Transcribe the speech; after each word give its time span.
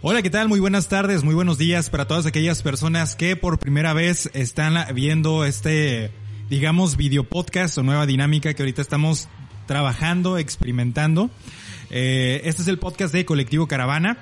Hola, 0.00 0.22
¿qué 0.22 0.30
tal? 0.30 0.48
Muy 0.48 0.60
buenas 0.60 0.86
tardes, 0.86 1.24
muy 1.24 1.34
buenos 1.34 1.58
días 1.58 1.90
para 1.90 2.06
todas 2.06 2.24
aquellas 2.24 2.62
personas 2.62 3.16
que 3.16 3.34
por 3.34 3.58
primera 3.58 3.94
vez 3.94 4.30
están 4.32 4.76
viendo 4.94 5.44
este, 5.44 6.12
digamos, 6.48 6.96
video 6.96 7.24
podcast 7.24 7.76
o 7.78 7.82
nueva 7.82 8.06
dinámica 8.06 8.54
que 8.54 8.62
ahorita 8.62 8.80
estamos 8.80 9.28
trabajando, 9.66 10.38
experimentando. 10.38 11.30
Eh, 11.90 12.42
este 12.44 12.62
es 12.62 12.68
el 12.68 12.78
podcast 12.78 13.12
de 13.12 13.24
Colectivo 13.24 13.66
Caravana. 13.66 14.18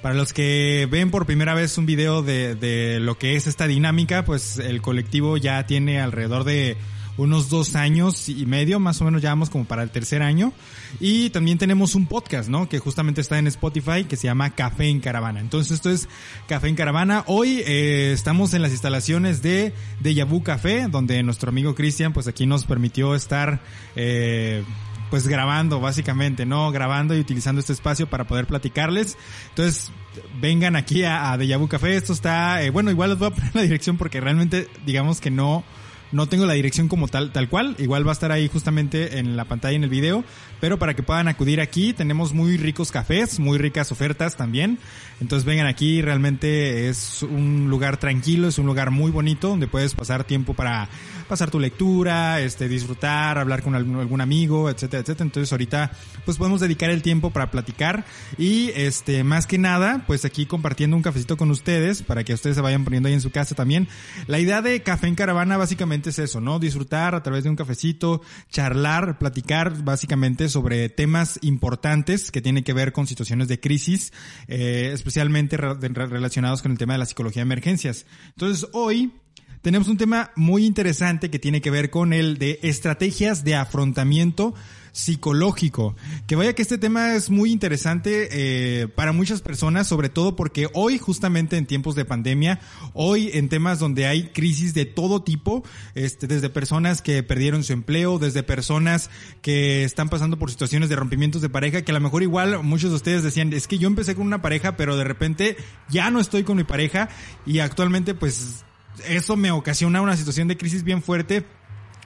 Para 0.00 0.14
los 0.14 0.32
que 0.32 0.88
ven 0.90 1.10
por 1.10 1.26
primera 1.26 1.52
vez 1.52 1.76
un 1.76 1.84
video 1.84 2.22
de, 2.22 2.54
de 2.54 2.98
lo 2.98 3.18
que 3.18 3.36
es 3.36 3.46
esta 3.46 3.66
dinámica, 3.66 4.24
pues 4.24 4.56
el 4.56 4.80
colectivo 4.80 5.36
ya 5.36 5.66
tiene 5.66 6.00
alrededor 6.00 6.44
de 6.44 6.78
unos 7.20 7.48
dos 7.50 7.76
años 7.76 8.28
y 8.28 8.46
medio, 8.46 8.80
más 8.80 9.00
o 9.00 9.04
menos 9.04 9.20
ya 9.22 9.30
vamos 9.30 9.50
como 9.50 9.64
para 9.64 9.82
el 9.82 9.90
tercer 9.90 10.22
año. 10.22 10.52
Y 11.00 11.30
también 11.30 11.58
tenemos 11.58 11.94
un 11.94 12.06
podcast, 12.06 12.48
¿no? 12.48 12.68
Que 12.68 12.78
justamente 12.78 13.20
está 13.20 13.38
en 13.38 13.46
Spotify, 13.46 14.04
que 14.04 14.16
se 14.16 14.26
llama 14.26 14.50
Café 14.50 14.88
en 14.88 15.00
Caravana. 15.00 15.40
Entonces 15.40 15.72
esto 15.72 15.90
es 15.90 16.08
Café 16.48 16.68
en 16.68 16.76
Caravana. 16.76 17.24
Hoy 17.26 17.62
eh, 17.66 18.12
estamos 18.12 18.54
en 18.54 18.62
las 18.62 18.72
instalaciones 18.72 19.42
de, 19.42 19.74
de 20.00 20.14
Yabu 20.14 20.42
Café, 20.42 20.88
donde 20.88 21.22
nuestro 21.22 21.50
amigo 21.50 21.74
Cristian, 21.74 22.12
pues 22.12 22.26
aquí 22.26 22.46
nos 22.46 22.64
permitió 22.64 23.14
estar, 23.14 23.60
eh, 23.96 24.64
pues 25.10 25.26
grabando 25.26 25.80
básicamente, 25.80 26.46
¿no? 26.46 26.72
Grabando 26.72 27.14
y 27.14 27.20
utilizando 27.20 27.60
este 27.60 27.72
espacio 27.72 28.08
para 28.08 28.24
poder 28.24 28.46
platicarles. 28.46 29.18
Entonces, 29.50 29.92
vengan 30.40 30.76
aquí 30.76 31.04
a, 31.04 31.32
a 31.32 31.38
Dejavu 31.38 31.68
Café. 31.68 31.96
Esto 31.96 32.12
está, 32.12 32.62
eh, 32.62 32.70
bueno, 32.70 32.90
igual 32.90 33.10
les 33.10 33.18
voy 33.18 33.28
a 33.28 33.34
poner 33.34 33.54
la 33.54 33.62
dirección 33.62 33.96
porque 33.96 34.20
realmente 34.20 34.68
digamos 34.86 35.20
que 35.20 35.30
no, 35.30 35.64
no 36.12 36.28
tengo 36.28 36.46
la 36.46 36.54
dirección 36.54 36.88
como 36.88 37.08
tal, 37.08 37.32
tal 37.32 37.48
cual. 37.48 37.76
Igual 37.78 38.06
va 38.06 38.10
a 38.10 38.14
estar 38.14 38.32
ahí 38.32 38.48
justamente 38.48 39.18
en 39.18 39.36
la 39.36 39.44
pantalla 39.44 39.76
en 39.76 39.84
el 39.84 39.90
video. 39.90 40.24
Pero 40.60 40.78
para 40.78 40.94
que 40.94 41.02
puedan 41.02 41.28
acudir 41.28 41.60
aquí, 41.60 41.92
tenemos 41.92 42.34
muy 42.34 42.56
ricos 42.56 42.92
cafés, 42.92 43.38
muy 43.38 43.58
ricas 43.58 43.92
ofertas 43.92 44.36
también. 44.36 44.78
Entonces 45.20 45.44
vengan 45.44 45.66
aquí, 45.66 46.02
realmente 46.02 46.88
es 46.88 47.22
un 47.22 47.68
lugar 47.70 47.98
tranquilo, 47.98 48.48
es 48.48 48.58
un 48.58 48.66
lugar 48.66 48.90
muy 48.90 49.10
bonito 49.10 49.48
donde 49.48 49.68
puedes 49.68 49.94
pasar 49.94 50.24
tiempo 50.24 50.54
para 50.54 50.88
pasar 51.28 51.50
tu 51.50 51.60
lectura, 51.60 52.40
este, 52.40 52.68
disfrutar, 52.68 53.38
hablar 53.38 53.62
con 53.62 53.74
algún, 53.74 54.00
algún 54.00 54.20
amigo, 54.20 54.68
etcétera, 54.68 55.02
etcétera. 55.02 55.26
Entonces 55.26 55.52
ahorita 55.52 55.92
pues 56.24 56.38
podemos 56.38 56.60
dedicar 56.60 56.90
el 56.90 57.02
tiempo 57.02 57.30
para 57.30 57.50
platicar 57.50 58.04
y 58.36 58.70
este, 58.74 59.22
más 59.24 59.46
que 59.46 59.58
nada, 59.58 60.04
pues 60.06 60.24
aquí 60.24 60.46
compartiendo 60.46 60.96
un 60.96 61.02
cafecito 61.02 61.36
con 61.36 61.50
ustedes 61.50 62.02
para 62.02 62.24
que 62.24 62.34
ustedes 62.34 62.56
se 62.56 62.62
vayan 62.62 62.84
poniendo 62.84 63.08
ahí 63.08 63.14
en 63.14 63.20
su 63.20 63.30
casa 63.30 63.54
también. 63.54 63.88
La 64.26 64.38
idea 64.38 64.62
de 64.62 64.82
Café 64.82 65.06
en 65.06 65.14
Caravana 65.14 65.56
básicamente 65.56 65.99
es 66.08 66.18
eso, 66.18 66.40
¿no? 66.40 66.58
Disfrutar 66.58 67.14
a 67.14 67.22
través 67.22 67.44
de 67.44 67.50
un 67.50 67.56
cafecito, 67.56 68.22
charlar, 68.48 69.18
platicar 69.18 69.84
básicamente 69.84 70.48
sobre 70.48 70.88
temas 70.88 71.38
importantes 71.42 72.30
que 72.30 72.40
tienen 72.40 72.64
que 72.64 72.72
ver 72.72 72.92
con 72.92 73.06
situaciones 73.06 73.48
de 73.48 73.60
crisis, 73.60 74.14
eh, 74.48 74.90
especialmente 74.94 75.58
relacionados 75.58 76.62
con 76.62 76.72
el 76.72 76.78
tema 76.78 76.94
de 76.94 77.00
la 77.00 77.06
psicología 77.06 77.40
de 77.40 77.48
emergencias. 77.48 78.06
Entonces 78.28 78.66
hoy 78.72 79.12
tenemos 79.60 79.88
un 79.88 79.98
tema 79.98 80.30
muy 80.36 80.64
interesante 80.64 81.30
que 81.30 81.38
tiene 81.38 81.60
que 81.60 81.70
ver 81.70 81.90
con 81.90 82.14
el 82.14 82.38
de 82.38 82.58
estrategias 82.62 83.44
de 83.44 83.56
afrontamiento 83.56 84.54
psicológico. 84.92 85.94
Que 86.26 86.36
vaya 86.36 86.54
que 86.54 86.62
este 86.62 86.78
tema 86.78 87.14
es 87.14 87.30
muy 87.30 87.52
interesante 87.52 88.28
eh, 88.32 88.88
para 88.88 89.12
muchas 89.12 89.40
personas, 89.40 89.86
sobre 89.86 90.08
todo 90.08 90.36
porque 90.36 90.68
hoy, 90.74 90.98
justamente 90.98 91.56
en 91.56 91.66
tiempos 91.66 91.94
de 91.94 92.04
pandemia, 92.04 92.60
hoy 92.94 93.30
en 93.34 93.48
temas 93.48 93.78
donde 93.78 94.06
hay 94.06 94.28
crisis 94.28 94.74
de 94.74 94.84
todo 94.84 95.22
tipo, 95.22 95.64
este, 95.94 96.26
desde 96.26 96.50
personas 96.50 97.02
que 97.02 97.22
perdieron 97.22 97.64
su 97.64 97.72
empleo, 97.72 98.18
desde 98.18 98.42
personas 98.42 99.10
que 99.42 99.84
están 99.84 100.08
pasando 100.08 100.38
por 100.38 100.50
situaciones 100.50 100.88
de 100.88 100.96
rompimientos 100.96 101.42
de 101.42 101.48
pareja, 101.48 101.82
que 101.82 101.92
a 101.92 101.94
lo 101.94 102.00
mejor 102.00 102.22
igual 102.22 102.62
muchos 102.62 102.90
de 102.90 102.96
ustedes 102.96 103.22
decían, 103.22 103.52
es 103.52 103.66
que 103.66 103.78
yo 103.78 103.86
empecé 103.86 104.14
con 104.14 104.26
una 104.26 104.42
pareja, 104.42 104.76
pero 104.76 104.96
de 104.96 105.04
repente 105.04 105.56
ya 105.88 106.10
no 106.10 106.20
estoy 106.20 106.44
con 106.44 106.56
mi 106.56 106.64
pareja 106.64 107.08
y 107.46 107.60
actualmente 107.60 108.14
pues 108.14 108.64
eso 109.08 109.36
me 109.36 109.50
ocasiona 109.50 110.02
una 110.02 110.16
situación 110.16 110.48
de 110.48 110.56
crisis 110.56 110.84
bien 110.84 111.02
fuerte 111.02 111.44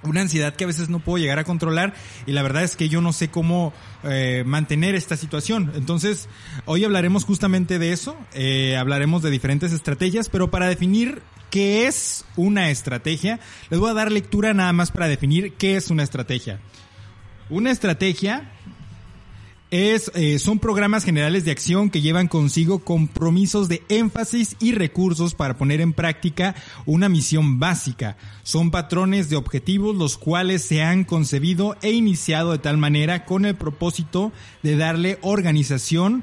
una 0.05 0.21
ansiedad 0.21 0.55
que 0.55 0.65
a 0.65 0.67
veces 0.67 0.89
no 0.89 1.01
puedo 1.01 1.19
llegar 1.19 1.39
a 1.39 1.45
controlar 1.45 1.95
y 2.27 2.33
la 2.33 2.43
verdad 2.43 2.63
es 2.63 2.77
que 2.77 2.89
yo 2.89 3.01
no 3.01 3.13
sé 3.13 3.29
cómo 3.29 3.73
eh, 4.05 4.45
mantener 4.47 4.95
esta 4.95 5.17
situación. 5.17 5.73
Entonces, 5.75 6.29
hoy 6.65 6.85
hablaremos 6.85 7.25
justamente 7.25 7.79
de 7.79 7.93
eso, 7.93 8.17
eh, 8.35 8.77
hablaremos 8.77 9.23
de 9.23 9.31
diferentes 9.31 9.73
estrategias, 9.73 10.29
pero 10.29 10.51
para 10.51 10.69
definir 10.69 11.23
qué 11.51 11.87
es 11.87 12.25
una 12.37 12.71
estrategia, 12.71 13.41
les 13.71 13.79
voy 13.79 13.91
a 13.91 13.95
dar 13.95 14.11
lectura 14.11 14.55
nada 14.55 14.73
más 14.73 14.91
para 14.91 15.09
definir 15.09 15.53
qué 15.55 15.77
es 15.77 15.91
una 15.91 16.03
estrategia. 16.03 16.61
Una 17.51 17.71
estrategia 17.71 18.51
es, 19.75 20.13
eh, 20.15 20.39
son 20.39 20.61
programas 20.61 21.03
generales 21.03 21.45
de 21.45 21.51
acción 21.51 21.91
que 21.91 22.01
llevan 22.01 22.29
consigo 22.29 22.79
compromisos 22.79 23.69
de 23.69 23.83
énfasis 23.89 24.55
y 24.61 24.71
recursos 24.71 25.35
para 25.35 25.57
poner 25.57 25.81
en 25.81 25.93
práctica 25.93 26.55
una 26.87 27.09
misión 27.09 27.59
básica. 27.59 28.17
Son 28.45 28.71
patrones 28.71 29.31
de 29.31 29.37
objetivos 29.37 29.97
los 29.97 30.17
cuales 30.17 30.63
se 30.63 30.85
han 30.85 31.03
concebido 31.03 31.77
e 31.83 31.91
iniciado 31.91 32.53
de 32.53 32.59
tal 32.59 32.77
manera 32.77 33.25
con 33.25 33.47
el 33.47 33.57
propósito 33.57 34.31
de 34.63 34.77
darle 34.77 35.19
organización 35.23 36.23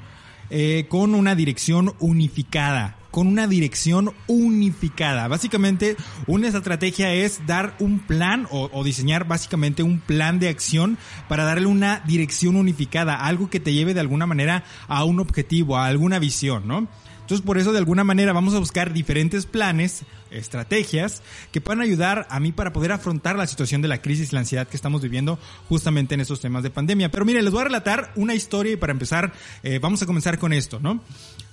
eh, 0.50 0.86
con 0.88 1.14
una 1.14 1.36
dirección 1.36 1.94
unificada 2.00 3.01
con 3.12 3.28
una 3.28 3.46
dirección 3.46 4.14
unificada. 4.28 5.28
Básicamente, 5.28 5.98
una 6.28 6.48
estrategia 6.48 7.14
es 7.14 7.46
dar 7.46 7.76
un 7.80 8.00
plan 8.00 8.48
o, 8.50 8.84
diseñar 8.84 9.28
básicamente 9.28 9.84
un 9.84 10.00
plan 10.00 10.40
de 10.40 10.50
acción 10.50 10.98
para 11.28 11.44
darle 11.44 11.68
una 11.68 12.02
dirección 12.06 12.56
unificada, 12.56 13.16
algo 13.16 13.50
que 13.50 13.60
te 13.60 13.74
lleve 13.74 13.94
de 13.94 14.00
alguna 14.00 14.26
manera 14.26 14.64
a 14.88 15.04
un 15.04 15.20
objetivo, 15.20 15.78
a 15.78 15.86
alguna 15.86 16.20
visión, 16.20 16.68
¿no? 16.68 16.88
Entonces, 17.32 17.48
por 17.48 17.58
eso, 17.58 17.72
de 17.72 17.78
alguna 17.78 18.04
manera, 18.04 18.34
vamos 18.34 18.54
a 18.56 18.60
buscar 18.60 18.92
diferentes 18.92 19.46
planes, 19.46 20.04
estrategias, 20.32 21.24
que 21.54 21.62
puedan 21.62 21.80
ayudar 21.80 22.28
a 22.30 22.42
mí 22.42 22.52
para 22.52 22.74
poder 22.74 22.92
afrontar 22.92 23.38
la 23.38 23.48
situación 23.48 23.82
de 23.82 23.88
la 23.88 24.02
crisis 24.02 24.34
la 24.34 24.42
ansiedad 24.42 24.68
que 24.68 24.76
estamos 24.76 25.02
viviendo 25.02 25.40
justamente 25.70 26.14
en 26.14 26.20
estos 26.20 26.42
temas 26.42 26.62
de 26.62 26.72
pandemia. 26.72 27.10
Pero 27.10 27.24
mire, 27.24 27.42
les 27.42 27.54
voy 27.54 27.62
a 27.62 27.64
relatar 27.64 28.12
una 28.18 28.36
historia 28.36 28.74
y 28.74 28.76
para 28.76 28.92
empezar, 28.92 29.32
eh, 29.64 29.80
vamos 29.80 30.02
a 30.02 30.08
comenzar 30.08 30.40
con 30.40 30.52
esto, 30.52 30.82
¿no? 30.82 31.02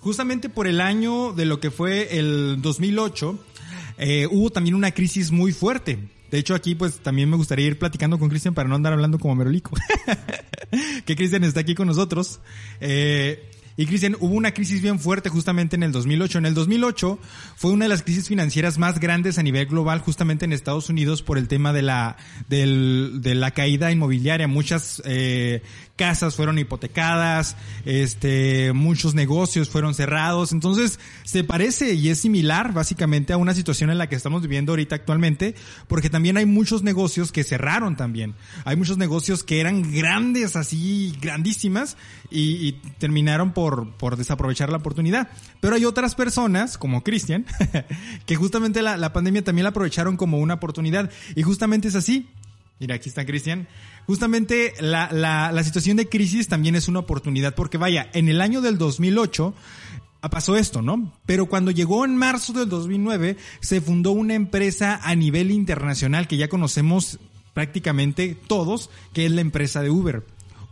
Justamente 0.00 0.48
por 0.48 0.66
el 0.66 0.80
año 0.80 1.32
de 1.32 1.44
lo 1.44 1.60
que 1.60 1.70
fue 1.70 2.18
el 2.18 2.60
2008, 2.60 3.38
eh, 3.98 4.26
hubo 4.32 4.50
también 4.50 4.74
una 4.74 4.90
crisis 4.90 5.30
muy 5.30 5.52
fuerte. 5.52 5.96
De 6.32 6.38
hecho, 6.38 6.56
aquí 6.56 6.74
pues 6.74 6.98
también 6.98 7.30
me 7.30 7.36
gustaría 7.36 7.68
ir 7.68 7.78
platicando 7.78 8.18
con 8.18 8.28
Cristian 8.30 8.52
para 8.52 8.68
no 8.68 8.74
andar 8.74 8.94
hablando 8.94 9.20
como 9.20 9.36
Merolico. 9.36 9.76
que 11.06 11.14
Cristian 11.14 11.44
está 11.44 11.60
aquí 11.60 11.76
con 11.76 11.86
nosotros. 11.86 12.40
Eh, 12.80 13.48
y 13.78 13.86
Cristian, 13.86 14.16
hubo 14.18 14.34
una 14.34 14.50
crisis 14.54 14.82
bien 14.82 14.98
fuerte 14.98 15.28
justamente 15.28 15.76
en 15.76 15.84
el 15.84 15.92
2008. 15.92 16.38
En 16.38 16.46
el 16.46 16.54
2008 16.54 17.16
fue 17.54 17.70
una 17.70 17.84
de 17.84 17.88
las 17.88 18.02
crisis 18.02 18.26
financieras 18.26 18.76
más 18.76 18.98
grandes 18.98 19.38
a 19.38 19.44
nivel 19.44 19.66
global 19.66 20.00
justamente 20.00 20.44
en 20.44 20.52
Estados 20.52 20.88
Unidos 20.88 21.22
por 21.22 21.38
el 21.38 21.46
tema 21.46 21.72
de 21.72 21.82
la, 21.82 22.16
del, 22.48 23.20
de 23.22 23.36
la 23.36 23.52
caída 23.52 23.92
inmobiliaria. 23.92 24.48
Muchas 24.48 25.00
eh, 25.04 25.62
casas 25.98 26.36
fueron 26.36 26.58
hipotecadas, 26.58 27.56
este, 27.84 28.72
muchos 28.72 29.14
negocios 29.14 29.68
fueron 29.68 29.94
cerrados. 29.94 30.52
Entonces, 30.52 30.98
se 31.24 31.44
parece 31.44 31.92
y 31.92 32.08
es 32.08 32.20
similar 32.20 32.72
básicamente 32.72 33.34
a 33.34 33.36
una 33.36 33.52
situación 33.52 33.90
en 33.90 33.98
la 33.98 34.08
que 34.08 34.16
estamos 34.16 34.40
viviendo 34.40 34.72
ahorita 34.72 34.94
actualmente, 34.94 35.54
porque 35.88 36.08
también 36.08 36.38
hay 36.38 36.46
muchos 36.46 36.82
negocios 36.82 37.32
que 37.32 37.44
cerraron 37.44 37.96
también. 37.96 38.34
Hay 38.64 38.76
muchos 38.76 38.96
negocios 38.96 39.44
que 39.44 39.60
eran 39.60 39.92
grandes, 39.92 40.56
así, 40.56 41.14
grandísimas, 41.20 41.98
y, 42.30 42.72
terminaron 42.98 43.52
por, 43.52 43.90
por 43.96 44.16
desaprovechar 44.16 44.70
la 44.70 44.78
oportunidad. 44.78 45.28
Pero 45.60 45.74
hay 45.74 45.84
otras 45.84 46.14
personas, 46.14 46.78
como 46.78 47.02
Cristian, 47.02 47.44
que 48.26 48.36
justamente 48.36 48.82
la, 48.82 48.96
la 48.96 49.12
pandemia 49.12 49.42
también 49.42 49.64
la 49.64 49.70
aprovecharon 49.70 50.16
como 50.16 50.38
una 50.38 50.54
oportunidad. 50.54 51.10
Y 51.34 51.42
justamente 51.42 51.88
es 51.88 51.96
así. 51.96 52.28
Mira, 52.78 52.94
aquí 52.94 53.08
está 53.08 53.26
Cristian. 53.26 53.66
Justamente 54.08 54.72
la, 54.80 55.12
la, 55.12 55.52
la, 55.52 55.62
situación 55.62 55.98
de 55.98 56.08
crisis 56.08 56.48
también 56.48 56.74
es 56.74 56.88
una 56.88 56.98
oportunidad, 56.98 57.54
porque 57.54 57.76
vaya, 57.76 58.08
en 58.14 58.30
el 58.30 58.40
año 58.40 58.62
del 58.62 58.78
2008 58.78 59.54
pasó 60.30 60.56
esto, 60.56 60.82
¿no? 60.82 61.12
Pero 61.26 61.46
cuando 61.46 61.70
llegó 61.70 62.04
en 62.04 62.16
marzo 62.16 62.52
del 62.52 62.68
2009, 62.68 63.36
se 63.60 63.80
fundó 63.80 64.12
una 64.12 64.34
empresa 64.34 64.98
a 65.02 65.14
nivel 65.14 65.50
internacional 65.50 66.26
que 66.26 66.36
ya 66.36 66.48
conocemos 66.48 67.18
prácticamente 67.54 68.36
todos, 68.46 68.90
que 69.12 69.26
es 69.26 69.32
la 69.32 69.42
empresa 69.42 69.82
de 69.82 69.90
Uber. 69.90 70.24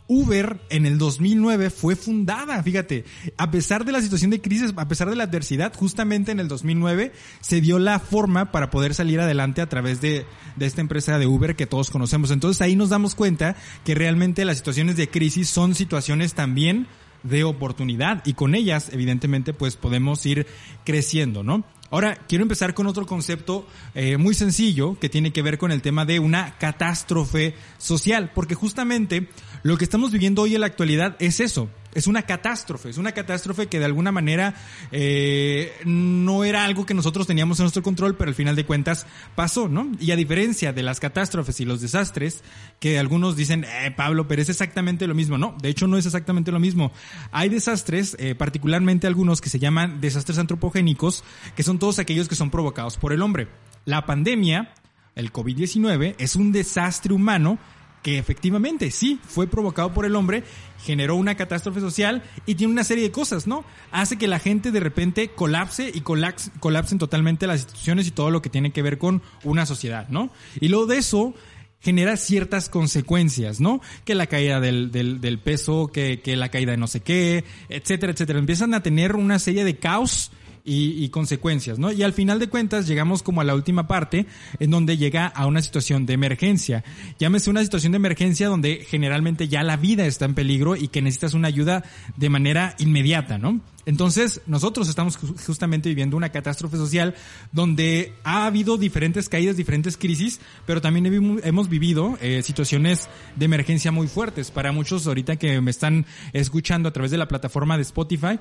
Uber 0.08 0.60
en 0.70 0.86
el 0.86 0.98
2009 0.98 1.70
fue 1.70 1.96
fundada, 1.96 2.62
fíjate, 2.62 3.04
a 3.36 3.50
pesar 3.50 3.84
de 3.84 3.92
la 3.92 4.00
situación 4.00 4.30
de 4.30 4.40
crisis, 4.40 4.72
a 4.76 4.88
pesar 4.88 5.10
de 5.10 5.16
la 5.16 5.24
adversidad, 5.24 5.74
justamente 5.74 6.32
en 6.32 6.40
el 6.40 6.48
2009 6.48 7.12
se 7.40 7.60
dio 7.60 7.78
la 7.78 7.98
forma 7.98 8.52
para 8.52 8.70
poder 8.70 8.94
salir 8.94 9.20
adelante 9.20 9.60
a 9.60 9.68
través 9.68 10.00
de, 10.00 10.24
de 10.56 10.66
esta 10.66 10.80
empresa 10.80 11.18
de 11.18 11.26
Uber 11.26 11.56
que 11.56 11.66
todos 11.66 11.90
conocemos. 11.90 12.30
Entonces 12.30 12.62
ahí 12.62 12.76
nos 12.76 12.90
damos 12.90 13.14
cuenta 13.14 13.56
que 13.84 13.94
realmente 13.94 14.44
las 14.44 14.58
situaciones 14.58 14.96
de 14.96 15.08
crisis 15.08 15.48
son 15.48 15.74
situaciones 15.74 16.34
también 16.34 16.86
de 17.22 17.44
oportunidad 17.44 18.22
y 18.24 18.34
con 18.34 18.54
ellas 18.54 18.90
evidentemente 18.92 19.52
pues 19.52 19.76
podemos 19.76 20.24
ir 20.26 20.46
creciendo, 20.84 21.42
¿no? 21.42 21.64
Ahora, 21.90 22.16
quiero 22.28 22.42
empezar 22.42 22.74
con 22.74 22.88
otro 22.88 23.06
concepto 23.06 23.66
eh, 23.94 24.16
muy 24.16 24.34
sencillo 24.34 24.98
que 24.98 25.08
tiene 25.08 25.32
que 25.32 25.42
ver 25.42 25.56
con 25.56 25.70
el 25.70 25.82
tema 25.82 26.04
de 26.04 26.18
una 26.18 26.58
catástrofe 26.58 27.54
social, 27.78 28.32
porque 28.34 28.56
justamente 28.56 29.28
lo 29.62 29.76
que 29.76 29.84
estamos 29.84 30.12
viviendo 30.12 30.42
hoy 30.42 30.54
en 30.54 30.60
la 30.60 30.66
actualidad 30.66 31.16
es 31.18 31.40
eso, 31.40 31.68
es 31.96 32.06
una 32.06 32.22
catástrofe, 32.22 32.90
es 32.90 32.98
una 32.98 33.12
catástrofe 33.12 33.68
que 33.68 33.78
de 33.78 33.86
alguna 33.86 34.12
manera 34.12 34.54
eh, 34.92 35.72
no 35.86 36.44
era 36.44 36.64
algo 36.66 36.84
que 36.84 36.92
nosotros 36.92 37.26
teníamos 37.26 37.58
en 37.58 37.64
nuestro 37.64 37.82
control, 37.82 38.16
pero 38.16 38.28
al 38.28 38.34
final 38.34 38.54
de 38.54 38.66
cuentas 38.66 39.06
pasó, 39.34 39.66
¿no? 39.68 39.90
Y 39.98 40.10
a 40.10 40.16
diferencia 40.16 40.74
de 40.74 40.82
las 40.82 41.00
catástrofes 41.00 41.58
y 41.60 41.64
los 41.64 41.80
desastres, 41.80 42.44
que 42.80 42.98
algunos 42.98 43.34
dicen, 43.34 43.64
eh, 43.64 43.90
Pablo, 43.96 44.28
pero 44.28 44.42
es 44.42 44.50
exactamente 44.50 45.06
lo 45.06 45.14
mismo, 45.14 45.38
no, 45.38 45.56
de 45.62 45.70
hecho 45.70 45.86
no 45.86 45.96
es 45.96 46.04
exactamente 46.04 46.52
lo 46.52 46.60
mismo. 46.60 46.92
Hay 47.32 47.48
desastres, 47.48 48.14
eh, 48.18 48.34
particularmente 48.34 49.06
algunos 49.06 49.40
que 49.40 49.48
se 49.48 49.58
llaman 49.58 50.00
desastres 50.00 50.36
antropogénicos, 50.38 51.24
que 51.54 51.62
son 51.62 51.78
todos 51.78 51.98
aquellos 51.98 52.28
que 52.28 52.34
son 52.34 52.50
provocados 52.50 52.98
por 52.98 53.14
el 53.14 53.22
hombre. 53.22 53.48
La 53.86 54.04
pandemia, 54.04 54.74
el 55.14 55.32
COVID-19, 55.32 56.16
es 56.18 56.36
un 56.36 56.52
desastre 56.52 57.14
humano 57.14 57.58
que 58.06 58.18
efectivamente 58.18 58.92
sí 58.92 59.18
fue 59.26 59.48
provocado 59.48 59.92
por 59.92 60.06
el 60.06 60.14
hombre, 60.14 60.44
generó 60.84 61.16
una 61.16 61.34
catástrofe 61.34 61.80
social 61.80 62.22
y 62.46 62.54
tiene 62.54 62.72
una 62.72 62.84
serie 62.84 63.02
de 63.02 63.10
cosas, 63.10 63.48
¿no? 63.48 63.64
Hace 63.90 64.16
que 64.16 64.28
la 64.28 64.38
gente 64.38 64.70
de 64.70 64.78
repente 64.78 65.30
colapse 65.30 65.90
y 65.92 66.02
colapsen 66.02 66.98
totalmente 67.00 67.48
las 67.48 67.62
instituciones 67.62 68.06
y 68.06 68.12
todo 68.12 68.30
lo 68.30 68.42
que 68.42 68.48
tiene 68.48 68.70
que 68.70 68.80
ver 68.82 68.98
con 68.98 69.22
una 69.42 69.66
sociedad, 69.66 70.06
¿no? 70.08 70.30
Y 70.60 70.68
luego 70.68 70.86
de 70.86 70.98
eso 70.98 71.34
genera 71.80 72.16
ciertas 72.16 72.68
consecuencias, 72.68 73.58
¿no? 73.58 73.80
Que 74.04 74.14
la 74.14 74.28
caída 74.28 74.60
del, 74.60 74.92
del, 74.92 75.38
peso, 75.40 75.88
que, 75.88 76.20
que 76.20 76.36
la 76.36 76.48
caída 76.48 76.70
de 76.70 76.78
no 76.78 76.86
sé 76.86 77.00
qué, 77.00 77.42
etcétera, 77.68 78.12
etcétera. 78.12 78.38
Empiezan 78.38 78.72
a 78.74 78.84
tener 78.84 79.16
una 79.16 79.40
serie 79.40 79.64
de 79.64 79.78
caos 79.78 80.30
y, 80.66 81.08
consecuencias, 81.10 81.78
¿no? 81.78 81.92
Y 81.92 82.02
al 82.02 82.12
final 82.12 82.38
de 82.38 82.48
cuentas 82.48 82.86
llegamos 82.86 83.22
como 83.22 83.40
a 83.40 83.44
la 83.44 83.54
última 83.54 83.86
parte 83.86 84.26
en 84.58 84.70
donde 84.70 84.96
llega 84.96 85.26
a 85.26 85.46
una 85.46 85.62
situación 85.62 86.04
de 86.04 86.14
emergencia. 86.14 86.84
Llámese 87.18 87.48
una 87.50 87.62
situación 87.62 87.92
de 87.92 87.96
emergencia 87.96 88.48
donde 88.48 88.84
generalmente 88.88 89.48
ya 89.48 89.62
la 89.62 89.76
vida 89.76 90.04
está 90.06 90.24
en 90.24 90.34
peligro 90.34 90.74
y 90.76 90.88
que 90.88 91.02
necesitas 91.02 91.34
una 91.34 91.48
ayuda 91.48 91.84
de 92.16 92.28
manera 92.28 92.74
inmediata, 92.78 93.38
¿no? 93.38 93.60
Entonces, 93.86 94.40
nosotros 94.46 94.88
estamos 94.88 95.16
justamente 95.16 95.88
viviendo 95.88 96.16
una 96.16 96.30
catástrofe 96.30 96.76
social 96.76 97.14
donde 97.52 98.14
ha 98.24 98.46
habido 98.46 98.78
diferentes 98.78 99.28
caídas, 99.28 99.56
diferentes 99.56 99.96
crisis, 99.96 100.40
pero 100.66 100.80
también 100.80 101.06
hemos 101.44 101.68
vivido 101.68 102.18
eh, 102.20 102.42
situaciones 102.42 103.08
de 103.36 103.44
emergencia 103.44 103.92
muy 103.92 104.08
fuertes. 104.08 104.50
Para 104.50 104.72
muchos 104.72 105.06
ahorita 105.06 105.36
que 105.36 105.60
me 105.60 105.70
están 105.70 106.04
escuchando 106.32 106.88
a 106.88 106.92
través 106.92 107.12
de 107.12 107.18
la 107.18 107.28
plataforma 107.28 107.76
de 107.76 107.82
Spotify, 107.82 108.40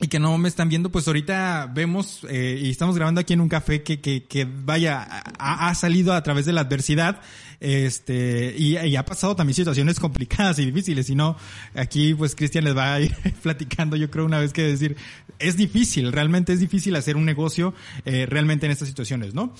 y 0.00 0.08
que 0.08 0.18
no 0.18 0.36
me 0.38 0.48
están 0.48 0.68
viendo, 0.68 0.90
pues 0.90 1.06
ahorita 1.06 1.70
vemos 1.74 2.26
eh, 2.28 2.58
y 2.62 2.70
estamos 2.70 2.96
grabando 2.96 3.20
aquí 3.20 3.34
en 3.34 3.40
un 3.40 3.48
café 3.48 3.82
que, 3.82 4.00
que, 4.00 4.24
que 4.24 4.46
vaya, 4.46 5.02
ha, 5.38 5.74
salido 5.74 6.14
a 6.14 6.22
través 6.22 6.46
de 6.46 6.52
la 6.52 6.62
adversidad, 6.62 7.20
este, 7.60 8.54
y, 8.56 8.78
y, 8.78 8.96
ha 8.96 9.04
pasado 9.04 9.36
también 9.36 9.54
situaciones 9.54 10.00
complicadas 10.00 10.58
y 10.58 10.64
difíciles, 10.64 11.10
y 11.10 11.14
no, 11.14 11.36
aquí 11.74 12.14
pues 12.14 12.34
Cristian 12.34 12.64
les 12.64 12.76
va 12.76 12.94
a 12.94 13.00
ir 13.00 13.14
platicando, 13.42 13.96
yo 13.96 14.10
creo 14.10 14.24
una 14.24 14.38
vez 14.38 14.54
que 14.54 14.62
decir, 14.62 14.96
es 15.38 15.56
difícil, 15.56 16.12
realmente 16.12 16.54
es 16.54 16.60
difícil 16.60 16.96
hacer 16.96 17.16
un 17.16 17.26
negocio 17.26 17.74
eh, 18.06 18.24
realmente 18.26 18.64
en 18.64 18.72
estas 18.72 18.88
situaciones, 18.88 19.34
¿no? 19.34 19.54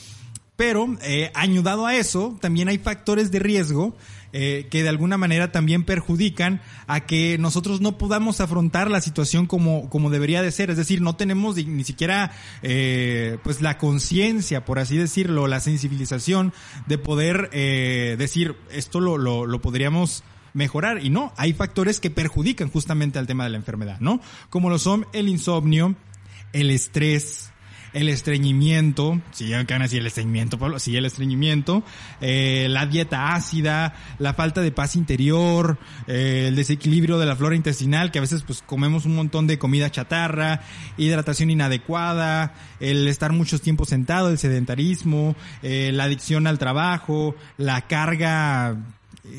Pero, 0.61 0.95
eh, 1.01 1.31
añadido 1.33 1.87
a 1.87 1.95
eso, 1.95 2.37
también 2.39 2.69
hay 2.69 2.77
factores 2.77 3.31
de 3.31 3.39
riesgo 3.39 3.97
eh, 4.35 4.67
que 4.71 4.83
de 4.83 4.91
alguna 4.91 5.17
manera 5.17 5.53
también 5.53 5.85
perjudican 5.85 6.61
a 6.87 7.07
que 7.07 7.39
nosotros 7.39 7.81
no 7.81 7.97
podamos 7.97 8.43
afrontar 8.43 8.91
la 8.91 9.01
situación 9.01 9.47
como, 9.47 9.89
como 9.89 10.11
debería 10.11 10.43
de 10.43 10.51
ser. 10.51 10.69
Es 10.69 10.77
decir, 10.77 11.01
no 11.01 11.17
tenemos 11.17 11.57
ni, 11.57 11.83
siquiera 11.83 12.33
eh, 12.63 13.39
pues 13.43 13.63
la 13.63 13.79
conciencia, 13.79 14.67
por 14.67 14.79
así 14.79 14.99
decirlo, 14.99 15.47
la 15.47 15.61
sensibilización 15.61 16.53
de 16.87 16.99
poder 16.99 17.49
eh, 17.55 18.17
decir 18.19 18.55
esto 18.71 19.01
lo, 19.01 19.17
lo, 19.17 19.47
lo 19.47 19.63
podríamos 19.63 20.25
mejorar 20.53 21.03
y 21.03 21.09
no, 21.09 21.33
hay 21.39 21.55
factores 21.55 22.01
que 22.01 22.11
perjudican 22.11 22.69
justamente 22.69 23.19
al 23.19 23.27
tema 23.27 23.45
de 23.45 23.51
la 23.51 23.57
enfermedad, 23.57 23.99
¿no? 24.01 24.21
Como 24.51 24.69
lo 24.69 24.79
son 24.79 25.07
el 25.15 25.31
insomnio, 25.31 25.97
el 26.53 26.71
estrés, 26.71 27.51
el 27.93 28.09
estreñimiento, 28.09 29.21
si 29.33 29.49
ya 29.49 29.65
que 29.65 29.75
así 29.75 29.97
el 29.97 30.07
estreñimiento, 30.07 30.59
Pablo, 30.59 30.79
sí, 30.79 30.97
el 30.97 31.07
estreñimiento, 31.07 31.83
eh, 32.21 32.67
la 32.71 32.87
dieta 32.87 33.35
ácida, 33.35 33.95
la 34.19 34.35
falta 34.35 34.61
de 34.61 34.73
paz 34.73 34.97
interior, 34.97 35.79
eh, 36.07 36.47
el 36.49 36.57
desequilibrio 36.57 37.19
de 37.19 37.27
la 37.27 37.37
flora 37.37 37.57
intestinal, 37.57 38.11
que 38.11 38.19
a 38.19 38.23
veces 38.23 38.43
pues 38.43 38.63
comemos 38.63 39.07
un 39.07 39.15
montón 39.15 39.47
de 39.47 39.59
comida 39.59 39.91
chatarra, 39.91 40.61
hidratación 40.97 41.51
inadecuada, 41.51 42.55
el 42.79 43.09
estar 43.09 43.33
muchos 43.33 43.63
tiempos 43.63 43.89
sentado, 43.89 44.31
el 44.31 44.39
sedentarismo, 44.39 45.35
eh, 45.63 45.91
la 45.93 46.05
adicción 46.05 46.47
al 46.47 46.59
trabajo, 46.59 47.35
la 47.57 47.83
carga 47.83 48.77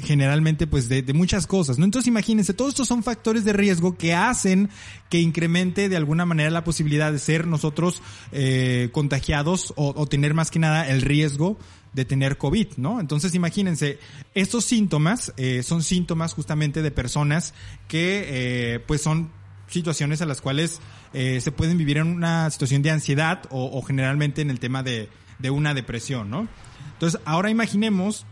generalmente 0.03 0.67
pues 0.67 0.89
de, 0.89 1.03
muchas 1.13 1.47
cosas, 1.47 1.77
¿no? 1.77 1.85
Entonces 1.85 2.07
imagínense, 2.07 2.53
todos 2.53 2.69
estos 2.69 2.88
son 2.88 3.03
factores 3.03 3.43
de 3.43 3.53
riesgo 3.53 3.97
que 3.97 4.13
hacen 4.13 4.69
que 5.09 5.19
incremente 5.19 5.89
de 5.89 5.97
alguna 5.97 6.25
manera 6.25 6.49
la 6.49 6.63
posibilidad 6.63 7.11
de 7.11 7.19
ser 7.19 7.47
nosotros 7.47 8.01
eh, 8.31 8.89
contagiados 8.91 9.73
o, 9.75 10.05
tener 10.07 10.33
más 10.33 10.51
que 10.51 10.59
nada 10.59 10.89
el 10.89 11.01
riesgo 11.01 11.57
de 11.93 12.05
tener 12.05 12.38
COVID, 12.38 12.77
¿no? 12.77 12.99
Entonces 12.99 13.35
imagínense, 13.35 13.99
estos 14.33 14.65
síntomas 14.65 15.33
eh, 15.38 15.63
son 15.63 15.83
síntomas 15.83 16.33
justamente 16.33 16.81
de 16.81 16.91
personas 16.91 17.53
que 17.88 18.25
eh, 18.27 18.79
pues 18.79 19.01
son 19.01 19.31
situaciones 19.67 20.21
a 20.21 20.25
las 20.25 20.41
cuales 20.41 20.79
se 21.13 21.51
pueden 21.51 21.77
vivir 21.77 21.97
en 21.97 22.07
una 22.07 22.49
situación 22.51 22.81
de 22.83 22.91
ansiedad 22.91 23.41
o, 23.49 23.65
o 23.65 23.81
generalmente 23.81 24.41
en 24.41 24.49
el 24.49 24.61
tema 24.61 24.81
de, 24.81 25.09
de 25.39 25.49
una 25.49 25.73
depresión, 25.73 26.29
¿no? 26.29 26.47
Entonces 26.93 27.19
ahora 27.25 27.49
imaginemos 27.49 28.25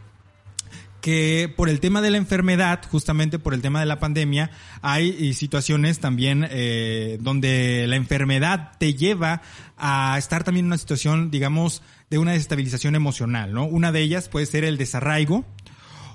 que 1.01 1.53
por 1.55 1.69
el 1.69 1.79
tema 1.79 2.01
de 2.01 2.11
la 2.11 2.17
enfermedad, 2.17 2.81
justamente 2.89 3.39
por 3.39 3.53
el 3.53 3.61
tema 3.61 3.79
de 3.79 3.85
la 3.85 3.99
pandemia, 3.99 4.51
hay 4.81 5.33
situaciones 5.33 5.99
también 5.99 6.45
eh, 6.49 7.17
donde 7.21 7.85
la 7.87 7.95
enfermedad 7.95 8.71
te 8.77 8.93
lleva 8.93 9.41
a 9.77 10.15
estar 10.17 10.43
también 10.43 10.65
en 10.65 10.71
una 10.71 10.77
situación, 10.77 11.31
digamos, 11.31 11.81
de 12.09 12.17
una 12.17 12.33
desestabilización 12.33 12.95
emocional, 12.95 13.53
¿no? 13.53 13.65
Una 13.65 13.91
de 13.91 14.01
ellas 14.01 14.29
puede 14.29 14.45
ser 14.45 14.63
el 14.63 14.77
desarraigo, 14.77 15.45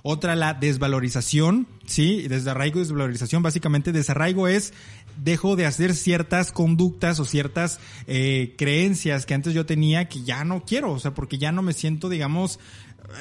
otra 0.02 0.36
la 0.36 0.52
desvalorización, 0.52 1.66
¿sí? 1.86 2.28
Desarraigo 2.28 2.78
y 2.78 2.82
desvalorización, 2.82 3.42
básicamente 3.42 3.90
desarraigo 3.90 4.48
es 4.48 4.74
dejo 5.22 5.56
de 5.56 5.64
hacer 5.64 5.94
ciertas 5.94 6.52
conductas 6.52 7.20
o 7.20 7.24
ciertas 7.24 7.78
eh, 8.06 8.54
creencias 8.58 9.26
que 9.26 9.34
antes 9.34 9.54
yo 9.54 9.64
tenía 9.64 10.08
que 10.08 10.22
ya 10.22 10.44
no 10.44 10.64
quiero, 10.64 10.92
o 10.92 10.98
sea, 10.98 11.14
porque 11.14 11.38
ya 11.38 11.52
no 11.52 11.62
me 11.62 11.72
siento, 11.72 12.08
digamos, 12.08 12.58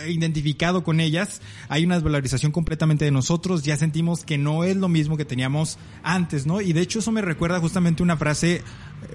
identificado 0.07 0.83
con 0.83 0.99
ellas, 0.99 1.41
hay 1.69 1.85
una 1.85 1.95
desvalorización 1.95 2.51
completamente 2.51 3.05
de 3.05 3.11
nosotros, 3.11 3.63
ya 3.63 3.77
sentimos 3.77 4.23
que 4.23 4.37
no 4.37 4.63
es 4.63 4.75
lo 4.75 4.89
mismo 4.89 5.17
que 5.17 5.25
teníamos 5.25 5.77
antes, 6.03 6.45
¿no? 6.45 6.61
Y 6.61 6.73
de 6.73 6.81
hecho 6.81 6.99
eso 6.99 7.11
me 7.11 7.21
recuerda 7.21 7.59
justamente 7.59 8.03
una 8.03 8.17
frase 8.17 8.61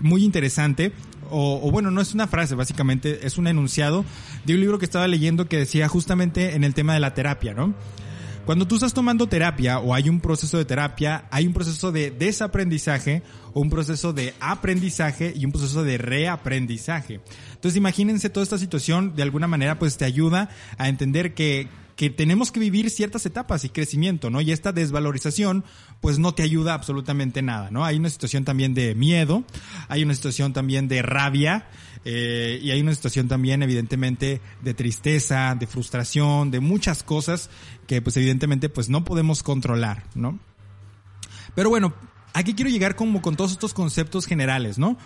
muy 0.00 0.24
interesante, 0.24 0.92
o, 1.30 1.60
o, 1.62 1.70
bueno, 1.70 1.90
no 1.90 2.00
es 2.00 2.14
una 2.14 2.26
frase, 2.26 2.54
básicamente 2.54 3.26
es 3.26 3.36
un 3.38 3.46
enunciado 3.46 4.04
de 4.46 4.54
un 4.54 4.60
libro 4.60 4.78
que 4.78 4.84
estaba 4.84 5.06
leyendo 5.08 5.46
que 5.46 5.58
decía 5.58 5.88
justamente 5.88 6.54
en 6.54 6.64
el 6.64 6.74
tema 6.74 6.94
de 6.94 7.00
la 7.00 7.14
terapia, 7.14 7.54
¿no? 7.54 7.74
Cuando 8.48 8.66
tú 8.66 8.76
estás 8.76 8.94
tomando 8.94 9.28
terapia 9.28 9.78
o 9.78 9.94
hay 9.94 10.08
un 10.08 10.20
proceso 10.20 10.56
de 10.56 10.64
terapia, 10.64 11.26
hay 11.30 11.46
un 11.46 11.52
proceso 11.52 11.92
de 11.92 12.10
desaprendizaje, 12.10 13.22
un 13.52 13.68
proceso 13.68 14.14
de 14.14 14.32
aprendizaje 14.40 15.34
y 15.36 15.44
un 15.44 15.52
proceso 15.52 15.84
de 15.84 15.98
reaprendizaje. 15.98 17.20
Entonces 17.52 17.76
imagínense 17.76 18.30
toda 18.30 18.44
esta 18.44 18.56
situación, 18.56 19.14
de 19.14 19.22
alguna 19.22 19.48
manera 19.48 19.78
pues 19.78 19.98
te 19.98 20.06
ayuda 20.06 20.48
a 20.78 20.88
entender 20.88 21.34
que 21.34 21.68
que 21.98 22.10
tenemos 22.10 22.52
que 22.52 22.60
vivir 22.60 22.90
ciertas 22.90 23.26
etapas 23.26 23.64
y 23.64 23.70
crecimiento, 23.70 24.30
¿no? 24.30 24.40
Y 24.40 24.52
esta 24.52 24.70
desvalorización, 24.70 25.64
pues 26.00 26.20
no 26.20 26.32
te 26.32 26.44
ayuda 26.44 26.74
absolutamente 26.74 27.42
nada, 27.42 27.72
¿no? 27.72 27.84
Hay 27.84 27.96
una 27.96 28.08
situación 28.08 28.44
también 28.44 28.72
de 28.72 28.94
miedo, 28.94 29.42
hay 29.88 30.04
una 30.04 30.14
situación 30.14 30.52
también 30.52 30.86
de 30.86 31.02
rabia, 31.02 31.66
eh, 32.04 32.58
y 32.62 32.70
hay 32.70 32.80
una 32.80 32.94
situación 32.94 33.28
también, 33.28 33.62
evidentemente, 33.62 34.40
de 34.62 34.74
tristeza, 34.74 35.56
de 35.58 35.66
frustración, 35.66 36.50
de 36.50 36.60
muchas 36.60 37.02
cosas 37.02 37.50
que, 37.86 38.02
pues, 38.02 38.16
evidentemente, 38.16 38.68
pues 38.68 38.88
no 38.88 39.04
podemos 39.04 39.42
controlar, 39.42 40.04
¿no? 40.14 40.38
Pero 41.54 41.70
bueno, 41.70 41.94
aquí 42.34 42.54
quiero 42.54 42.70
llegar 42.70 42.96
como 42.96 43.22
con 43.22 43.36
todos 43.36 43.52
estos 43.52 43.74
conceptos 43.74 44.26
generales, 44.26 44.78
¿no? 44.78 44.96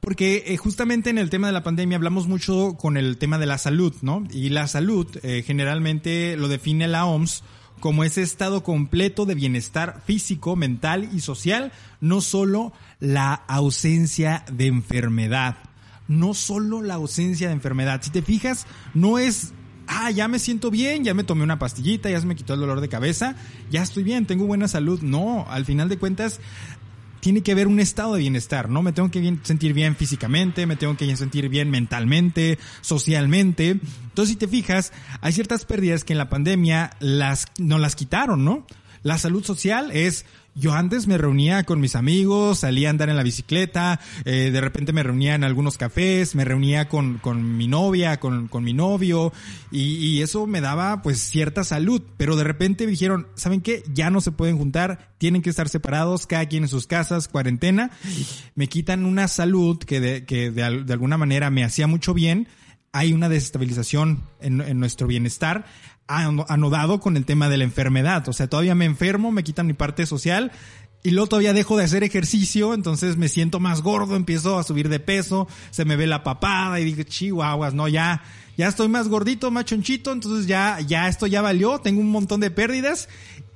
Porque 0.00 0.44
eh, 0.46 0.56
justamente 0.56 1.10
en 1.10 1.18
el 1.18 1.30
tema 1.30 1.48
de 1.48 1.52
la 1.52 1.62
pandemia 1.62 1.96
hablamos 1.96 2.28
mucho 2.28 2.76
con 2.78 2.96
el 2.96 3.18
tema 3.18 3.38
de 3.38 3.46
la 3.46 3.58
salud, 3.58 3.94
¿no? 4.02 4.24
Y 4.30 4.48
la 4.48 4.66
salud 4.66 5.06
eh, 5.22 5.42
generalmente 5.46 6.36
lo 6.36 6.48
define 6.48 6.88
la 6.88 7.04
OMS 7.04 7.42
como 7.80 8.04
ese 8.04 8.22
estado 8.22 8.62
completo 8.62 9.24
de 9.24 9.34
bienestar 9.34 10.02
físico, 10.04 10.56
mental 10.56 11.08
y 11.12 11.20
social, 11.20 11.72
no 12.00 12.20
solo 12.20 12.72
la 12.98 13.34
ausencia 13.34 14.44
de 14.50 14.66
enfermedad. 14.66 15.58
No 16.08 16.34
solo 16.34 16.82
la 16.82 16.94
ausencia 16.94 17.48
de 17.48 17.54
enfermedad. 17.54 18.00
Si 18.02 18.10
te 18.10 18.22
fijas, 18.22 18.66
no 18.94 19.18
es 19.18 19.52
ah, 19.88 20.10
ya 20.10 20.28
me 20.28 20.38
siento 20.38 20.70
bien, 20.70 21.04
ya 21.04 21.14
me 21.14 21.24
tomé 21.24 21.42
una 21.42 21.58
pastillita, 21.58 22.10
ya 22.10 22.20
se 22.20 22.26
me 22.26 22.36
quitó 22.36 22.54
el 22.54 22.60
dolor 22.60 22.80
de 22.80 22.88
cabeza, 22.88 23.34
ya 23.70 23.82
estoy 23.82 24.04
bien, 24.04 24.26
tengo 24.26 24.46
buena 24.46 24.68
salud. 24.68 25.00
No, 25.02 25.46
al 25.48 25.64
final 25.64 25.88
de 25.88 25.98
cuentas, 25.98 26.40
tiene 27.20 27.42
que 27.42 27.52
haber 27.52 27.66
un 27.66 27.80
estado 27.80 28.14
de 28.14 28.20
bienestar, 28.20 28.68
¿no? 28.68 28.82
Me 28.82 28.92
tengo 28.92 29.10
que 29.10 29.38
sentir 29.42 29.72
bien 29.72 29.96
físicamente, 29.96 30.66
me 30.66 30.76
tengo 30.76 30.96
que 30.96 31.16
sentir 31.16 31.48
bien 31.48 31.70
mentalmente, 31.70 32.58
socialmente. 32.80 33.70
Entonces, 33.70 34.34
si 34.34 34.36
te 34.36 34.46
fijas, 34.46 34.92
hay 35.20 35.32
ciertas 35.32 35.64
pérdidas 35.64 36.04
que 36.04 36.12
en 36.12 36.18
la 36.18 36.28
pandemia 36.28 36.90
las, 37.00 37.46
no 37.58 37.78
las 37.78 37.96
quitaron, 37.96 38.44
¿no? 38.44 38.66
La 39.02 39.18
salud 39.18 39.44
social 39.44 39.90
es 39.92 40.26
yo 40.58 40.72
antes 40.72 41.06
me 41.06 41.18
reunía 41.18 41.62
con 41.64 41.80
mis 41.80 41.94
amigos, 41.94 42.60
salía 42.60 42.88
a 42.88 42.90
andar 42.90 43.08
en 43.08 43.16
la 43.16 43.22
bicicleta, 43.22 44.00
eh, 44.24 44.50
de 44.50 44.60
repente 44.60 44.92
me 44.92 45.02
reunía 45.02 45.34
en 45.34 45.44
algunos 45.44 45.78
cafés, 45.78 46.34
me 46.34 46.44
reunía 46.44 46.88
con, 46.88 47.18
con 47.18 47.56
mi 47.56 47.68
novia, 47.68 48.18
con, 48.18 48.48
con 48.48 48.64
mi 48.64 48.74
novio, 48.74 49.32
y, 49.70 50.18
eso 50.18 50.46
me 50.46 50.60
daba 50.60 51.00
pues 51.02 51.20
cierta 51.20 51.62
salud. 51.62 52.02
Pero 52.16 52.34
de 52.34 52.42
repente 52.42 52.84
me 52.84 52.90
dijeron, 52.90 53.28
¿saben 53.34 53.60
qué? 53.60 53.84
Ya 53.94 54.10
no 54.10 54.20
se 54.20 54.32
pueden 54.32 54.58
juntar, 54.58 55.14
tienen 55.18 55.42
que 55.42 55.50
estar 55.50 55.68
separados, 55.68 56.26
cada 56.26 56.46
quien 56.46 56.64
en 56.64 56.68
sus 56.68 56.88
casas, 56.88 57.28
cuarentena. 57.28 57.90
Me 58.56 58.68
quitan 58.68 59.04
una 59.04 59.28
salud 59.28 59.78
que 59.78 60.00
de, 60.00 60.24
que 60.24 60.50
de, 60.50 60.82
de 60.82 60.92
alguna 60.92 61.18
manera 61.18 61.50
me 61.50 61.64
hacía 61.64 61.86
mucho 61.86 62.14
bien 62.14 62.48
hay 62.90 63.12
una 63.12 63.28
desestabilización 63.28 64.24
en, 64.40 64.62
en, 64.62 64.80
nuestro 64.80 65.06
bienestar 65.06 65.66
anodado 66.08 67.00
con 67.00 67.16
el 67.16 67.24
tema 67.24 67.48
de 67.48 67.58
la 67.58 67.64
enfermedad. 67.64 68.28
O 68.28 68.32
sea, 68.32 68.48
todavía 68.48 68.74
me 68.74 68.86
enfermo, 68.86 69.30
me 69.30 69.44
quitan 69.44 69.66
mi 69.66 69.74
parte 69.74 70.06
social 70.06 70.50
y 71.02 71.10
luego 71.12 71.28
todavía 71.28 71.52
dejo 71.52 71.76
de 71.76 71.84
hacer 71.84 72.02
ejercicio, 72.02 72.74
entonces 72.74 73.16
me 73.16 73.28
siento 73.28 73.60
más 73.60 73.82
gordo, 73.82 74.16
empiezo 74.16 74.58
a 74.58 74.64
subir 74.64 74.88
de 74.88 74.98
peso, 74.98 75.46
se 75.70 75.84
me 75.84 75.96
ve 75.96 76.06
la 76.06 76.24
papada 76.24 76.80
y 76.80 76.84
digo, 76.84 77.02
chihuahuas, 77.04 77.72
no, 77.72 77.86
ya, 77.86 78.22
ya 78.56 78.66
estoy 78.66 78.88
más 78.88 79.06
gordito, 79.08 79.50
más 79.52 79.64
chonchito, 79.64 80.10
entonces 80.10 80.46
ya, 80.46 80.80
ya 80.80 81.08
esto 81.08 81.28
ya 81.28 81.40
valió, 81.40 81.78
tengo 81.78 82.00
un 82.00 82.10
montón 82.10 82.40
de 82.40 82.50
pérdidas 82.50 83.08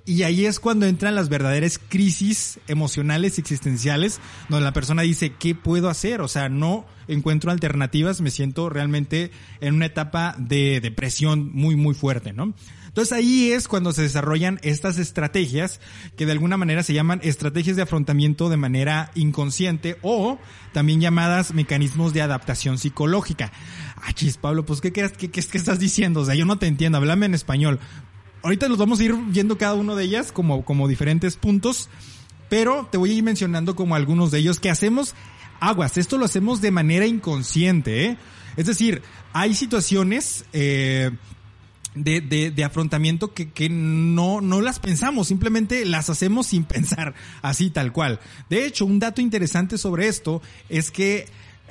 y 0.04 0.24
ahí 0.24 0.46
es 0.46 0.58
cuando 0.58 0.86
entran 0.86 1.14
las 1.14 1.28
verdaderas 1.28 1.78
crisis 1.78 2.58
emocionales 2.66 3.38
existenciales, 3.38 4.20
donde 4.48 4.64
la 4.64 4.72
persona 4.72 5.02
dice, 5.02 5.34
¿qué 5.38 5.54
puedo 5.54 5.88
hacer? 5.88 6.20
O 6.20 6.28
sea, 6.28 6.48
no 6.48 6.86
encuentro 7.06 7.50
alternativas, 7.50 8.20
me 8.20 8.30
siento 8.30 8.68
realmente 8.68 9.30
en 9.60 9.74
una 9.74 9.86
etapa 9.86 10.34
de 10.38 10.80
depresión 10.80 11.50
muy, 11.52 11.76
muy 11.76 11.94
fuerte, 11.94 12.32
¿no? 12.32 12.54
Entonces 12.92 13.12
ahí 13.16 13.52
es 13.52 13.68
cuando 13.68 13.92
se 13.92 14.02
desarrollan 14.02 14.60
estas 14.62 14.98
estrategias 14.98 15.80
que 16.14 16.26
de 16.26 16.32
alguna 16.32 16.58
manera 16.58 16.82
se 16.82 16.92
llaman 16.92 17.20
estrategias 17.22 17.76
de 17.76 17.82
afrontamiento 17.82 18.50
de 18.50 18.58
manera 18.58 19.10
inconsciente 19.14 19.96
o 20.02 20.38
también 20.72 21.00
llamadas 21.00 21.54
mecanismos 21.54 22.12
de 22.12 22.20
adaptación 22.20 22.76
psicológica. 22.76 23.50
Ah, 23.96 24.12
chis, 24.12 24.36
Pablo, 24.36 24.66
pues 24.66 24.82
¿qué, 24.82 24.92
qué, 24.92 25.10
qué, 25.10 25.30
qué 25.30 25.40
estás 25.40 25.78
diciendo? 25.78 26.20
O 26.20 26.24
sea, 26.26 26.34
yo 26.34 26.44
no 26.44 26.58
te 26.58 26.66
entiendo, 26.66 26.98
háblame 26.98 27.24
en 27.24 27.34
español. 27.34 27.80
Ahorita 28.42 28.68
los 28.68 28.78
vamos 28.78 29.00
a 29.00 29.04
ir 29.04 29.14
viendo 29.28 29.56
cada 29.56 29.74
uno 29.74 29.94
de 29.94 30.04
ellas 30.04 30.32
como, 30.32 30.64
como 30.64 30.88
diferentes 30.88 31.36
puntos, 31.36 31.88
pero 32.48 32.88
te 32.90 32.98
voy 32.98 33.10
a 33.10 33.14
ir 33.14 33.22
mencionando 33.22 33.76
como 33.76 33.94
algunos 33.94 34.30
de 34.30 34.38
ellos 34.38 34.58
que 34.58 34.70
hacemos 34.70 35.14
aguas. 35.60 35.96
Esto 35.96 36.18
lo 36.18 36.24
hacemos 36.24 36.60
de 36.60 36.72
manera 36.72 37.06
inconsciente, 37.06 38.06
¿eh? 38.06 38.18
Es 38.56 38.66
decir, 38.66 39.02
hay 39.32 39.54
situaciones 39.54 40.44
eh, 40.52 41.10
de, 41.94 42.20
de, 42.20 42.50
de, 42.50 42.64
afrontamiento 42.64 43.32
que, 43.32 43.50
que 43.50 43.68
no, 43.68 44.40
no 44.40 44.60
las 44.60 44.78
pensamos, 44.78 45.28
simplemente 45.28 45.84
las 45.84 46.10
hacemos 46.10 46.48
sin 46.48 46.64
pensar, 46.64 47.14
así 47.40 47.70
tal 47.70 47.92
cual. 47.92 48.20
De 48.50 48.66
hecho, 48.66 48.84
un 48.84 48.98
dato 48.98 49.20
interesante 49.20 49.78
sobre 49.78 50.08
esto 50.08 50.42
es 50.68 50.90
que 50.90 51.26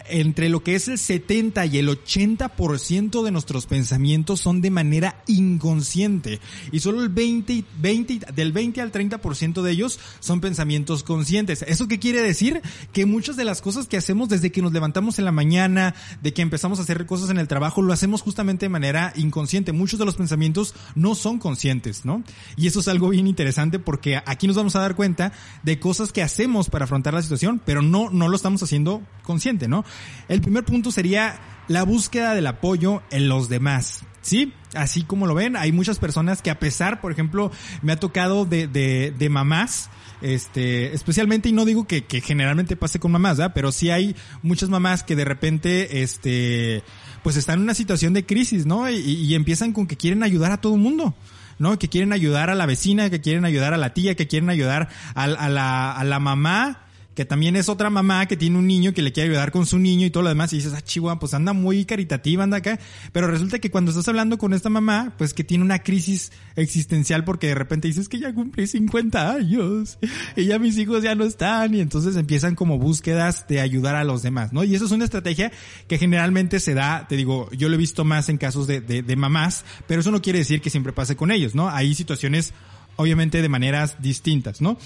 entre 0.10 0.50
lo 0.50 0.63
que 0.63 0.75
es 0.75 0.88
el 0.88 0.98
70 0.98 1.65
y 1.67 1.77
el 1.77 1.89
80% 1.89 3.24
de 3.24 3.31
nuestros 3.31 3.65
pensamientos 3.65 4.39
son 4.39 4.62
de 4.62 4.72
manera 4.72 5.24
inconsciente 5.27 6.39
y 6.72 6.79
solo 6.79 7.01
el 7.01 7.10
20, 7.10 7.63
20 7.79 8.20
del 8.34 8.51
20 8.51 8.81
al 8.81 8.91
30% 8.91 9.62
de 9.62 9.72
ellos 9.72 10.00
son 10.20 10.41
pensamientos 10.41 11.03
conscientes. 11.03 11.63
¿Eso 11.67 11.88
qué 11.88 12.00
quiere 12.00 12.22
decir? 12.22 12.62
Que 12.93 13.05
muchas 13.05 13.36
de 13.36 13.46
las 13.46 13.62
cosas 13.62 13.88
que 13.88 13.98
hacemos 13.98 14.29
desde 14.29 14.51
que 14.51 14.62
nos 14.62 14.72
levantamos 14.72 15.20
en 15.20 15.25
la 15.25 15.31
mañana, 15.31 15.96
de 16.22 16.34
que 16.34 16.41
empezamos 16.41 16.79
a 16.79 16.84
hacer 16.84 17.05
cosas 17.05 17.29
en 17.29 17.38
el 17.38 17.48
trabajo, 17.48 17.81
lo 17.81 17.93
hacemos 17.93 18.22
justamente 18.22 18.65
de 18.65 18.70
manera 18.70 19.13
inconsciente. 19.15 19.72
Muchos 19.72 20.00
de 20.00 20.05
los 20.05 20.15
pensamientos 20.15 20.75
no 20.96 21.15
son 21.15 21.39
conscientes, 21.39 22.05
¿no? 22.05 22.24
Y 22.55 22.67
eso 22.67 22.79
es 22.79 22.88
algo 22.88 23.10
bien 23.10 23.27
interesante 23.27 23.79
porque 23.79 24.22
aquí 24.25 24.48
nos 24.48 24.55
vamos 24.55 24.75
a 24.75 24.79
dar 24.79 24.96
cuenta 24.96 25.31
de 25.63 25.79
cosas 25.79 26.12
que 26.12 26.22
hacemos 26.22 26.70
para 26.70 26.86
afrontar 26.86 27.13
la 27.13 27.22
situación, 27.22 27.62
pero 27.65 27.81
no, 27.81 28.10
no 28.10 28.27
lo 28.27 28.36
estamos 28.36 28.63
haciendo 28.63 29.01
consciente, 29.24 29.67
¿no? 29.67 29.86
El 30.27 30.41
primer 30.41 30.63
punto 30.63 30.91
sería 30.91 31.39
la 31.67 31.83
búsqueda 31.83 32.33
del 32.33 32.48
apoyo 32.48 33.01
en 33.12 33.29
los 33.29 33.50
demás. 33.50 34.03
Sí, 34.21 34.53
así 34.75 35.01
como 35.01 35.25
lo 35.25 35.33
ven, 35.33 35.55
hay 35.55 35.71
muchas 35.71 35.98
personas 35.98 36.41
que 36.41 36.51
a 36.51 36.60
pesar, 36.60 37.01
por 37.01 37.12
ejemplo, 37.12 37.51
me 37.81 37.91
ha 37.91 38.00
tocado 38.00 38.45
de, 38.45 38.67
de, 38.67 39.13
de 39.17 39.29
mamás, 39.29 39.89
este, 40.21 40.93
especialmente, 40.93 41.50
y 41.50 41.53
no 41.53 41.65
digo 41.65 41.88
que, 41.88 42.05
que 42.05 42.21
generalmente 42.21 42.75
pase 42.75 43.00
con 43.00 43.12
mamás, 43.12 43.38
¿verdad? 43.38 43.53
Pero 43.55 43.71
sí 43.71 43.89
hay 43.89 44.15
muchas 44.43 44.69
mamás 44.69 45.03
que 45.03 45.15
de 45.15 45.25
repente, 45.25 46.03
este, 46.03 46.83
pues 47.24 47.36
están 47.36 47.60
en 47.60 47.63
una 47.63 47.74
situación 47.74 48.13
de 48.13 48.25
crisis, 48.25 48.67
¿no? 48.67 48.88
Y, 48.89 48.98
y 48.98 49.33
empiezan 49.33 49.74
con 49.74 49.88
que 49.88 49.98
quieren 49.98 50.21
ayudar 50.21 50.51
a 50.51 50.62
todo 50.62 50.75
el 50.75 50.81
mundo. 50.81 51.15
¿no? 51.57 51.77
Que 51.77 51.89
quieren 51.89 52.12
ayudar 52.12 52.50
a 52.50 52.55
la 52.55 52.65
vecina, 52.65 53.12
que 53.12 53.21
quieren 53.21 53.45
ayudar 53.45 53.75
a 53.75 53.77
la 53.77 53.93
tía, 53.93 54.15
que 54.15 54.27
quieren 54.27 54.50
ayudar 54.50 54.89
a, 55.13 55.25
a 55.25 55.48
la, 55.48 55.91
a 55.91 56.03
la 56.03 56.19
mamá 56.19 56.88
que 57.13 57.25
también 57.25 57.56
es 57.56 57.68
otra 57.70 57.89
mamá 57.89 58.25
que 58.25 58.38
tiene 58.38 58.58
un 58.58 58.68
niño 58.68 58.94
que 58.94 59.01
le 59.01 59.12
quiere 59.12 59.30
ayudar 59.30 59.51
con 59.51 59.65
su 59.65 59.80
niño 59.80 60.06
y 60.06 60.10
todo 60.10 60.24
lo 60.24 60.30
demás, 60.30 60.53
y 60.53 60.58
dices, 60.58 60.74
ah, 60.75 60.82
chihuahua, 60.82 61.20
pues 61.20 61.34
anda 61.34 61.53
muy 61.53 61.86
caritativa, 61.86 62.44
anda 62.44 62.58
acá. 62.58 62.80
Pero 63.12 63.27
resulta 63.27 63.60
que 63.60 63.70
cuando 63.70 63.91
estás 63.91 64.08
hablando 64.08 64.38
con 64.38 64.53
esta 64.53 64.70
mamá, 64.70 65.13
pues 65.18 65.34
que 65.34 65.44
tiene 65.44 65.63
una 65.63 65.80
crisis 65.80 66.32
existencial 66.56 67.24
porque 67.24 67.48
de 67.48 67.56
repente 67.56 67.88
dices 67.88 68.08
que 68.08 68.20
ya 68.20 68.34
cumplí 68.34 68.68
50 68.68 69.34
años 69.34 69.98
y 70.36 70.46
ya 70.46 70.60
mis 70.60 70.77
hijos 70.77 71.03
ya 71.03 71.15
no 71.15 71.25
están, 71.25 71.75
y 71.75 71.82
entonces 71.82 72.15
empiezan 72.15 72.56
como 72.56 72.77
búsquedas 72.77 73.48
de 73.48 73.60
ayudar 73.60 73.96
a 73.96 74.03
los 74.03 74.22
demás, 74.22 74.53
¿no? 74.53 74.63
Y 74.63 74.75
eso 74.75 74.86
es 74.86 74.91
una 74.91 75.06
estrategia 75.06 75.51
que 75.88 75.98
generalmente 75.98 76.60
se 76.60 76.74
da, 76.74 77.08
te 77.08 77.18
digo, 77.18 77.50
yo 77.51 77.68
lo 77.68 77.75
he 77.75 77.77
visto 77.77 78.06
más 78.06 78.30
en 78.30 78.38
casos 78.38 78.68
de, 78.68 78.82
de, 78.82 79.03
de 79.03 79.15
mamás, 79.15 79.65
pero 79.88 80.01
eso 80.01 80.12
no 80.12 80.22
quiere 80.22 80.39
decir 80.39 80.62
que 80.62 80.70
siempre 80.70 80.94
pase 80.94 81.15
con 81.15 81.32
ellos, 81.32 81.56
¿no? 81.56 81.70
Hay 81.70 81.94
situaciones 81.94 82.53
obviamente 82.96 83.41
de 83.41 83.50
maneras 83.50 83.98
distintas, 84.01 84.62
¿no? 84.62 84.77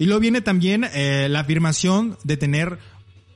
Y 0.00 0.06
luego 0.06 0.20
viene 0.20 0.40
también 0.40 0.86
eh, 0.94 1.28
la 1.28 1.40
afirmación 1.40 2.16
de 2.24 2.38
tener 2.38 2.78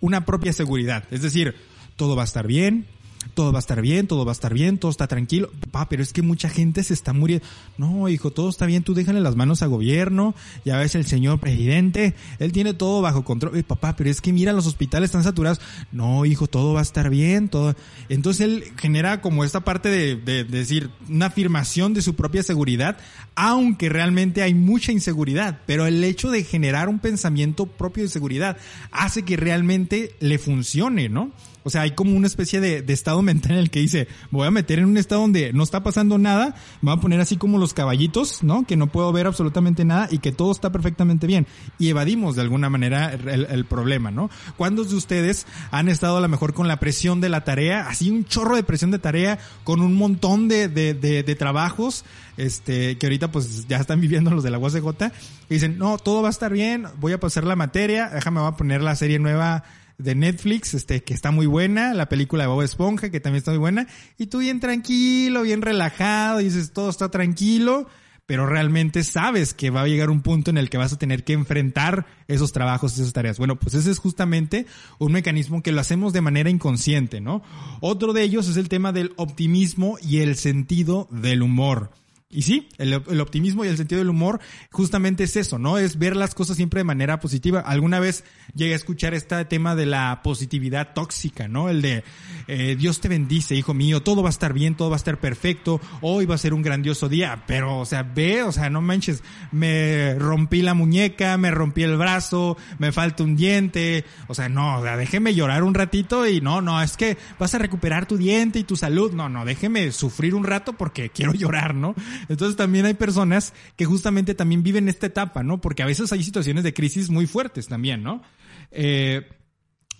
una 0.01 0.25
propia 0.25 0.51
seguridad, 0.55 1.05
es 1.11 1.21
decir, 1.21 1.55
todo 1.97 2.17
va 2.17 2.23
a 2.23 2.25
estar 2.25 2.47
bien, 2.47 2.87
todo 3.35 3.53
va 3.53 3.59
a 3.59 3.61
estar 3.61 3.81
bien, 3.81 4.07
todo 4.07 4.25
va 4.25 4.33
a 4.33 4.35
estar 4.35 4.53
bien, 4.53 4.79
todo 4.79 4.91
está 4.91 5.07
tranquilo. 5.07 5.51
Papá, 5.61 5.89
pero 5.89 6.03
es 6.03 6.13
que 6.13 6.23
mucha 6.23 6.49
gente 6.49 6.83
se 6.83 6.95
está 6.95 7.13
muriendo. 7.13 7.47
No, 7.79 8.09
hijo, 8.09 8.31
todo 8.31 8.49
está 8.49 8.67
bien, 8.67 8.83
tú 8.83 8.95
déjale 8.95 9.21
las 9.21 9.37
manos 9.37 9.63
al 9.63 9.71
gobierno, 9.71 10.35
ya 10.65 10.79
ves 10.79 10.95
el 10.95 11.07
señor 11.07 11.41
presidente, 11.41 12.15
él 12.39 12.53
tiene 12.53 12.75
todo 12.75 13.01
bajo 13.03 13.25
control. 13.25 13.63
papá, 13.65 13.97
pero 13.97 14.11
es 14.11 14.21
que 14.21 14.33
mira, 14.33 14.53
los 14.53 14.67
hospitales 14.67 15.09
están 15.09 15.25
saturados. 15.25 15.61
No, 15.93 16.25
hijo, 16.27 16.47
todo 16.47 16.75
va 16.75 16.81
a 16.81 16.83
estar 16.83 17.11
bien, 17.11 17.49
todo. 17.49 17.75
Entonces 18.09 18.43
él 18.43 18.65
genera 18.77 19.21
como 19.21 19.45
esta 19.45 19.61
parte 19.61 19.89
de, 19.89 20.17
de, 20.17 20.45
de 20.45 20.59
decir, 20.59 20.91
una 21.09 21.27
afirmación 21.27 21.95
de 21.95 22.03
su 22.03 22.15
propia 22.15 22.43
seguridad, 22.43 22.99
aunque 23.35 23.89
realmente 23.89 24.43
hay 24.43 24.55
mucha 24.55 24.93
inseguridad, 24.93 25.61
pero 25.67 25.87
el 25.87 26.03
hecho 26.05 26.31
de 26.31 26.45
generar 26.45 26.89
un 26.89 26.99
pensamiento 26.99 27.67
propio 27.67 28.05
de 28.05 28.09
seguridad 28.09 28.57
hace 28.91 29.23
que 29.23 29.37
realmente 29.37 30.15
le 30.21 30.39
funcione, 30.39 31.09
¿no? 31.09 31.33
O 31.65 31.71
sea, 31.71 31.83
hay 31.83 31.93
como 31.93 32.17
una 32.17 32.27
especie 32.27 32.61
de, 32.61 32.85
estado 32.93 33.23
mental 33.23 33.53
en 33.53 33.59
el 33.59 33.71
que 33.71 33.81
dice, 33.81 34.07
me 34.31 34.39
voy 34.39 34.47
a 34.47 34.51
meter 34.51 34.79
en 34.79 34.85
un 34.85 34.97
estado 34.97 35.23
donde 35.23 35.53
no 35.53 35.63
está 35.63 35.83
pasando 35.83 36.19
nada, 36.19 36.55
me 36.83 36.91
voy 36.91 36.99
a 36.99 37.01
poner 37.01 37.21
así 37.21 37.37
como 37.37 37.59
los 37.59 37.75
caballitos, 37.75 38.43
¿no? 38.43 38.67
Que 38.67 38.77
no 38.77 38.87
puedo 38.87 39.11
ver 39.13 39.27
absolutamente 39.27 39.85
nada 39.85 40.09
y 40.11 40.19
que 40.19 40.31
todo 40.31 40.53
está 40.53 40.71
perfectamente 40.71 41.27
bien. 41.27 41.47
Y 41.79 41.89
evadimos 41.89 42.37
de 42.37 42.43
alguna 42.43 42.71
manera 42.71 43.13
el, 43.13 43.47
el 43.47 43.65
problema, 43.65 44.11
¿no? 44.11 44.31
¿Cuántos 44.57 44.91
de 44.91 44.97
ustedes 44.97 45.47
han 45.71 45.89
estado 45.89 46.19
a 46.19 46.21
lo 46.21 46.29
mejor 46.29 46.55
con 46.55 46.69
la 46.69 46.79
presión 46.79 47.21
de 47.21 47.29
la 47.29 47.45
tarea, 47.45 47.89
así 47.89 48.11
un 48.11 48.25
chorro 48.25 48.57
de 48.57 48.63
presión 48.63 48.91
de 48.91 48.99
tarea, 48.99 49.39
con 49.65 49.81
un 49.81 49.95
montón 49.95 50.49
de, 50.49 50.69
de, 50.69 50.95
de, 50.95 51.23
de 51.23 51.35
trabajos, 51.35 52.05
este, 52.37 52.99
que 52.99 53.07
ahorita 53.07 53.31
pues 53.33 53.67
ya 53.69 53.79
están 53.79 54.01
viviendo 54.01 54.31
los 54.31 54.45
de 54.45 54.51
la 54.51 54.59
UACJ, 54.59 55.13
y 55.49 55.55
dicen, 55.55 55.79
no, 55.79 55.99
todo 55.99 56.23
va 56.23 56.29
a 56.29 56.31
estar 56.31 56.53
bien, 56.53 56.87
voy 57.01 57.13
a 57.13 57.21
pasar 57.21 57.45
la 57.45 57.57
materia, 57.57 58.11
déjame, 58.13 58.41
voy 58.41 58.49
a 58.49 58.57
poner 58.57 58.83
la 58.83 58.97
serie 58.97 59.19
nueva 59.19 59.65
de 59.99 60.15
Netflix, 60.15 60.75
este, 60.75 61.03
que 61.03 61.15
está 61.15 61.31
muy 61.31 61.47
buena, 61.47 61.95
la 61.95 62.09
película 62.09 62.45
de 62.45 62.49
Bob 62.49 62.63
Esponja, 62.63 63.11
que 63.11 63.21
también 63.21 63.39
está 63.39 63.51
muy 63.51 63.59
buena, 63.59 63.87
y 64.19 64.27
tú 64.27 64.39
bien 64.39 64.61
tranquilo, 64.61 65.43
bien 65.43 65.63
relajado, 65.63 66.39
dices, 66.39 66.73
todo 66.73 66.91
está 66.91 67.11
tranquilo, 67.11 67.89
pero 68.27 68.47
realmente 68.47 69.05
sabes 69.05 69.53
que 69.53 69.71
va 69.71 69.83
a 69.83 69.87
llegar 69.87 70.11
un 70.11 70.23
punto 70.23 70.51
en 70.51 70.57
el 70.57 70.71
que 70.71 70.79
vas 70.79 70.93
a 70.93 70.99
tener 70.99 71.25
que 71.25 71.35
enfrentar 71.35 72.07
esos 72.27 72.53
trabajos, 72.53 72.95
esas 72.95 73.13
tareas. 73.13 73.39
Bueno, 73.39 73.57
pues 73.57 73.75
ese 73.75 73.91
es 73.91 73.99
justamente 73.99 74.67
un 74.99 75.13
mecanismo 75.13 75.63
que 75.63 75.73
lo 75.73 75.81
hacemos 75.81 76.13
de 76.13 76.23
manera 76.23 76.49
inconsciente, 76.49 77.21
¿no? 77.21 77.43
Otro 77.81 78.13
de 78.15 78.23
ellos 78.23 78.49
es 78.49 78.57
el 78.57 78.71
tema 78.71 78.93
del 78.93 79.13
optimismo 79.17 79.99
y 80.03 80.21
el 80.21 80.37
sentido 80.37 81.07
del 81.11 81.43
humor. 81.43 81.91
Y 82.35 82.43
sí, 82.43 82.69
el, 82.79 82.95
optimismo 83.21 83.65
y 83.65 83.69
el 83.69 83.77
sentido 83.77 84.01
del 84.01 84.11
humor 84.11 84.41
justamente 84.71 85.25
es 85.25 85.37
eso, 85.37 85.59
¿no? 85.59 85.79
Es 85.79 85.99
ver 85.99 86.17
las 86.17 86.35
cosas 86.35 86.57
siempre 86.57 86.81
de 86.81 86.85
manera 86.85 87.21
positiva. 87.21 87.61
Alguna 87.61 88.01
vez 88.01 88.25
llegué 88.55 88.73
a 88.73 88.77
escuchar 88.77 89.15
este 89.15 89.45
tema 89.45 89.77
de 89.77 89.87
la 89.87 90.21
positividad 90.25 90.95
tóxica, 90.95 91.47
¿no? 91.47 91.71
El 91.71 91.81
de 91.81 92.03
eh, 92.49 92.77
Dios 92.77 93.01
te 93.01 93.09
bendice, 93.09 93.55
hijo 93.55 93.73
mío, 93.73 94.03
todo 94.03 94.23
va 94.23 94.29
a 94.29 94.31
estar 94.31 94.53
bien, 94.53 94.75
todo 94.75 94.91
va 94.91 94.97
a 94.97 94.99
estar 94.99 95.19
perfecto, 95.19 95.81
hoy 96.01 96.27
va 96.27 96.35
a 96.35 96.39
ser 96.39 96.55
un 96.55 96.63
grandioso 96.63 97.09
día, 97.09 97.45
pero, 97.47 97.79
o 97.79 97.87
sea, 97.87 98.03
ve, 98.03 98.43
o 98.43 98.51
sea, 98.51 98.69
no 98.69 98.81
manches, 98.81 99.23
me 99.53 100.15
rompí 100.17 100.61
la 100.63 100.75
muñeca, 100.75 101.37
me 101.37 101.53
rompí 101.53 101.85
el 101.85 101.97
brazo, 101.97 102.57
me 102.79 102.91
falta 102.91 103.23
un 103.23 103.37
diente, 103.37 104.05
o 104.27 104.35
sea, 104.35 104.49
no, 104.49 104.79
o 104.79 104.83
sea, 104.83 104.97
déjeme 104.97 105.35
llorar 105.35 105.63
un 105.63 105.75
ratito 105.75 106.27
y 106.27 106.41
no, 106.41 106.61
no, 106.61 106.83
es 106.83 106.97
que 106.97 107.17
vas 107.39 107.55
a 107.55 107.59
recuperar 107.59 108.07
tu 108.07 108.17
diente 108.17 108.59
y 108.59 108.65
tu 108.65 108.77
salud, 108.77 109.13
no, 109.13 109.29
no, 109.29 109.45
déjeme 109.45 109.93
sufrir 109.93 110.35
un 110.35 110.45
rato 110.45 110.73
porque 110.73 111.11
quiero 111.11 111.33
llorar, 111.45 111.75
¿no? 111.75 111.95
Entonces 112.29 112.57
también 112.57 112.87
hay 112.87 112.95
personas 112.95 113.53
que 113.77 113.85
justamente 113.85 114.35
también 114.35 114.63
viven 114.63 114.89
esta 114.89 115.07
etapa, 115.07 115.43
¿no? 115.43 115.61
Porque 115.61 115.83
a 115.83 115.87
veces 115.87 116.13
hay 116.13 116.23
situaciones 116.23 116.65
de 116.65 116.75
crisis 116.75 117.11
muy 117.11 117.27
fuertes 117.27 117.69
también, 117.69 118.03
¿no? 118.03 118.23
Eh, 118.71 119.29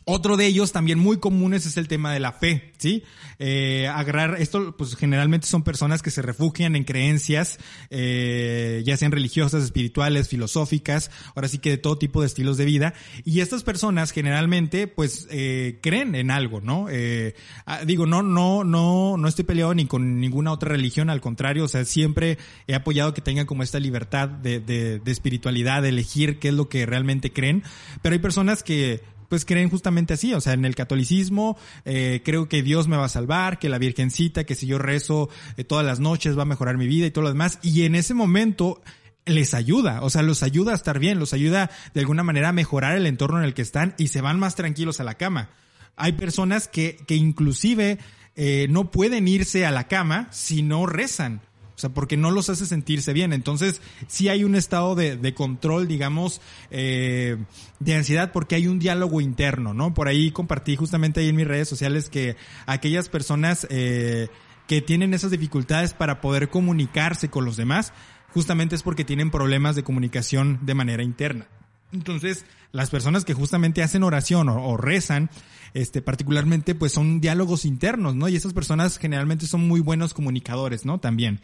otro 0.05 0.37
de 0.37 0.47
ellos 0.47 0.73
también 0.73 0.99
muy 0.99 1.19
comunes 1.19 1.67
es 1.67 1.77
el 1.77 1.89
tema 1.89 2.13
de 2.13 2.21
la 2.21 2.33
fe, 2.33 2.73
¿sí? 2.79 3.05
Eh, 3.39 3.89
agarrar, 3.89 4.37
esto 4.41 4.77
pues 4.77 4.97
generalmente 4.97 5.47
son 5.47 5.63
personas 5.63 6.03
que 6.03 6.11
se 6.11 6.23
refugian 6.23 6.77
en 6.77 6.85
creencias, 6.85 7.59
eh, 7.91 8.83
ya 8.85 8.97
sean 8.97 9.13
religiosas, 9.13 9.65
espirituales, 9.65 10.29
filosóficas, 10.29 11.11
ahora 11.35 11.49
sí 11.49 11.59
que 11.59 11.71
de 11.71 11.79
todo 11.79 11.97
tipo 11.97 12.21
de 12.21 12.27
estilos 12.27 12.57
de 12.57 12.67
vida. 12.67 12.95
Y 13.25 13.41
estas 13.41 13.63
personas 13.63 14.13
generalmente 14.13 14.87
pues 14.87 15.27
eh, 15.31 15.79
creen 15.83 16.15
en 16.15 16.31
algo, 16.31 16.61
¿no? 16.61 16.89
Eh, 16.91 17.35
ah, 17.65 17.85
digo, 17.85 18.07
no, 18.07 18.23
no, 18.23 18.63
no, 18.63 19.17
no 19.17 19.29
estoy 19.29 19.45
peleado 19.45 19.75
ni 19.75 19.87
con 19.87 20.21
ninguna 20.21 20.53
otra 20.53 20.71
religión, 20.71 21.09
al 21.09 21.21
contrario, 21.21 21.65
o 21.65 21.69
sea, 21.69 21.85
siempre 21.85 22.39
he 22.67 22.75
apoyado 22.75 23.15
que 23.15 23.23
tengan 23.23 23.47
como 23.47 23.63
esta 23.63 23.81
libertad 23.81 24.29
de, 24.29 24.61
de, 24.61 24.99
de 24.99 25.13
espiritualidad, 25.13 25.83
de 25.83 25.89
elegir 25.89 26.39
qué 26.39 26.49
es 26.49 26.55
lo 26.55 26.69
que 26.69 26.85
realmente 26.85 27.33
creen. 27.33 27.63
Pero 28.03 28.13
hay 28.13 28.19
personas 28.19 28.63
que 28.63 29.14
pues 29.29 29.45
creen 29.45 29.71
justamente 29.71 30.15
así, 30.15 30.35
o 30.35 30.41
sea, 30.41 30.53
en 30.53 30.65
el 30.65 30.75
catolicismo 30.75 31.57
eh, 31.85 32.23
creo 32.25 32.49
que 32.49 32.63
Dios 32.63 32.89
me 32.89 32.97
va 32.97 33.07
a 33.07 33.09
salvar, 33.09 33.59
que 33.59 33.69
la 33.69 33.79
Virgencita, 33.79 34.45
que 34.45 34.55
si 34.55 34.67
yo 34.67 34.79
rezo 34.79 35.29
eh, 35.57 35.65
todas 35.65 35.85
las 35.85 36.01
noches 36.01 36.37
va 36.39 36.43
a 36.43 36.47
mejorar 36.47 36.77
mi 36.79 36.87
vida 36.87 37.07
y 37.07 37.11
todo 37.11 37.23
lo 37.23 37.31
demás, 37.31 37.59
y 37.63 37.83
en 37.83 37.95
ese 37.95 38.15
momento 38.15 38.83
les 39.27 39.55
ayuda, 39.55 40.03
o 40.03 40.11
sea, 40.11 40.23
los 40.23 40.43
ayuda 40.43 40.73
a 40.73 40.77
estar 40.77 40.99
bien, 40.99 41.19
los 41.19 41.33
ayuda 41.33 41.71
de 41.95 42.01
alguna 42.01 42.23
manera 42.23 42.51
a 42.51 42.53
mejorar 42.53 42.97
el 42.97 43.07
entorno 43.07 43.39
en 43.39 43.45
el 43.45 43.55
que 43.55 43.63
están 43.63 43.95
y 43.99 44.09
se 44.09 44.21
van 44.21 44.39
más 44.39 44.55
tranquilos 44.55 45.01
a 45.01 45.05
la 45.05 45.15
cama. 45.15 45.51
Hay 45.97 46.13
personas 46.13 46.69
que, 46.69 46.97
que 47.07 47.15
inclusive 47.15 47.99
eh, 48.37 48.67
no 48.69 48.91
pueden 48.91 49.29
irse 49.29 49.65
a 49.65 49.71
la 49.71 49.87
cama 49.87 50.29
si 50.31 50.63
no 50.63 50.87
rezan. 50.87 51.41
O 51.77 51.79
sea, 51.79 51.91
porque 51.91 52.17
no 52.17 52.31
los 52.31 52.51
hace 52.51 52.67
sentirse 52.67 53.13
bien. 53.13 53.33
Entonces, 53.33 53.81
sí 54.07 54.29
hay 54.29 54.45
un 54.45 54.55
estado 54.55 54.95
de, 54.95 55.17
de 55.17 55.35
control, 55.35 55.89
digamos, 55.89 56.41
eh, 56.71 57.37
de 57.81 57.95
ansiedad 57.95 58.31
porque 58.33 58.55
hay 58.55 58.69
un 58.69 58.79
diálogo 58.79 59.21
interno, 59.21 59.75
¿no? 59.75 59.93
Por 59.93 60.07
ahí 60.07 60.31
compartí 60.31 60.77
justamente 60.77 61.21
ahí 61.21 61.29
en 61.31 61.37
mis 61.37 61.49
redes 61.49 61.69
sociales 61.69 62.09
que 62.09 62.37
aquellas 62.67 63.09
personas 63.09 63.67
eh, 63.71 64.29
que 64.69 64.83
tienen 64.83 65.15
esas 65.15 65.33
dificultades 65.33 65.95
para 65.95 66.21
poder 66.21 66.49
comunicarse 66.49 67.29
con 67.29 67.45
los 67.45 67.57
demás, 67.57 67.93
justamente 68.33 68.77
es 68.77 68.83
porque 68.83 69.05
tienen 69.05 69.31
problemas 69.31 69.77
de 69.77 69.83
comunicación 69.83 70.61
de 70.63 70.75
manera 70.75 71.03
interna. 71.03 71.49
Entonces, 71.93 72.45
las 72.73 72.91
personas 72.91 73.25
que 73.25 73.35
justamente 73.35 73.83
hacen 73.83 74.03
oración 74.03 74.49
o, 74.49 74.65
o, 74.65 74.77
rezan, 74.77 75.31
este, 75.75 76.01
particularmente, 76.01 76.75
pues 76.75 76.93
son 76.93 77.21
diálogos 77.21 77.65
internos, 77.65 78.15
¿no? 78.15 78.29
Y 78.29 78.37
esas 78.37 78.53
personas 78.53 78.97
generalmente 78.97 79.47
son 79.47 79.67
muy 79.67 79.81
buenos 79.81 80.15
comunicadores, 80.15 80.87
¿no? 80.87 81.01
También. 81.01 81.41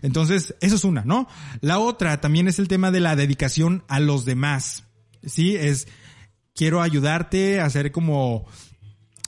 Entonces, 0.00 0.54
eso 0.60 0.76
es 0.76 0.84
una, 0.84 1.02
¿no? 1.04 1.28
La 1.60 1.80
otra 1.80 2.20
también 2.20 2.46
es 2.46 2.58
el 2.58 2.68
tema 2.68 2.90
de 2.90 3.00
la 3.00 3.16
dedicación 3.16 3.82
a 3.88 3.98
los 3.98 4.24
demás. 4.24 4.84
Sí, 5.26 5.56
es, 5.56 5.88
quiero 6.54 6.82
ayudarte 6.82 7.60
a 7.60 7.66
hacer 7.66 7.90
como, 7.90 8.46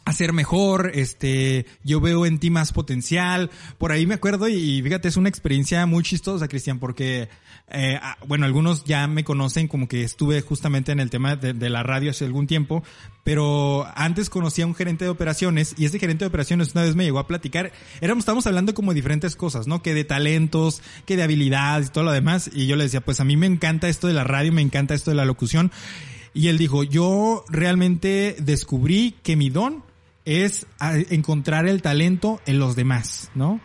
hacer 0.06 0.32
mejor, 0.32 0.92
este, 0.94 1.66
yo 1.82 2.00
veo 2.00 2.24
en 2.24 2.38
ti 2.38 2.48
más 2.48 2.72
potencial. 2.72 3.50
Por 3.76 3.90
ahí 3.90 4.06
me 4.06 4.14
acuerdo 4.14 4.48
y, 4.48 4.80
fíjate, 4.80 5.08
es 5.08 5.16
una 5.16 5.28
experiencia 5.28 5.84
muy 5.86 6.04
chistosa, 6.04 6.46
Cristian, 6.46 6.78
porque, 6.78 7.28
eh, 7.68 7.98
bueno, 8.26 8.46
algunos 8.46 8.84
ya 8.84 9.08
me 9.08 9.24
conocen 9.24 9.66
como 9.66 9.88
que 9.88 10.04
estuve 10.04 10.40
justamente 10.40 10.92
en 10.92 11.00
el 11.00 11.10
tema 11.10 11.34
de, 11.34 11.52
de, 11.52 11.68
la 11.68 11.82
radio 11.82 12.12
hace 12.12 12.24
algún 12.24 12.46
tiempo, 12.46 12.84
pero 13.24 13.86
antes 13.96 14.30
conocí 14.30 14.62
a 14.62 14.66
un 14.66 14.74
gerente 14.74 15.04
de 15.04 15.10
operaciones 15.10 15.74
y 15.76 15.84
ese 15.84 15.98
gerente 15.98 16.24
de 16.24 16.28
operaciones 16.28 16.72
una 16.74 16.84
vez 16.84 16.94
me 16.94 17.04
llegó 17.04 17.18
a 17.18 17.26
platicar, 17.26 17.72
éramos, 18.00 18.22
estábamos 18.22 18.46
hablando 18.46 18.72
como 18.72 18.92
de 18.92 18.96
diferentes 18.96 19.34
cosas, 19.34 19.66
¿no? 19.66 19.82
Que 19.82 19.94
de 19.94 20.04
talentos, 20.04 20.80
que 21.06 21.16
de 21.16 21.24
habilidades 21.24 21.88
y 21.88 21.90
todo 21.90 22.04
lo 22.04 22.12
demás, 22.12 22.48
y 22.54 22.68
yo 22.68 22.76
le 22.76 22.84
decía, 22.84 23.00
pues 23.00 23.18
a 23.18 23.24
mí 23.24 23.36
me 23.36 23.46
encanta 23.46 23.88
esto 23.88 24.06
de 24.06 24.14
la 24.14 24.22
radio, 24.22 24.52
me 24.52 24.62
encanta 24.62 24.94
esto 24.94 25.10
de 25.10 25.16
la 25.16 25.24
locución, 25.24 25.72
y 26.34 26.48
él 26.48 26.58
dijo, 26.58 26.84
yo 26.84 27.44
realmente 27.48 28.36
descubrí 28.38 29.16
que 29.24 29.34
mi 29.34 29.50
don 29.50 29.82
es 30.24 30.66
encontrar 31.10 31.66
el 31.66 31.82
talento 31.82 32.40
en 32.46 32.58
los 32.60 32.76
demás, 32.76 33.30
¿no? 33.34 33.60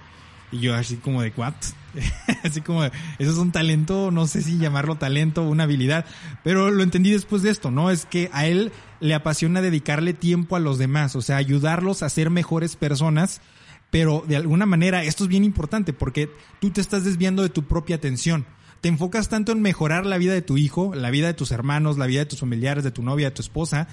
Y 0.52 0.60
yo 0.60 0.74
así 0.74 0.96
como 0.96 1.22
de, 1.22 1.34
¿what? 1.36 1.54
así 2.44 2.62
como, 2.62 2.84
eso 2.84 2.92
es 3.18 3.38
un 3.38 3.52
talento, 3.52 4.12
no 4.12 4.28
sé 4.28 4.42
si 4.42 4.58
llamarlo 4.58 4.96
talento 4.96 5.44
una 5.44 5.64
habilidad, 5.64 6.06
pero 6.44 6.72
lo 6.72 6.84
entendí 6.84 7.12
después 7.12 7.42
de 7.42 7.50
esto, 7.50 7.72
¿no? 7.72 7.92
Es 7.92 8.06
que 8.06 8.30
a 8.34 8.48
él 8.48 8.72
le 9.00 9.14
apasiona 9.14 9.62
dedicarle 9.62 10.14
tiempo 10.14 10.56
a 10.56 10.60
los 10.60 10.78
demás, 10.78 11.16
o 11.16 11.22
sea, 11.22 11.38
ayudarlos 11.38 12.04
a 12.04 12.10
ser 12.10 12.30
mejores 12.30 12.76
personas, 12.76 13.42
pero 13.90 14.24
de 14.28 14.38
alguna 14.38 14.66
manera 14.66 15.04
esto 15.04 15.24
es 15.24 15.30
bien 15.30 15.44
importante 15.44 15.94
porque 15.94 16.30
tú 16.60 16.72
te 16.72 16.82
estás 16.82 17.04
desviando 17.04 17.44
de 17.44 17.50
tu 17.50 17.64
propia 17.64 17.98
atención. 17.98 18.46
Te 18.80 18.90
enfocas 18.90 19.30
tanto 19.30 19.52
en 19.52 19.62
mejorar 19.62 20.08
la 20.08 20.18
vida 20.18 20.34
de 20.34 20.42
tu 20.42 20.58
hijo, 20.58 20.96
la 20.96 21.12
vida 21.12 21.28
de 21.28 21.36
tus 21.36 21.52
hermanos, 21.52 22.00
la 22.00 22.08
vida 22.08 22.22
de 22.22 22.26
tus 22.26 22.40
familiares, 22.40 22.84
de 22.84 22.90
tu 22.90 23.04
novia, 23.04 23.28
de 23.30 23.36
tu 23.36 23.44
esposa, 23.44 23.88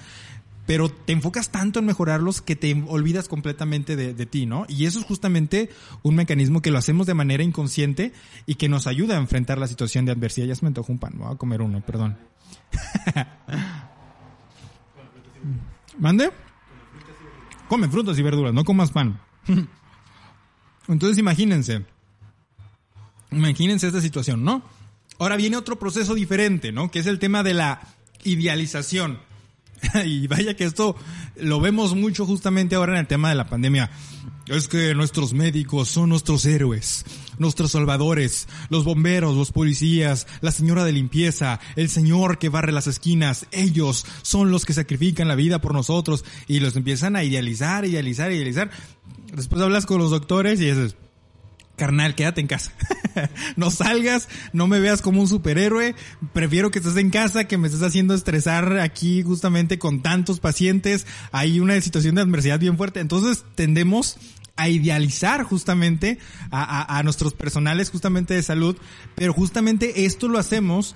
pero 0.69 0.87
te 0.87 1.13
enfocas 1.13 1.49
tanto 1.49 1.79
en 1.79 1.87
mejorarlos 1.87 2.43
que 2.43 2.55
te 2.55 2.83
olvidas 2.87 3.27
completamente 3.27 3.95
de, 3.95 4.25
ti, 4.27 4.45
¿no? 4.45 4.67
Y 4.69 4.85
eso 4.85 4.99
es 4.99 5.05
justamente 5.05 5.71
un 6.03 6.13
mecanismo 6.13 6.61
que 6.61 6.69
lo 6.69 6.77
hacemos 6.77 7.07
de 7.07 7.15
manera 7.15 7.41
inconsciente 7.41 8.13
y 8.45 8.53
que 8.53 8.69
nos 8.69 8.85
ayuda 8.85 9.15
a 9.15 9.17
enfrentar 9.17 9.57
la 9.57 9.65
situación 9.65 10.05
de 10.05 10.11
adversidad. 10.11 10.45
Ya 10.45 10.53
se 10.53 10.63
me 10.63 10.67
antojó 10.67 10.91
un 10.91 10.99
pan, 10.99 11.13
me 11.17 11.25
voy 11.25 11.33
a 11.33 11.37
comer 11.37 11.63
uno, 11.63 11.81
perdón. 11.83 12.19
¿Mande? 15.97 16.29
Come 17.67 17.89
frutas 17.89 18.19
y 18.19 18.21
verduras, 18.21 18.53
no 18.53 18.63
comas 18.63 18.91
pan. 18.91 19.19
Entonces 20.87 21.17
imagínense, 21.17 21.83
imagínense 23.31 23.87
esta 23.87 24.01
situación, 24.01 24.43
¿no? 24.43 24.61
Ahora 25.17 25.35
viene 25.35 25.57
otro 25.57 25.79
proceso 25.79 26.13
diferente, 26.13 26.71
¿no? 26.71 26.91
Que 26.91 26.99
es 26.99 27.07
el 27.07 27.17
tema 27.17 27.41
de 27.41 27.55
la 27.55 27.81
idealización. 28.23 29.27
y 30.05 30.27
vaya 30.27 30.55
que 30.55 30.65
esto 30.65 30.95
lo 31.35 31.59
vemos 31.59 31.95
mucho 31.95 32.25
justamente 32.25 32.75
ahora 32.75 32.93
en 32.93 32.99
el 32.99 33.07
tema 33.07 33.29
de 33.29 33.35
la 33.35 33.47
pandemia. 33.47 33.89
Es 34.47 34.67
que 34.67 34.95
nuestros 34.95 35.33
médicos 35.33 35.89
son 35.89 36.09
nuestros 36.09 36.43
héroes, 36.45 37.05
nuestros 37.37 37.71
salvadores, 37.71 38.47
los 38.69 38.83
bomberos, 38.83 39.35
los 39.35 39.51
policías, 39.51 40.25
la 40.41 40.51
señora 40.51 40.85
de 40.85 40.91
limpieza, 40.91 41.59
el 41.75 41.87
señor 41.87 42.39
que 42.39 42.49
barre 42.49 42.71
las 42.71 42.87
esquinas, 42.87 43.45
ellos 43.51 44.07
son 44.23 44.49
los 44.49 44.65
que 44.65 44.73
sacrifican 44.73 45.27
la 45.27 45.35
vida 45.35 45.61
por 45.61 45.73
nosotros 45.73 46.25
y 46.47 46.61
los 46.61 46.75
empiezan 46.75 47.15
a 47.15 47.23
idealizar, 47.23 47.85
idealizar, 47.85 48.31
idealizar. 48.31 48.71
Después 49.35 49.61
hablas 49.61 49.85
con 49.85 49.99
los 49.99 50.09
doctores 50.09 50.59
y 50.59 50.65
dices, 50.65 50.95
carnal, 51.79 52.13
quédate 52.13 52.41
en 52.41 52.47
casa. 52.47 52.71
no 53.55 53.71
salgas, 53.71 54.29
no 54.53 54.67
me 54.67 54.79
veas 54.79 55.01
como 55.01 55.21
un 55.21 55.27
superhéroe. 55.27 55.95
Prefiero 56.33 56.69
que 56.69 56.77
estés 56.77 56.97
en 56.97 57.09
casa, 57.09 57.45
que 57.45 57.57
me 57.57 57.67
estés 57.67 57.81
haciendo 57.81 58.13
estresar 58.13 58.77
aquí 58.79 59.23
justamente 59.23 59.79
con 59.79 60.03
tantos 60.03 60.39
pacientes. 60.39 61.07
Hay 61.31 61.59
una 61.59 61.81
situación 61.81 62.13
de 62.13 62.21
adversidad 62.21 62.59
bien 62.59 62.77
fuerte. 62.77 62.99
Entonces 62.99 63.43
tendemos 63.55 64.17
a 64.55 64.69
idealizar 64.69 65.43
justamente 65.43 66.19
a, 66.51 66.81
a, 66.81 66.99
a 66.99 67.03
nuestros 67.03 67.33
personales 67.33 67.89
justamente 67.89 68.33
de 68.33 68.43
salud, 68.43 68.77
pero 69.15 69.33
justamente 69.33 70.05
esto 70.05 70.27
lo 70.27 70.37
hacemos 70.37 70.95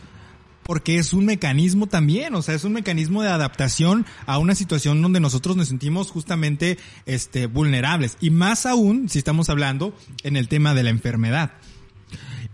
porque 0.63 0.97
es 0.97 1.13
un 1.13 1.26
mecanismo 1.26 1.88
también, 1.88 2.36
o 2.36 2.41
sea, 2.41 2.56
es 2.56 2.63
un 2.63 2.73
mecanismo 2.73 3.21
de 3.21 3.30
adaptación 3.30 4.06
a 4.26 4.38
una 4.38 4.56
situación 4.56 5.02
donde 5.02 5.19
nosotros 5.19 5.56
nos 5.56 5.67
sentimos 5.67 6.12
justamente 6.12 6.78
este 7.06 7.47
vulnerables 7.47 8.17
y 8.21 8.30
más 8.30 8.65
aún 8.65 9.10
si 9.10 9.19
estamos 9.19 9.49
hablando 9.49 9.95
en 10.23 10.36
el 10.36 10.47
tema 10.47 10.73
de 10.73 10.84
la 10.84 10.89
enfermedad. 10.89 11.54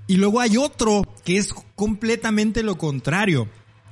Y 0.07 0.17
luego 0.17 0.39
hay 0.39 0.57
otro 0.57 1.03
que 1.23 1.37
es 1.37 1.53
completamente 1.75 2.63
lo 2.63 2.79
contrario, 2.79 3.47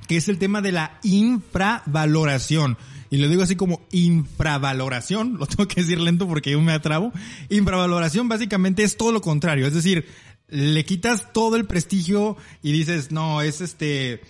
que 0.08 0.18
es 0.18 0.28
el 0.30 0.40
tema 0.40 0.62
de 0.62 0.72
la 0.72 1.00
infravaloración. 1.04 2.78
Y 3.10 3.18
lo 3.18 3.30
digo 3.30 3.44
así 3.44 3.56
como 3.56 3.82
infravaloración, 3.92 5.38
lo 5.40 5.46
tengo 5.46 5.68
que 5.68 5.82
decir 5.82 6.00
lento 6.00 6.28
porque 6.28 6.52
yo 6.52 6.62
me 6.62 6.72
atrabo. 6.72 7.14
Infravaloración 7.50 8.28
básicamente 8.28 8.84
es 8.84 8.98
todo 8.98 9.12
lo 9.12 9.22
contrario, 9.22 9.68
es 9.68 9.74
decir, 9.74 10.08
le 10.48 10.86
quitas 10.86 11.34
todo 11.34 11.56
el 11.56 11.66
prestigio 11.66 12.38
y 12.62 12.72
dices, 12.72 13.12
no, 13.12 13.42
es 13.42 13.62
este, 13.62 14.22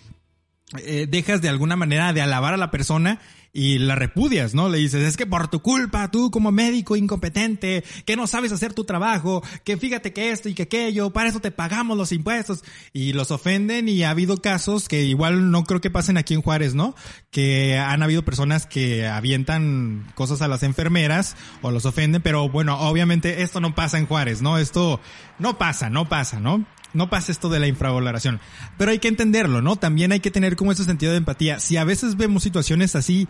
eh, 0.77 1.07
dejas 1.09 1.41
de 1.41 1.49
alguna 1.49 1.75
manera 1.75 2.13
de 2.13 2.21
alabar 2.21 2.53
a 2.53 2.57
la 2.57 2.71
persona 2.71 3.19
y 3.57 3.79
la 3.79 3.95
repudias, 3.95 4.53
¿no? 4.53 4.69
Le 4.69 4.77
dices, 4.77 5.03
es 5.03 5.17
que 5.17 5.25
por 5.25 5.47
tu 5.47 5.63
culpa, 5.63 6.11
tú 6.11 6.29
como 6.29 6.51
médico 6.51 6.95
incompetente, 6.95 7.83
que 8.05 8.15
no 8.15 8.27
sabes 8.27 8.51
hacer 8.51 8.75
tu 8.75 8.83
trabajo, 8.83 9.41
que 9.63 9.77
fíjate 9.77 10.13
que 10.13 10.29
esto 10.29 10.47
y 10.47 10.53
que 10.53 10.63
aquello, 10.63 11.09
para 11.09 11.29
eso 11.29 11.39
te 11.39 11.49
pagamos 11.49 11.97
los 11.97 12.11
impuestos. 12.11 12.63
Y 12.93 13.13
los 13.13 13.31
ofenden 13.31 13.89
y 13.89 14.03
ha 14.03 14.11
habido 14.11 14.43
casos 14.43 14.87
que 14.87 15.05
igual 15.05 15.49
no 15.49 15.63
creo 15.63 15.81
que 15.81 15.89
pasen 15.89 16.17
aquí 16.17 16.35
en 16.35 16.43
Juárez, 16.43 16.75
¿no? 16.75 16.93
Que 17.31 17.79
han 17.79 18.03
habido 18.03 18.23
personas 18.23 18.67
que 18.67 19.07
avientan 19.07 20.05
cosas 20.13 20.43
a 20.43 20.47
las 20.47 20.61
enfermeras 20.61 21.35
o 21.63 21.71
los 21.71 21.87
ofenden, 21.87 22.21
pero 22.21 22.47
bueno, 22.49 22.79
obviamente 22.79 23.41
esto 23.41 23.59
no 23.59 23.73
pasa 23.73 23.97
en 23.97 24.05
Juárez, 24.05 24.43
¿no? 24.43 24.59
Esto 24.59 24.99
no 25.39 25.57
pasa, 25.57 25.89
no 25.89 26.07
pasa, 26.07 26.39
¿no? 26.39 26.63
No 26.93 27.09
pasa 27.09 27.31
esto 27.31 27.49
de 27.49 27.59
la 27.59 27.67
infravaloración. 27.67 28.39
Pero 28.77 28.91
hay 28.91 28.99
que 28.99 29.07
entenderlo, 29.07 29.61
¿no? 29.61 29.75
También 29.75 30.11
hay 30.11 30.19
que 30.19 30.31
tener 30.31 30.55
como 30.55 30.71
ese 30.71 30.83
sentido 30.83 31.11
de 31.11 31.19
empatía. 31.19 31.59
Si 31.59 31.77
a 31.77 31.83
veces 31.83 32.17
vemos 32.17 32.43
situaciones 32.43 32.95
así, 32.95 33.27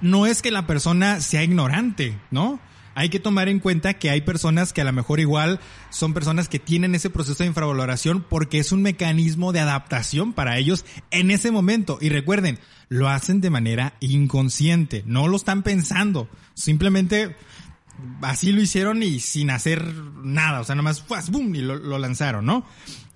no 0.00 0.26
es 0.26 0.42
que 0.42 0.50
la 0.50 0.66
persona 0.66 1.20
sea 1.20 1.42
ignorante, 1.42 2.16
¿no? 2.30 2.60
Hay 2.94 3.10
que 3.10 3.20
tomar 3.20 3.48
en 3.48 3.60
cuenta 3.60 3.94
que 3.94 4.10
hay 4.10 4.22
personas 4.22 4.72
que 4.72 4.80
a 4.80 4.84
lo 4.84 4.92
mejor 4.92 5.20
igual 5.20 5.60
son 5.88 6.14
personas 6.14 6.48
que 6.48 6.58
tienen 6.58 6.96
ese 6.96 7.10
proceso 7.10 7.44
de 7.44 7.48
infravaloración 7.48 8.26
porque 8.28 8.58
es 8.58 8.72
un 8.72 8.82
mecanismo 8.82 9.52
de 9.52 9.60
adaptación 9.60 10.32
para 10.32 10.58
ellos 10.58 10.84
en 11.12 11.30
ese 11.30 11.52
momento. 11.52 11.98
Y 12.00 12.08
recuerden, 12.08 12.58
lo 12.88 13.08
hacen 13.08 13.40
de 13.40 13.50
manera 13.50 13.94
inconsciente, 14.00 15.04
no 15.06 15.28
lo 15.28 15.36
están 15.36 15.62
pensando. 15.62 16.28
Simplemente 16.54 17.36
así 18.22 18.52
lo 18.52 18.60
hicieron 18.60 19.02
y 19.02 19.20
sin 19.20 19.50
hacer 19.50 19.84
nada, 20.22 20.60
o 20.60 20.64
sea, 20.64 20.74
nada 20.74 20.82
más, 20.82 21.04
¡boom! 21.30 21.54
y 21.54 21.60
lo, 21.60 21.98
lanzaron, 21.98 22.44
¿no? 22.46 22.64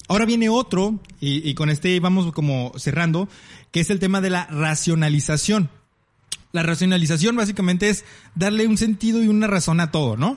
Ahora 0.09 0.25
viene 0.25 0.49
otro, 0.49 1.01
y, 1.21 1.49
y 1.49 1.55
con 1.55 1.71
este 1.71 1.99
vamos 2.01 2.33
como 2.33 2.73
cerrando, 2.77 3.29
que 3.71 3.81
es 3.81 3.91
el 3.91 3.99
tema 3.99 4.21
de 4.21 4.31
la 4.31 4.47
racionalización. 4.47 5.71
La 6.53 6.63
racionalización 6.63 7.35
básicamente 7.35 7.89
es 7.89 8.05
darle 8.35 8.67
un 8.67 8.77
sentido 8.77 9.23
y 9.23 9.29
una 9.29 9.47
razón 9.47 9.81
a 9.81 9.91
todo, 9.91 10.17
¿no? 10.17 10.37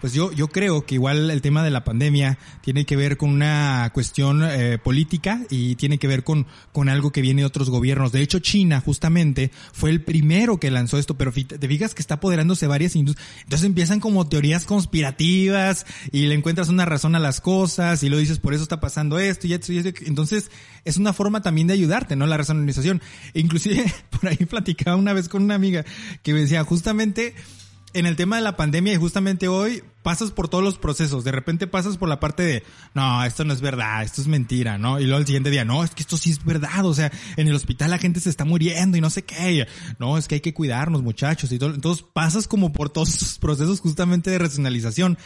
Pues 0.00 0.14
yo, 0.14 0.32
yo 0.32 0.48
creo 0.48 0.86
que 0.86 0.94
igual 0.94 1.30
el 1.30 1.42
tema 1.42 1.62
de 1.62 1.70
la 1.70 1.84
pandemia 1.84 2.38
tiene 2.62 2.86
que 2.86 2.96
ver 2.96 3.16
con 3.16 3.30
una 3.30 3.90
cuestión 3.92 4.42
eh, 4.42 4.78
política 4.78 5.42
y 5.50 5.74
tiene 5.74 5.98
que 5.98 6.06
ver 6.06 6.24
con, 6.24 6.46
con 6.72 6.88
algo 6.88 7.12
que 7.12 7.20
viene 7.20 7.42
de 7.42 7.46
otros 7.46 7.68
gobiernos. 7.68 8.10
De 8.12 8.22
hecho, 8.22 8.38
China 8.38 8.80
justamente 8.80 9.50
fue 9.72 9.90
el 9.90 10.02
primero 10.02 10.58
que 10.58 10.70
lanzó 10.70 10.98
esto, 10.98 11.18
pero 11.18 11.32
te 11.32 11.68
fijas 11.68 11.94
que 11.94 12.00
está 12.00 12.14
apoderándose 12.14 12.66
varias 12.66 12.96
industrias. 12.96 13.28
Entonces 13.42 13.66
empiezan 13.66 14.00
como 14.00 14.26
teorías 14.26 14.64
conspirativas 14.64 15.84
y 16.12 16.26
le 16.26 16.34
encuentras 16.34 16.68
una 16.68 16.86
razón 16.86 17.14
a 17.14 17.18
las 17.18 17.40
cosas 17.40 18.02
y 18.02 18.08
lo 18.08 18.16
dices 18.16 18.38
por 18.38 18.54
eso 18.54 18.62
está 18.62 18.80
pasando 18.80 19.18
esto 19.18 19.46
y 19.46 19.52
esto 19.52 19.72
y 19.72 19.78
esto. 19.78 19.90
Entonces 20.06 20.50
es 20.84 20.96
una 20.96 21.12
forma 21.12 21.42
también 21.42 21.66
de 21.66 21.74
ayudarte, 21.74 22.16
¿no? 22.16 22.26
La 22.26 22.38
racionalización. 22.38 23.02
E 23.34 23.40
inclusive 23.40 23.92
por 24.10 24.28
ahí 24.28 24.46
platicaba 24.46 24.96
una 24.96 25.12
vez 25.12 25.28
con 25.28 25.42
una 25.42 25.54
amiga 25.54 25.84
que 26.22 26.32
me 26.32 26.40
decía 26.40 26.64
justamente 26.64 27.34
en 27.92 28.06
el 28.06 28.16
tema 28.16 28.36
de 28.36 28.42
la 28.42 28.56
pandemia 28.56 28.92
y 28.92 28.96
justamente 28.96 29.48
hoy 29.48 29.82
pasas 30.02 30.30
por 30.30 30.48
todos 30.48 30.64
los 30.64 30.78
procesos. 30.78 31.24
De 31.24 31.32
repente 31.32 31.66
pasas 31.66 31.96
por 31.96 32.08
la 32.08 32.20
parte 32.20 32.42
de, 32.42 32.62
no, 32.94 33.24
esto 33.24 33.44
no 33.44 33.52
es 33.52 33.60
verdad, 33.60 34.02
esto 34.02 34.20
es 34.20 34.28
mentira, 34.28 34.78
¿no? 34.78 35.00
Y 35.00 35.04
luego 35.04 35.18
el 35.18 35.26
siguiente 35.26 35.50
día, 35.50 35.64
no, 35.64 35.84
es 35.84 35.90
que 35.90 36.02
esto 36.02 36.16
sí 36.16 36.30
es 36.30 36.44
verdad. 36.44 36.84
O 36.84 36.94
sea, 36.94 37.12
en 37.36 37.48
el 37.48 37.54
hospital 37.54 37.90
la 37.90 37.98
gente 37.98 38.20
se 38.20 38.30
está 38.30 38.44
muriendo 38.44 38.96
y 38.96 39.00
no 39.00 39.10
sé 39.10 39.22
qué. 39.22 39.66
No, 39.98 40.18
es 40.18 40.28
que 40.28 40.36
hay 40.36 40.40
que 40.40 40.54
cuidarnos, 40.54 41.02
muchachos 41.02 41.52
y 41.52 41.58
todo. 41.58 41.74
Entonces 41.74 42.04
pasas 42.12 42.48
como 42.48 42.72
por 42.72 42.90
todos 42.90 43.14
esos 43.14 43.38
procesos 43.38 43.80
justamente 43.80 44.30
de 44.30 44.38
racionalización 44.38 45.18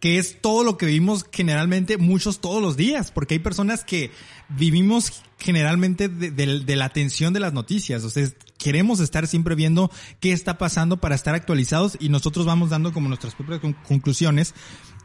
que 0.00 0.18
es 0.18 0.40
todo 0.40 0.62
lo 0.62 0.76
que 0.76 0.86
vivimos 0.86 1.24
generalmente 1.32 1.96
muchos 1.96 2.40
todos 2.40 2.60
los 2.60 2.76
días, 2.76 3.10
porque 3.10 3.34
hay 3.34 3.40
personas 3.40 3.82
que 3.82 4.10
vivimos 4.48 5.22
generalmente 5.38 6.08
de, 6.08 6.76
la 6.76 6.84
atención 6.84 7.32
de 7.32 7.40
las 7.40 7.52
noticias, 7.52 8.04
o 8.04 8.10
sea, 8.10 8.28
queremos 8.66 8.98
estar 8.98 9.28
siempre 9.28 9.54
viendo 9.54 9.92
qué 10.18 10.32
está 10.32 10.58
pasando 10.58 10.96
para 10.96 11.14
estar 11.14 11.36
actualizados 11.36 11.96
y 12.00 12.08
nosotros 12.08 12.46
vamos 12.46 12.68
dando 12.68 12.92
como 12.92 13.06
nuestras 13.06 13.36
propias 13.36 13.60
conclusiones, 13.86 14.54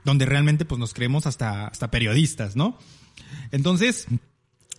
donde 0.04 0.26
realmente 0.26 0.66
pues 0.66 0.80
nos 0.80 0.96
creemos 0.96 1.28
hasta, 1.28 1.68
hasta 1.68 1.92
periodistas, 1.92 2.56
¿no? 2.56 2.80
Entonces, 3.52 4.08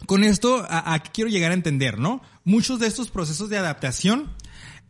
con 0.07 0.25
esto, 0.25 0.67
¿a, 0.69 0.99
qué 0.99 1.11
quiero 1.13 1.31
llegar 1.31 1.53
a 1.53 1.55
entender, 1.55 2.01
no? 2.01 2.23
Muchos 2.43 2.81
de 2.81 2.89
estos 2.89 3.09
procesos 3.09 3.49
de 3.51 3.59
adaptación, 3.59 4.33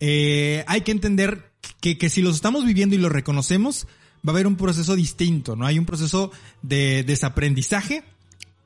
eh, 0.01 0.65
hay 0.69 0.81
que 0.81 0.93
entender 0.93 1.53
que, 1.83 1.99
que 1.99 2.09
si 2.09 2.23
los 2.23 2.37
estamos 2.37 2.65
viviendo 2.65 2.95
y 2.95 2.99
los 2.99 3.13
reconocemos, 3.13 3.87
va 4.27 4.31
a 4.31 4.37
haber 4.37 4.47
un 4.47 4.57
proceso 4.57 4.97
distinto, 4.97 5.55
¿no? 5.55 5.67
Hay 5.67 5.79
un 5.79 5.85
proceso 5.85 6.31
de 6.63 7.05
desaprendizaje 7.05 8.05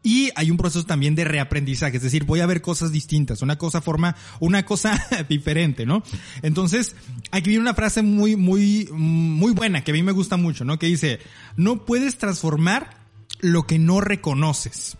y 0.06 0.30
hay 0.36 0.52
un 0.52 0.56
proceso 0.56 0.86
también 0.86 1.16
de 1.16 1.24
reaprendizaje, 1.24 1.96
es 1.96 2.02
decir, 2.04 2.22
voy 2.22 2.38
a 2.38 2.46
ver 2.46 2.62
cosas 2.62 2.92
distintas, 2.92 3.42
una 3.42 3.58
cosa 3.58 3.80
forma, 3.80 4.14
una 4.38 4.64
cosa 4.64 5.04
diferente, 5.28 5.84
¿no? 5.84 6.04
Entonces, 6.42 6.94
aquí 7.32 7.50
viene 7.50 7.62
una 7.62 7.74
frase 7.74 8.02
muy, 8.02 8.36
muy, 8.36 8.88
muy 8.92 9.52
buena 9.52 9.82
que 9.82 9.90
a 9.90 9.94
mí 9.94 10.04
me 10.04 10.12
gusta 10.12 10.36
mucho, 10.36 10.64
¿no? 10.64 10.78
Que 10.78 10.86
dice, 10.86 11.18
no 11.56 11.84
puedes 11.84 12.18
transformar 12.18 13.00
lo 13.40 13.66
que 13.66 13.80
no 13.80 14.00
reconoces. 14.00 14.96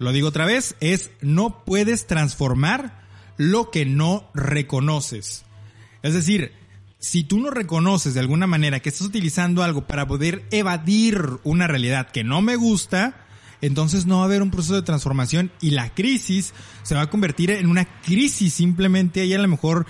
Lo 0.00 0.10
digo 0.10 0.26
otra 0.26 0.44
vez, 0.44 0.74
es 0.80 1.12
no 1.20 1.62
puedes 1.64 2.08
transformar 2.08 3.06
lo 3.36 3.70
que 3.70 3.86
no 3.86 4.28
reconoces. 4.34 5.44
Es 6.02 6.14
decir, 6.14 6.50
si 6.98 7.22
tú 7.22 7.38
no 7.38 7.50
reconoces 7.50 8.14
de 8.14 8.20
alguna 8.20 8.48
manera 8.48 8.80
que 8.80 8.88
estás 8.88 9.06
utilizando 9.06 9.62
algo 9.62 9.86
para 9.86 10.08
poder 10.08 10.46
evadir 10.50 11.22
una 11.44 11.68
realidad 11.68 12.10
que 12.10 12.24
no 12.24 12.42
me 12.42 12.56
gusta, 12.56 13.23
entonces 13.66 14.04
no 14.06 14.16
va 14.16 14.22
a 14.22 14.26
haber 14.26 14.42
un 14.42 14.50
proceso 14.50 14.74
de 14.74 14.82
transformación 14.82 15.50
y 15.60 15.70
la 15.70 15.92
crisis 15.94 16.52
se 16.82 16.94
va 16.94 17.02
a 17.02 17.10
convertir 17.10 17.50
en 17.50 17.66
una 17.68 17.86
crisis 18.02 18.52
simplemente 18.52 19.22
ahí 19.22 19.32
a 19.32 19.38
lo 19.38 19.48
mejor 19.48 19.86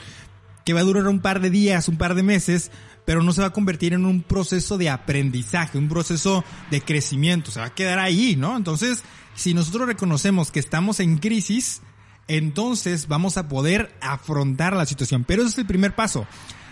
que 0.64 0.72
va 0.72 0.80
a 0.80 0.84
durar 0.84 1.08
un 1.08 1.20
par 1.20 1.40
de 1.40 1.50
días, 1.50 1.88
un 1.88 1.98
par 1.98 2.14
de 2.14 2.22
meses, 2.22 2.70
pero 3.04 3.22
no 3.22 3.32
se 3.32 3.40
va 3.40 3.48
a 3.48 3.52
convertir 3.52 3.92
en 3.92 4.06
un 4.06 4.22
proceso 4.22 4.78
de 4.78 4.90
aprendizaje, 4.90 5.76
un 5.76 5.88
proceso 5.88 6.44
de 6.70 6.80
crecimiento, 6.80 7.50
se 7.50 7.60
va 7.60 7.66
a 7.66 7.74
quedar 7.74 7.98
ahí, 7.98 8.36
¿no? 8.36 8.56
Entonces, 8.56 9.02
si 9.34 9.54
nosotros 9.54 9.88
reconocemos 9.88 10.50
que 10.50 10.60
estamos 10.60 11.00
en 11.00 11.18
crisis, 11.18 11.82
entonces 12.28 13.08
vamos 13.08 13.36
a 13.36 13.48
poder 13.48 13.94
afrontar 14.00 14.76
la 14.76 14.86
situación. 14.86 15.24
Pero 15.24 15.42
ese 15.42 15.50
es 15.50 15.58
el 15.58 15.66
primer 15.66 15.94
paso 15.94 16.26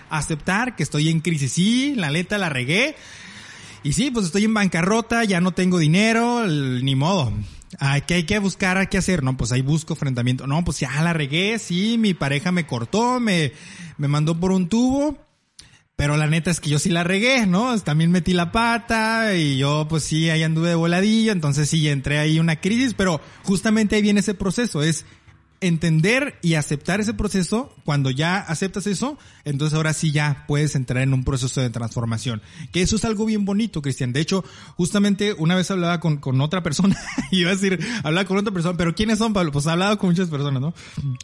aceptar 0.09 0.77
que 0.77 0.83
estoy 0.83 1.09
en 1.09 1.21
crisis. 1.21 1.53
Sí, 1.53 1.95
la 1.97 2.11
neta 2.11 2.39
la 2.39 2.49
regué. 2.49 2.97
Y 3.85 3.93
sí, 3.93 4.11
pues 4.11 4.27
estoy 4.27 4.45
en 4.45 4.55
bancarrota, 4.55 5.25
ya 5.25 5.41
no 5.41 5.53
tengo 5.53 5.79
dinero, 5.79 6.47
ni 6.47 6.95
modo. 6.95 7.33
¿Qué 8.07 8.15
hay 8.15 8.25
que 8.25 8.39
buscar? 8.39 8.89
¿Qué 8.89 8.99
hacer? 8.99 9.23
No, 9.23 9.37
pues 9.37 9.51
ahí 9.51 9.63
busco 9.63 9.95
enfrentamiento. 9.95 10.47
No, 10.47 10.65
pues 10.65 10.81
ya 10.81 11.03
la 11.03 11.13
regué, 11.13 11.59
sí, 11.59 11.97
mi 11.99 12.15
pareja 12.15 12.53
me 12.53 12.67
cortó, 12.67 13.19
me, 13.19 13.53
me 13.97 14.09
mandó 14.09 14.39
por 14.39 14.53
un 14.53 14.69
tubo. 14.69 15.19
Pero 15.97 16.17
la 16.17 16.27
neta 16.27 16.51
es 16.51 16.61
que 16.61 16.71
yo 16.71 16.79
sí 16.79 16.89
la 16.89 17.05
regué, 17.05 17.47
¿no? 17.47 17.79
También 17.81 18.11
metí 18.11 18.33
la 18.33 18.51
pata 18.51 19.35
y 19.37 19.59
yo 19.59 19.87
pues 19.89 20.05
sí, 20.05 20.31
ahí 20.31 20.43
anduve 20.43 20.71
de 20.71 20.75
voladillo, 20.75 21.33
entonces 21.33 21.69
sí, 21.69 21.87
entré 21.89 22.19
ahí 22.19 22.41
una 22.41 22.61
crisis, 22.61 22.95
pero 22.95 23.21
justamente 23.45 23.97
ahí 23.97 24.03
viene 24.03 24.21
ese 24.21 24.35
proceso, 24.35 24.83
es 24.83 25.05
entender 25.63 26.39
y 26.43 26.55
aceptar 26.55 27.01
ese 27.01 27.15
proceso, 27.15 27.75
cuando 27.85 28.11
ya 28.11 28.37
aceptas 28.37 28.87
eso, 28.87 29.19
entonces 29.45 29.75
ahora 29.77 29.95
sí 29.95 30.11
ya 30.11 30.45
puedes 30.47 30.75
entrar 30.75 31.03
en 31.03 31.15
un 31.15 31.25
proceso 31.25 31.61
de 31.61 31.71
transformación. 31.71 32.43
Que 32.73 32.83
eso 32.83 32.97
es 32.97 33.05
algo 33.05 33.25
bien 33.25 33.45
bonito, 33.45 33.81
Cristian. 33.81 34.13
De 34.13 34.21
hecho, 34.21 34.45
justamente 34.77 35.33
una 35.33 35.55
vez 35.55 35.71
hablaba 35.71 36.01
con, 36.01 36.19
con 36.19 36.41
otra 36.41 36.63
persona, 36.63 36.97
iba 37.31 37.51
a 37.51 37.55
decir, 37.55 37.79
hablaba 38.03 38.27
con 38.27 38.37
otra 38.37 38.53
persona, 38.53 38.77
pero 38.77 38.95
¿quiénes 38.95 39.19
son, 39.19 39.33
Pablo? 39.33 39.53
Pues 39.53 39.67
hablaba 39.67 39.97
con 39.97 40.11
muchas 40.11 40.29
personas, 40.29 40.61
¿no? 40.61 40.75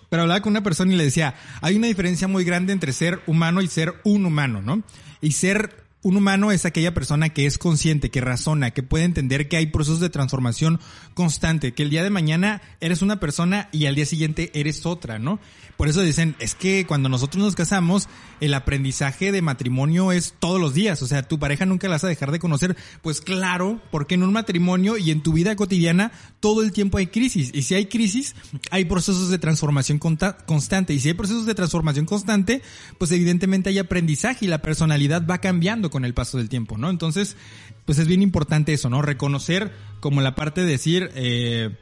Pero 0.08 0.22
hablaba 0.22 0.40
con 0.40 0.52
una 0.52 0.62
persona 0.62 0.92
y 0.94 0.96
le 0.96 1.04
decía, 1.04 1.34
hay 1.60 1.76
una 1.76 1.88
diferencia 1.88 2.28
muy 2.28 2.44
grande 2.44 2.72
entre 2.72 2.92
ser 2.92 3.20
humano 3.26 3.60
y 3.60 3.66
ser 3.66 3.94
un 4.04 4.24
humano, 4.24 4.62
¿no? 4.62 4.82
Y 5.20 5.32
ser 5.32 5.87
un 6.02 6.16
humano 6.16 6.52
es 6.52 6.64
aquella 6.64 6.94
persona 6.94 7.30
que 7.30 7.46
es 7.46 7.58
consciente, 7.58 8.10
que 8.10 8.20
razona, 8.20 8.70
que 8.70 8.82
puede 8.82 9.04
entender 9.04 9.48
que 9.48 9.56
hay 9.56 9.66
procesos 9.66 10.00
de 10.00 10.10
transformación 10.10 10.80
constante, 11.14 11.72
que 11.72 11.82
el 11.82 11.90
día 11.90 12.04
de 12.04 12.10
mañana 12.10 12.62
eres 12.80 13.02
una 13.02 13.18
persona 13.18 13.68
y 13.72 13.86
al 13.86 13.94
día 13.94 14.06
siguiente 14.06 14.50
eres 14.54 14.86
otra, 14.86 15.18
¿no? 15.18 15.40
Por 15.78 15.86
eso 15.86 16.02
dicen, 16.02 16.34
es 16.40 16.56
que 16.56 16.86
cuando 16.86 17.08
nosotros 17.08 17.42
nos 17.42 17.54
casamos, 17.54 18.08
el 18.40 18.52
aprendizaje 18.52 19.30
de 19.30 19.42
matrimonio 19.42 20.10
es 20.10 20.34
todos 20.36 20.60
los 20.60 20.74
días. 20.74 21.00
O 21.02 21.06
sea, 21.06 21.22
tu 21.22 21.38
pareja 21.38 21.66
nunca 21.66 21.86
la 21.86 21.94
vas 21.94 22.02
a 22.02 22.08
dejar 22.08 22.32
de 22.32 22.40
conocer. 22.40 22.76
Pues 23.00 23.20
claro, 23.20 23.80
porque 23.92 24.16
en 24.16 24.24
un 24.24 24.32
matrimonio 24.32 24.96
y 24.98 25.12
en 25.12 25.22
tu 25.22 25.32
vida 25.32 25.54
cotidiana 25.54 26.10
todo 26.40 26.62
el 26.62 26.72
tiempo 26.72 26.98
hay 26.98 27.06
crisis. 27.06 27.52
Y 27.54 27.62
si 27.62 27.76
hay 27.76 27.86
crisis, 27.86 28.34
hay 28.72 28.86
procesos 28.86 29.30
de 29.30 29.38
transformación 29.38 30.00
constante. 30.00 30.94
Y 30.94 30.98
si 30.98 31.08
hay 31.08 31.14
procesos 31.14 31.46
de 31.46 31.54
transformación 31.54 32.06
constante, 32.06 32.60
pues 32.98 33.12
evidentemente 33.12 33.70
hay 33.70 33.78
aprendizaje 33.78 34.46
y 34.46 34.48
la 34.48 34.62
personalidad 34.62 35.24
va 35.28 35.38
cambiando 35.38 35.87
con 35.90 36.04
el 36.04 36.14
paso 36.14 36.38
del 36.38 36.48
tiempo, 36.48 36.78
¿no? 36.78 36.90
Entonces, 36.90 37.36
pues 37.84 37.98
es 37.98 38.06
bien 38.06 38.22
importante 38.22 38.72
eso, 38.72 38.88
¿no? 38.88 39.02
Reconocer 39.02 39.72
como 40.00 40.20
la 40.20 40.34
parte 40.34 40.62
de 40.62 40.66
decir, 40.66 41.10
eh, 41.14 41.76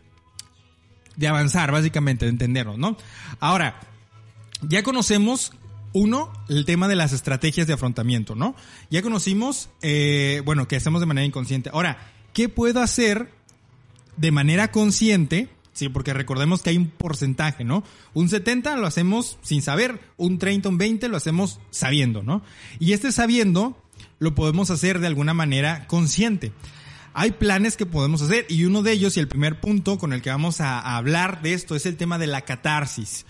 de 1.16 1.28
avanzar, 1.28 1.72
básicamente, 1.72 2.26
de 2.26 2.30
entenderlo, 2.30 2.76
¿no? 2.76 2.96
Ahora, 3.40 3.80
ya 4.62 4.82
conocemos 4.82 5.52
uno, 5.92 6.32
el 6.48 6.64
tema 6.64 6.88
de 6.88 6.96
las 6.96 7.12
estrategias 7.12 7.66
de 7.66 7.72
afrontamiento, 7.72 8.34
¿no? 8.34 8.54
Ya 8.90 9.02
conocimos, 9.02 9.70
eh, 9.82 10.42
bueno, 10.44 10.68
que 10.68 10.76
hacemos 10.76 11.00
de 11.00 11.06
manera 11.06 11.26
inconsciente. 11.26 11.70
Ahora, 11.72 12.12
¿qué 12.32 12.48
puedo 12.48 12.80
hacer 12.80 13.30
de 14.16 14.32
manera 14.32 14.70
consciente 14.70 15.48
Sí, 15.76 15.90
porque 15.90 16.14
recordemos 16.14 16.62
que 16.62 16.70
hay 16.70 16.78
un 16.78 16.88
porcentaje, 16.88 17.62
¿no? 17.62 17.84
Un 18.14 18.30
70 18.30 18.76
lo 18.76 18.86
hacemos 18.86 19.36
sin 19.42 19.60
saber, 19.60 20.00
un 20.16 20.38
30, 20.38 20.70
un 20.70 20.78
20 20.78 21.06
lo 21.10 21.18
hacemos 21.18 21.60
sabiendo, 21.68 22.22
¿no? 22.22 22.40
Y 22.78 22.94
este 22.94 23.12
sabiendo 23.12 23.76
lo 24.18 24.35
podemos 24.35 24.70
hacer 24.70 24.98
de 24.98 25.07
alguna 25.07 25.35
manera 25.35 25.87
consciente. 25.87 26.52
Hay 27.14 27.33
planes 27.33 27.76
que 27.76 27.87
podemos 27.87 28.20
hacer 28.20 28.44
y 28.48 28.64
uno 28.64 28.83
de 28.83 28.92
ellos 28.92 29.16
y 29.16 29.20
el 29.20 29.29
primer 29.29 29.61
punto 29.61 29.98
con 29.98 30.12
el 30.12 30.20
que 30.20 30.31
vamos 30.31 30.61
a, 30.61 30.96
hablar 30.96 31.40
de 31.40 31.55
esto 31.55 31.74
es 31.74 31.87
el 31.87 31.96
tema 31.96 32.18
de 32.18 32.26
la 32.26 32.42
catarsis. 32.42 33.24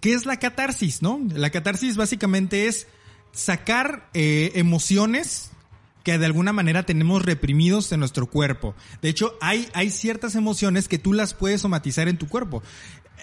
¿Qué 0.00 0.14
es 0.14 0.26
la 0.26 0.38
catarsis, 0.38 1.00
no? 1.02 1.20
La 1.34 1.50
catarsis 1.50 1.96
básicamente 1.96 2.66
es 2.66 2.88
sacar 3.32 4.10
eh, 4.14 4.52
emociones 4.54 5.50
que 6.02 6.18
de 6.18 6.26
alguna 6.26 6.52
manera 6.52 6.84
tenemos 6.84 7.22
reprimidos 7.22 7.92
en 7.92 8.00
nuestro 8.00 8.26
cuerpo. 8.26 8.74
De 9.02 9.10
hecho, 9.10 9.36
hay, 9.40 9.68
hay 9.74 9.90
ciertas 9.90 10.34
emociones 10.34 10.88
que 10.88 10.98
tú 10.98 11.12
las 11.12 11.34
puedes 11.34 11.60
somatizar 11.60 12.08
en 12.08 12.18
tu 12.18 12.28
cuerpo. 12.28 12.62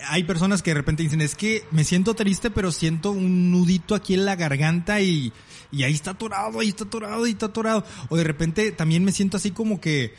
Hay 0.07 0.23
personas 0.23 0.61
que 0.61 0.71
de 0.71 0.75
repente 0.75 1.03
dicen, 1.03 1.21
es 1.21 1.35
que 1.35 1.63
me 1.71 1.83
siento 1.83 2.13
triste, 2.13 2.51
pero 2.51 2.71
siento 2.71 3.11
un 3.11 3.51
nudito 3.51 3.95
aquí 3.95 4.13
en 4.13 4.25
la 4.25 4.35
garganta 4.35 5.01
y, 5.01 5.33
y 5.71 5.83
ahí 5.83 5.93
está 5.93 6.11
atorado, 6.11 6.59
ahí 6.59 6.69
está 6.69 6.83
atorado, 6.83 7.23
ahí 7.23 7.31
está 7.31 7.47
atorado. 7.47 7.83
O 8.09 8.17
de 8.17 8.23
repente 8.23 8.71
también 8.71 9.03
me 9.03 9.11
siento 9.11 9.37
así 9.37 9.51
como 9.51 9.79
que 9.79 10.13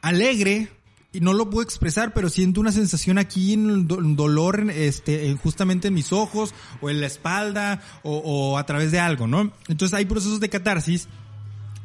alegre, 0.00 0.70
y 1.14 1.20
no 1.20 1.32
lo 1.32 1.48
puedo 1.48 1.62
expresar, 1.62 2.12
pero 2.12 2.28
siento 2.28 2.60
una 2.60 2.72
sensación 2.72 3.18
aquí 3.18 3.52
en 3.52 3.70
el 3.70 4.16
dolor, 4.16 4.68
este, 4.70 5.32
justamente 5.40 5.88
en 5.88 5.94
mis 5.94 6.12
ojos, 6.12 6.52
o 6.80 6.90
en 6.90 7.00
la 7.00 7.06
espalda, 7.06 7.80
o, 8.02 8.16
o, 8.16 8.58
a 8.58 8.66
través 8.66 8.90
de 8.90 8.98
algo, 8.98 9.28
¿no? 9.28 9.52
Entonces 9.68 9.94
hay 9.94 10.06
procesos 10.06 10.40
de 10.40 10.48
catarsis 10.48 11.08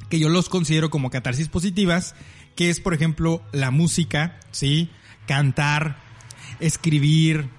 que 0.09 0.17
yo 0.17 0.29
los 0.29 0.49
considero 0.49 0.89
como 0.89 1.11
catarsis 1.11 1.47
positivas, 1.47 2.15
que 2.55 2.71
es, 2.71 2.79
por 2.79 2.95
ejemplo, 2.95 3.43
la 3.51 3.69
música, 3.69 4.39
¿sí? 4.51 4.89
Cantar, 5.27 6.01
escribir, 6.59 7.49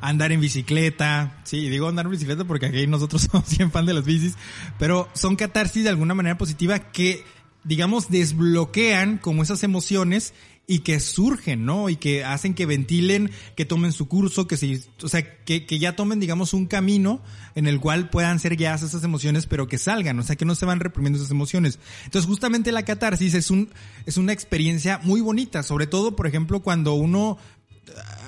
andar 0.00 0.32
en 0.32 0.40
bicicleta, 0.40 1.40
sí, 1.44 1.68
digo 1.68 1.88
andar 1.88 2.06
en 2.06 2.12
bicicleta 2.12 2.44
porque 2.44 2.66
aquí 2.66 2.86
nosotros 2.86 3.22
somos 3.30 3.56
bien 3.56 3.70
fan 3.70 3.86
de 3.86 3.94
las 3.94 4.04
bicis, 4.04 4.34
pero 4.78 5.08
son 5.14 5.36
catarsis 5.36 5.84
de 5.84 5.90
alguna 5.90 6.14
manera 6.14 6.38
positiva 6.38 6.78
que, 6.78 7.24
digamos, 7.64 8.10
desbloquean 8.10 9.18
como 9.18 9.42
esas 9.42 9.62
emociones 9.62 10.34
y 10.70 10.80
que 10.80 11.00
surgen, 11.00 11.64
¿no? 11.64 11.88
Y 11.88 11.96
que 11.96 12.24
hacen 12.24 12.52
que 12.52 12.66
ventilen, 12.66 13.30
que 13.56 13.64
tomen 13.64 13.90
su 13.90 14.06
curso, 14.06 14.46
que 14.46 14.58
se, 14.58 14.82
o 15.02 15.08
sea, 15.08 15.22
que, 15.44 15.64
que 15.64 15.78
ya 15.78 15.96
tomen, 15.96 16.20
digamos, 16.20 16.52
un 16.52 16.66
camino 16.66 17.22
en 17.54 17.66
el 17.66 17.80
cual 17.80 18.10
puedan 18.10 18.38
ser 18.38 18.54
guiadas 18.54 18.82
esas 18.82 19.02
emociones, 19.02 19.46
pero 19.46 19.66
que 19.66 19.78
salgan, 19.78 20.18
o 20.18 20.22
sea, 20.22 20.36
que 20.36 20.44
no 20.44 20.54
se 20.54 20.66
van 20.66 20.80
reprimiendo 20.80 21.18
esas 21.18 21.30
emociones. 21.30 21.78
Entonces, 22.04 22.28
justamente 22.28 22.70
la 22.70 22.84
catarsis 22.84 23.32
es 23.32 23.50
un, 23.50 23.70
es 24.04 24.18
una 24.18 24.34
experiencia 24.34 25.00
muy 25.02 25.22
bonita, 25.22 25.62
sobre 25.62 25.86
todo, 25.86 26.14
por 26.14 26.26
ejemplo, 26.26 26.60
cuando 26.60 26.92
uno 26.92 27.38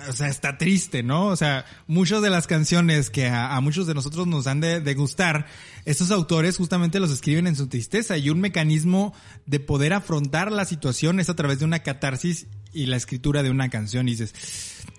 o 0.09 0.12
sea, 0.12 0.29
está 0.29 0.59
triste, 0.59 1.03
¿no? 1.03 1.27
O 1.27 1.37
sea, 1.37 1.64
muchas 1.87 2.23
de 2.23 2.31
las 2.31 2.46
canciones 2.46 3.11
que 3.11 3.29
a, 3.29 3.59
muchos 3.61 3.87
de 3.87 3.94
nosotros 3.94 4.27
nos 4.27 4.46
han 4.46 4.61
de, 4.61 4.94
gustar, 4.94 5.46
estos 5.85 6.11
autores 6.11 6.57
justamente 6.57 7.01
los 7.01 7.11
escriben 7.11 7.46
en 7.46 7.57
su 7.57 7.68
tristeza 7.68 8.16
y 8.16 8.31
un 8.31 8.40
mecanismo 8.40 9.14
de 9.46 9.61
poder 9.61 9.92
afrontar 9.92 10.53
la 10.53 10.64
situación 10.64 11.20
es 11.20 11.31
a 11.31 11.37
través 11.37 11.59
de 11.59 11.64
una 11.64 11.81
catarsis 11.81 12.46
y 12.73 12.87
la 12.87 12.96
escritura 12.96 13.42
de 13.42 13.51
una 13.51 13.68
canción 13.68 14.09
y 14.09 14.12
dices, 14.12 14.35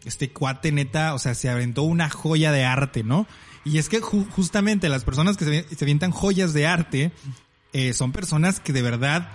este 0.06 0.32
cuate 0.32 0.72
neta, 0.72 1.14
o 1.14 1.20
sea, 1.20 1.36
se 1.36 1.50
aventó 1.50 1.84
una 1.84 2.10
joya 2.10 2.52
de 2.52 2.66
arte, 2.66 3.04
¿no? 3.04 3.28
Y 3.64 3.78
es 3.78 3.90
que 3.90 4.02
justamente 4.02 4.90
las 4.90 5.04
personas 5.04 5.38
que 5.38 5.46
se, 5.46 5.76
se 5.76 5.86
avientan 5.86 6.12
joyas 6.12 6.54
de 6.54 6.66
arte 6.66 7.12
eh, 7.74 7.94
son 7.94 8.12
personas 8.12 8.60
que 8.60 8.74
de 8.74 8.82
verdad 8.82 9.30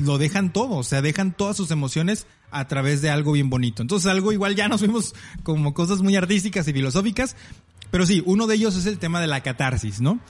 lo 0.00 0.18
dejan 0.18 0.52
todo, 0.52 0.76
o 0.76 0.82
sea, 0.82 1.02
dejan 1.02 1.36
todas 1.36 1.56
sus 1.56 1.70
emociones 1.70 2.26
a 2.50 2.66
través 2.66 3.02
de 3.02 3.10
algo 3.10 3.32
bien 3.32 3.50
bonito. 3.50 3.82
Entonces 3.82 4.10
algo 4.10 4.32
igual 4.32 4.54
ya 4.54 4.68
nos 4.68 4.82
vimos 4.82 5.14
como 5.42 5.74
cosas 5.74 6.02
muy 6.02 6.16
artísticas 6.16 6.66
y 6.68 6.72
filosóficas, 6.72 7.36
pero 7.90 8.06
sí, 8.06 8.22
uno 8.26 8.46
de 8.46 8.56
ellos 8.56 8.76
es 8.76 8.86
el 8.86 8.98
tema 8.98 9.20
de 9.20 9.26
la 9.26 9.42
catarsis, 9.42 10.00
¿no? 10.00 10.20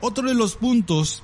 Otro 0.00 0.28
de 0.28 0.34
los 0.34 0.56
puntos 0.56 1.22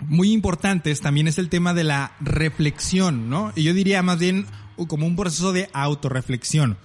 muy 0.00 0.32
importantes 0.32 1.00
también 1.00 1.28
es 1.28 1.38
el 1.38 1.48
tema 1.48 1.74
de 1.74 1.84
la 1.84 2.12
reflexión, 2.20 3.28
¿no? 3.28 3.52
Y 3.56 3.64
yo 3.64 3.74
diría 3.74 4.02
más 4.02 4.18
bien 4.18 4.46
como 4.86 5.06
un 5.06 5.16
proceso 5.16 5.52
de 5.52 5.68
autorreflexión. 5.72 6.78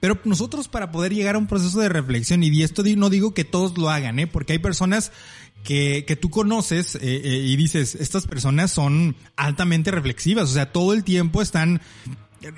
Pero 0.00 0.20
nosotros 0.24 0.68
para 0.68 0.90
poder 0.90 1.14
llegar 1.14 1.36
a 1.36 1.38
un 1.38 1.46
proceso 1.46 1.80
de 1.80 1.88
reflexión, 1.88 2.42
y 2.42 2.62
esto 2.62 2.82
no 2.96 3.08
digo 3.08 3.32
que 3.32 3.44
todos 3.44 3.78
lo 3.78 3.88
hagan, 3.88 4.18
¿eh? 4.18 4.26
Porque 4.26 4.54
hay 4.54 4.58
personas 4.58 5.12
que, 5.64 6.04
que 6.06 6.16
tú 6.16 6.30
conoces 6.30 6.94
eh, 6.96 7.00
eh, 7.02 7.42
y 7.44 7.56
dices, 7.56 7.94
estas 7.96 8.26
personas 8.26 8.70
son 8.70 9.16
altamente 9.36 9.90
reflexivas, 9.90 10.50
o 10.50 10.52
sea, 10.52 10.72
todo 10.72 10.92
el 10.92 11.04
tiempo 11.04 11.42
están, 11.42 11.80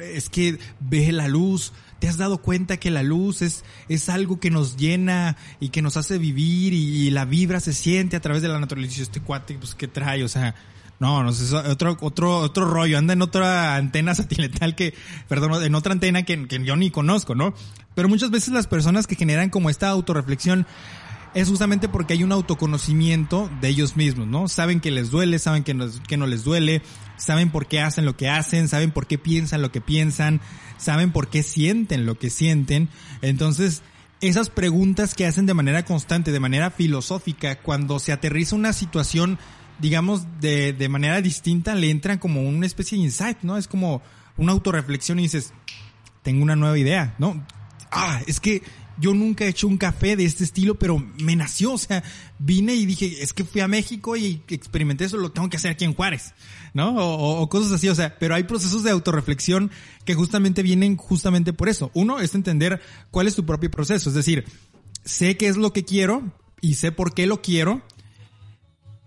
es 0.00 0.28
que 0.28 0.58
ve 0.80 1.10
la 1.12 1.28
luz, 1.28 1.72
te 1.98 2.08
has 2.08 2.16
dado 2.16 2.38
cuenta 2.38 2.76
que 2.76 2.90
la 2.90 3.02
luz 3.02 3.42
es, 3.42 3.64
es 3.88 4.08
algo 4.08 4.38
que 4.40 4.50
nos 4.50 4.76
llena 4.76 5.36
y 5.60 5.70
que 5.70 5.82
nos 5.82 5.96
hace 5.96 6.18
vivir 6.18 6.72
y, 6.72 7.10
la 7.10 7.24
vibra 7.24 7.60
se 7.60 7.72
siente 7.72 8.16
a 8.16 8.20
través 8.20 8.42
de 8.42 8.48
la 8.48 8.60
naturaleza. 8.60 9.02
Este 9.02 9.20
cuate, 9.20 9.54
pues, 9.54 9.74
¿qué 9.74 9.88
trae? 9.88 10.22
O 10.22 10.28
sea, 10.28 10.54
no, 11.00 11.22
no 11.22 11.32
sé, 11.32 11.54
otro, 11.54 11.96
otro, 12.00 12.38
otro 12.38 12.66
rollo, 12.66 12.98
anda 12.98 13.14
en 13.14 13.22
otra 13.22 13.76
antena 13.76 14.14
satelital 14.14 14.74
que, 14.74 14.94
perdón, 15.28 15.62
en 15.62 15.74
otra 15.74 15.92
antena 15.92 16.22
que, 16.24 16.46
que 16.46 16.64
yo 16.64 16.76
ni 16.76 16.90
conozco, 16.90 17.34
¿no? 17.34 17.54
Pero 17.94 18.08
muchas 18.08 18.30
veces 18.30 18.50
las 18.50 18.66
personas 18.66 19.06
que 19.06 19.16
generan 19.16 19.50
como 19.50 19.70
esta 19.70 19.88
autorreflexión 19.88 20.66
es 21.34 21.48
justamente 21.48 21.88
porque 21.88 22.14
hay 22.14 22.24
un 22.24 22.32
autoconocimiento 22.32 23.50
de 23.60 23.68
ellos 23.68 23.96
mismos, 23.96 24.26
¿no? 24.26 24.48
Saben 24.48 24.80
que 24.80 24.90
les 24.90 25.10
duele, 25.10 25.38
saben 25.38 25.64
que 25.64 25.74
no, 25.74 26.26
les 26.26 26.44
duele, 26.44 26.82
saben 27.16 27.50
por 27.50 27.66
qué 27.66 27.80
hacen 27.80 28.04
lo 28.04 28.16
que 28.16 28.28
hacen, 28.28 28.68
saben 28.68 28.90
por 28.90 29.06
qué 29.06 29.18
piensan 29.18 29.62
lo 29.62 29.70
que 29.70 29.80
piensan, 29.80 30.40
saben 30.78 31.12
por 31.12 31.28
qué 31.28 31.42
sienten 31.42 32.06
lo 32.06 32.18
que 32.18 32.30
sienten. 32.30 32.88
Entonces, 33.22 33.82
esas 34.20 34.50
preguntas 34.50 35.14
que 35.14 35.26
hacen 35.26 35.46
de 35.46 35.54
manera 35.54 35.84
constante, 35.84 36.32
de 36.32 36.40
manera 36.40 36.70
filosófica, 36.70 37.60
cuando 37.60 37.98
se 37.98 38.12
aterriza 38.12 38.56
una 38.56 38.72
situación, 38.72 39.38
digamos, 39.78 40.26
de, 40.40 40.72
de 40.72 40.88
manera 40.88 41.20
distinta, 41.20 41.74
le 41.74 41.90
entran 41.90 42.18
como 42.18 42.42
una 42.42 42.66
especie 42.66 42.98
de 42.98 43.04
insight, 43.04 43.38
¿no? 43.42 43.58
Es 43.58 43.68
como 43.68 44.02
una 44.36 44.52
autorreflexión 44.52 45.18
y 45.18 45.22
dices, 45.22 45.52
tengo 46.22 46.42
una 46.42 46.56
nueva 46.56 46.78
idea, 46.78 47.14
¿no? 47.18 47.44
Ah, 47.90 48.20
es 48.26 48.40
que 48.40 48.62
yo 49.00 49.14
nunca 49.14 49.44
he 49.44 49.48
hecho 49.48 49.68
un 49.68 49.78
café 49.78 50.16
de 50.16 50.24
este 50.24 50.44
estilo, 50.44 50.78
pero 50.78 50.98
me 51.18 51.36
nació, 51.36 51.72
o 51.72 51.78
sea, 51.78 52.02
vine 52.38 52.74
y 52.74 52.86
dije, 52.86 53.22
es 53.22 53.32
que 53.32 53.44
fui 53.44 53.60
a 53.60 53.68
México 53.68 54.16
y 54.16 54.42
experimenté 54.48 55.04
eso, 55.04 55.16
lo 55.16 55.32
tengo 55.32 55.48
que 55.48 55.56
hacer 55.56 55.70
aquí 55.70 55.84
en 55.84 55.94
Juárez, 55.94 56.34
¿no? 56.74 56.96
O, 56.96 57.48
cosas 57.48 57.72
así, 57.72 57.88
o 57.88 57.94
sea, 57.94 58.18
pero 58.18 58.34
hay 58.34 58.44
procesos 58.44 58.82
de 58.82 58.90
autorreflexión 58.90 59.70
que 60.04 60.14
justamente 60.14 60.62
vienen 60.62 60.96
justamente 60.96 61.52
por 61.52 61.68
eso. 61.68 61.90
Uno 61.94 62.20
es 62.20 62.34
entender 62.34 62.80
cuál 63.10 63.26
es 63.26 63.34
tu 63.34 63.46
propio 63.46 63.70
proceso, 63.70 64.10
es 64.10 64.14
decir, 64.14 64.44
sé 65.04 65.36
qué 65.36 65.48
es 65.48 65.56
lo 65.56 65.72
que 65.72 65.84
quiero 65.84 66.22
y 66.60 66.74
sé 66.74 66.92
por 66.92 67.14
qué 67.14 67.26
lo 67.26 67.42
quiero 67.42 67.82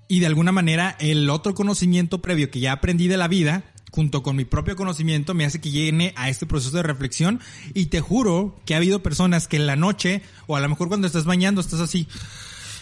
y 0.08 0.20
de 0.20 0.26
alguna 0.26 0.52
manera 0.52 0.98
el 1.00 1.30
otro 1.30 1.54
conocimiento 1.54 2.22
previo 2.22 2.52
que 2.52 2.60
ya 2.60 2.74
aprendí 2.74 3.08
de 3.08 3.16
la 3.16 3.30
vida 3.30 3.64
junto 3.92 4.24
con 4.24 4.36
mi 4.36 4.46
propio 4.46 4.76
conocimiento, 4.76 5.34
me 5.34 5.46
hace 5.46 5.60
que 5.62 5.70
llegue 5.70 6.14
a 6.16 6.30
este 6.30 6.46
proceso 6.46 6.76
de 6.76 6.84
reflexión. 6.84 7.40
Y 7.74 7.88
te 7.88 8.02
juro 8.02 8.60
que 8.66 8.74
ha 8.74 8.78
habido 8.78 9.04
personas 9.04 9.48
que 9.48 9.58
en 9.58 9.68
la 9.68 9.76
noche, 9.76 10.24
o 10.48 10.56
a 10.56 10.62
lo 10.62 10.70
mejor 10.70 10.88
cuando 10.88 11.08
estás 11.08 11.26
bañando, 11.26 11.62
estás 11.62 11.82
así 11.82 12.08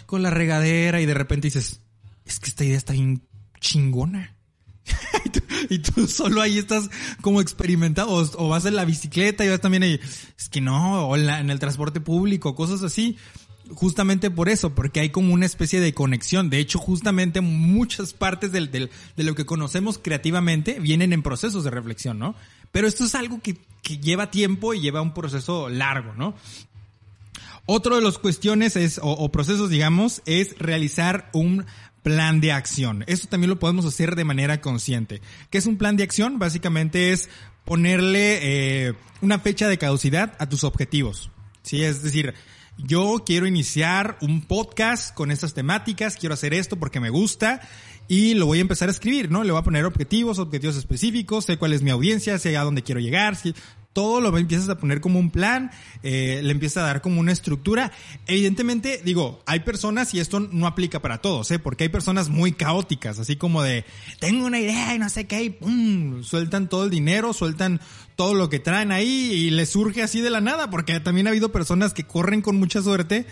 con 0.05 0.21
la 0.21 0.29
regadera 0.29 1.01
y 1.01 1.05
de 1.05 1.13
repente 1.13 1.47
dices, 1.47 1.81
es 2.25 2.39
que 2.39 2.49
esta 2.49 2.63
idea 2.63 2.77
está 2.77 2.93
bien 2.93 3.27
chingona. 3.59 4.35
y, 5.69 5.79
tú, 5.79 6.07
solo 6.07 6.41
ahí 6.41 6.57
estás 6.57 6.89
como 7.21 7.41
experimentado, 7.41 8.09
o, 8.37 8.47
vas 8.47 8.65
en 8.65 8.75
la 8.75 8.85
bicicleta 8.85 9.45
y 9.45 9.49
vas 9.49 9.61
también 9.61 9.83
ahí, 9.83 9.99
es 10.37 10.49
que 10.49 10.61
no, 10.61 11.07
o 11.07 11.15
en 11.15 11.49
el 11.49 11.59
transporte 11.59 12.01
público, 12.01 12.55
cosas 12.55 12.81
así 12.81 13.17
justamente 13.75 14.29
por 14.29 14.49
eso, 14.49 14.73
porque 14.73 14.99
hay 14.99 15.09
como 15.09 15.33
una 15.33 15.45
especie 15.45 15.79
de 15.79 15.93
conexión. 15.93 16.49
De 16.49 16.59
hecho, 16.59 16.79
justamente 16.79 17.41
muchas 17.41 18.13
partes 18.13 18.51
del, 18.51 18.71
del, 18.71 18.89
de 19.15 19.23
lo 19.23 19.35
que 19.35 19.45
conocemos 19.45 19.99
creativamente 19.99 20.79
vienen 20.79 21.13
en 21.13 21.23
procesos 21.23 21.63
de 21.63 21.71
reflexión, 21.71 22.19
¿no? 22.19 22.35
Pero 22.71 22.87
esto 22.87 23.05
es 23.05 23.15
algo 23.15 23.39
que, 23.41 23.57
que 23.81 23.97
lleva 23.97 24.31
tiempo 24.31 24.73
y 24.73 24.81
lleva 24.81 25.01
un 25.01 25.13
proceso 25.13 25.69
largo, 25.69 26.13
¿no? 26.13 26.35
Otro 27.71 27.95
de 27.95 28.01
las 28.01 28.17
cuestiones 28.17 28.75
es, 28.75 28.99
o, 29.03 29.31
procesos, 29.31 29.69
digamos, 29.69 30.23
es 30.25 30.57
realizar 30.57 31.29
un 31.33 31.65
plan 32.01 32.41
de 32.41 32.51
acción. 32.51 33.03
Esto 33.05 33.27
también 33.27 33.51
lo 33.51 33.59
podemos 33.59 33.85
hacer 33.85 34.15
de 34.15 34.23
manera 34.23 34.59
consciente. 34.59 35.21
¿Qué 35.51 35.59
es 35.59 35.67
un 35.67 35.77
plan 35.77 35.95
de 35.95 36.01
acción? 36.01 36.39
Básicamente 36.39 37.11
es 37.11 37.29
ponerle 37.65 38.39
eh, 38.87 38.93
una 39.21 39.37
fecha 39.37 39.67
de 39.67 39.77
caducidad 39.77 40.35
a 40.39 40.49
tus 40.49 40.63
objetivos. 40.63 41.29
Sí, 41.61 41.83
es 41.83 42.01
decir, 42.01 42.33
yo 42.85 43.23
quiero 43.25 43.45
iniciar 43.45 44.17
un 44.21 44.41
podcast 44.41 45.13
con 45.13 45.31
estas 45.31 45.53
temáticas, 45.53 46.15
quiero 46.15 46.33
hacer 46.33 46.53
esto 46.53 46.77
porque 46.77 46.99
me 46.99 47.09
gusta 47.09 47.61
y 48.07 48.33
lo 48.33 48.45
voy 48.45 48.57
a 48.57 48.61
empezar 48.61 48.89
a 48.89 48.91
escribir, 48.91 49.29
¿no? 49.29 49.43
Le 49.43 49.51
voy 49.51 49.59
a 49.59 49.63
poner 49.63 49.85
objetivos, 49.85 50.39
objetivos 50.39 50.77
específicos, 50.77 51.45
sé 51.45 51.57
cuál 51.57 51.73
es 51.73 51.81
mi 51.81 51.91
audiencia, 51.91 52.39
sé 52.39 52.57
a 52.57 52.63
dónde 52.63 52.81
quiero 52.81 52.99
llegar, 53.01 53.37
todo 53.99 54.21
lo 54.21 54.37
empiezas 54.37 54.69
a 54.69 54.77
poner 54.77 55.01
como 55.01 55.19
un 55.19 55.29
plan, 55.29 55.71
eh, 56.03 56.39
le 56.41 56.51
empiezas 56.51 56.83
a 56.83 56.87
dar 56.87 57.01
como 57.01 57.19
una 57.19 57.33
estructura. 57.33 57.91
Evidentemente, 58.27 59.01
digo, 59.03 59.43
hay 59.45 59.59
personas, 59.59 60.13
y 60.13 60.21
esto 60.21 60.39
no 60.39 60.67
aplica 60.67 61.01
para 61.01 61.17
todos, 61.17 61.51
¿eh? 61.51 61.59
porque 61.59 61.83
hay 61.83 61.89
personas 61.89 62.29
muy 62.29 62.53
caóticas, 62.53 63.19
así 63.19 63.35
como 63.35 63.61
de, 63.61 63.83
tengo 64.21 64.45
una 64.45 64.57
idea 64.57 64.95
y 64.95 64.99
no 64.99 65.09
sé 65.09 65.27
qué, 65.27 65.43
y 65.43 65.49
pum, 65.49 66.23
sueltan 66.23 66.69
todo 66.69 66.85
el 66.85 66.91
dinero, 66.91 67.33
sueltan 67.33 67.81
todo 68.15 68.35
lo 68.35 68.49
que 68.49 68.59
traen 68.59 68.93
ahí 68.93 69.33
y 69.33 69.49
les 69.49 69.71
surge 69.71 70.01
así 70.01 70.21
de 70.21 70.29
la 70.29 70.39
nada, 70.39 70.69
porque 70.69 70.97
también 71.01 71.27
ha 71.27 71.31
habido 71.31 71.51
personas 71.51 71.93
que 71.93 72.05
corren 72.05 72.41
con 72.41 72.55
mucha 72.55 72.81
suerte, 72.81 73.25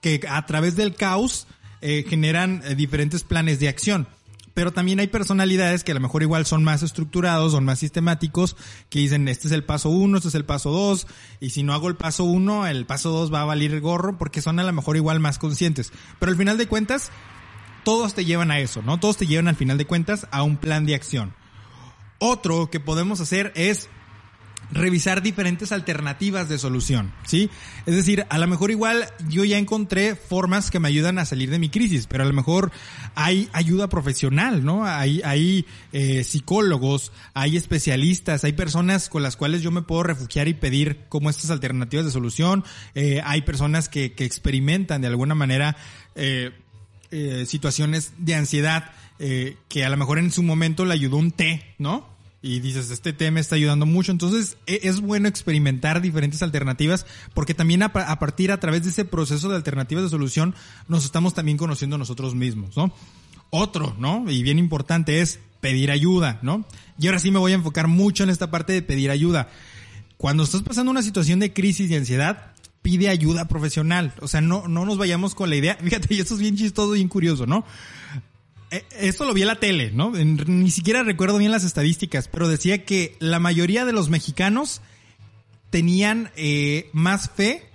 que 0.00 0.20
a 0.28 0.46
través 0.46 0.76
del 0.76 0.94
caos 0.94 1.48
eh, 1.80 2.04
generan 2.08 2.62
eh, 2.64 2.76
diferentes 2.76 3.24
planes 3.24 3.58
de 3.58 3.68
acción 3.68 4.06
pero 4.54 4.72
también 4.72 5.00
hay 5.00 5.06
personalidades 5.06 5.84
que 5.84 5.92
a 5.92 5.94
lo 5.94 6.00
mejor 6.00 6.22
igual 6.22 6.46
son 6.46 6.64
más 6.64 6.82
estructurados, 6.82 7.52
son 7.52 7.64
más 7.64 7.78
sistemáticos, 7.78 8.56
que 8.90 8.98
dicen, 8.98 9.28
este 9.28 9.48
es 9.48 9.52
el 9.52 9.64
paso 9.64 9.88
uno, 9.88 10.18
este 10.18 10.28
es 10.28 10.34
el 10.34 10.44
paso 10.44 10.70
dos, 10.70 11.06
y 11.40 11.50
si 11.50 11.62
no 11.62 11.72
hago 11.72 11.88
el 11.88 11.96
paso 11.96 12.24
uno, 12.24 12.66
el 12.66 12.86
paso 12.86 13.10
dos 13.10 13.32
va 13.32 13.42
a 13.42 13.46
valer 13.46 13.80
gorro, 13.80 14.18
porque 14.18 14.42
son 14.42 14.58
a 14.58 14.64
lo 14.64 14.72
mejor 14.72 14.96
igual 14.96 15.20
más 15.20 15.38
conscientes. 15.38 15.92
Pero 16.18 16.30
al 16.30 16.38
final 16.38 16.58
de 16.58 16.66
cuentas, 16.66 17.10
todos 17.84 18.14
te 18.14 18.24
llevan 18.24 18.50
a 18.50 18.60
eso, 18.60 18.82
¿no? 18.82 19.00
Todos 19.00 19.16
te 19.16 19.26
llevan 19.26 19.48
al 19.48 19.56
final 19.56 19.78
de 19.78 19.86
cuentas 19.86 20.26
a 20.30 20.42
un 20.42 20.56
plan 20.56 20.86
de 20.86 20.94
acción. 20.94 21.34
Otro 22.18 22.70
que 22.70 22.80
podemos 22.80 23.20
hacer 23.20 23.52
es 23.56 23.88
revisar 24.72 25.22
diferentes 25.22 25.70
alternativas 25.72 26.48
de 26.48 26.58
solución, 26.58 27.12
¿sí? 27.24 27.50
Es 27.86 27.94
decir, 27.94 28.26
a 28.28 28.38
lo 28.38 28.46
mejor 28.46 28.70
igual 28.70 29.06
yo 29.28 29.44
ya 29.44 29.58
encontré 29.58 30.16
formas 30.16 30.70
que 30.70 30.80
me 30.80 30.88
ayudan 30.88 31.18
a 31.18 31.24
salir 31.24 31.50
de 31.50 31.58
mi 31.58 31.68
crisis, 31.68 32.06
pero 32.06 32.24
a 32.24 32.26
lo 32.26 32.32
mejor 32.32 32.72
hay 33.14 33.48
ayuda 33.52 33.88
profesional, 33.88 34.64
¿no? 34.64 34.84
Hay, 34.84 35.20
hay 35.24 35.66
eh, 35.92 36.24
psicólogos, 36.24 37.12
hay 37.34 37.56
especialistas, 37.56 38.44
hay 38.44 38.52
personas 38.52 39.08
con 39.08 39.22
las 39.22 39.36
cuales 39.36 39.62
yo 39.62 39.70
me 39.70 39.82
puedo 39.82 40.02
refugiar 40.02 40.48
y 40.48 40.54
pedir 40.54 41.00
como 41.08 41.30
estas 41.30 41.50
alternativas 41.50 42.04
de 42.04 42.10
solución. 42.10 42.64
Eh, 42.94 43.20
hay 43.24 43.42
personas 43.42 43.88
que, 43.88 44.12
que 44.12 44.24
experimentan 44.24 45.02
de 45.02 45.08
alguna 45.08 45.34
manera 45.34 45.76
eh, 46.14 46.50
eh 47.10 47.44
situaciones 47.46 48.14
de 48.18 48.34
ansiedad 48.34 48.92
eh, 49.24 49.56
que 49.68 49.84
a 49.84 49.88
lo 49.88 49.96
mejor 49.96 50.18
en 50.18 50.32
su 50.32 50.42
momento 50.42 50.84
le 50.84 50.94
ayudó 50.94 51.16
un 51.16 51.30
té, 51.30 51.74
¿no? 51.78 52.08
Y 52.42 52.58
dices, 52.58 52.90
este 52.90 53.12
tema 53.12 53.38
está 53.38 53.54
ayudando 53.54 53.86
mucho. 53.86 54.10
Entonces, 54.10 54.56
e, 54.66 54.80
es 54.82 55.00
bueno 55.00 55.28
experimentar 55.28 56.02
diferentes 56.02 56.42
alternativas 56.42 57.06
porque 57.34 57.54
también 57.54 57.82
a, 57.84 57.92
partir, 57.92 58.50
a 58.50 58.58
través 58.58 58.82
de 58.82 58.90
ese 58.90 59.04
proceso 59.04 59.48
de 59.48 59.56
alternativas 59.56 60.02
de 60.04 60.10
solución, 60.10 60.54
nos 60.88 61.04
estamos 61.04 61.34
también 61.34 61.56
conociendo 61.56 61.96
nosotros 61.98 62.34
mismos, 62.34 62.76
¿no? 62.76 62.92
Otro, 63.50 63.94
¿no? 63.98 64.28
Y 64.28 64.42
bien 64.42 64.58
importante 64.58 65.20
es 65.20 65.38
pedir 65.60 65.92
ayuda, 65.92 66.40
¿no? 66.42 66.64
Y 66.98 67.06
ahora 67.06 67.20
sí 67.20 67.30
me 67.30 67.38
voy 67.38 67.52
a 67.52 67.56
enfocar 67.56 67.86
mucho 67.86 68.24
en 68.24 68.30
esta 68.30 68.50
parte 68.50 68.72
de 68.72 68.82
pedir 68.82 69.10
ayuda. 69.10 69.48
Cuando 70.16 70.42
estás 70.42 70.62
pasando 70.62 70.90
una 70.90 71.02
situación 71.02 71.38
de 71.38 71.52
crisis 71.52 71.90
y 71.90 71.94
ansiedad, 71.94 72.52
pide 72.82 73.08
ayuda 73.08 73.46
profesional. 73.46 74.14
O 74.20 74.26
sea, 74.26 74.40
no, 74.40 74.66
no 74.66 74.84
nos 74.84 74.98
vayamos 74.98 75.34
con 75.34 75.48
la 75.48 75.56
idea. 75.56 75.76
Fíjate, 75.82 76.14
y 76.14 76.20
esto 76.20 76.34
es 76.34 76.40
bien 76.40 76.56
chistoso 76.56 76.94
y 76.94 76.98
bien 76.98 77.08
curioso, 77.08 77.46
¿no? 77.46 77.64
Eh, 78.72 78.84
esto 78.98 79.26
lo 79.26 79.34
vi 79.34 79.42
en 79.42 79.48
la 79.48 79.60
tele, 79.60 79.90
¿no? 79.92 80.10
Ni 80.10 80.70
siquiera 80.70 81.02
recuerdo 81.02 81.36
bien 81.36 81.50
las 81.50 81.62
estadísticas, 81.62 82.26
pero 82.26 82.48
decía 82.48 82.84
que 82.86 83.16
la 83.20 83.38
mayoría 83.38 83.84
de 83.84 83.92
los 83.92 84.08
mexicanos 84.08 84.80
tenían 85.68 86.30
eh, 86.36 86.88
más 86.92 87.30
fe 87.30 87.68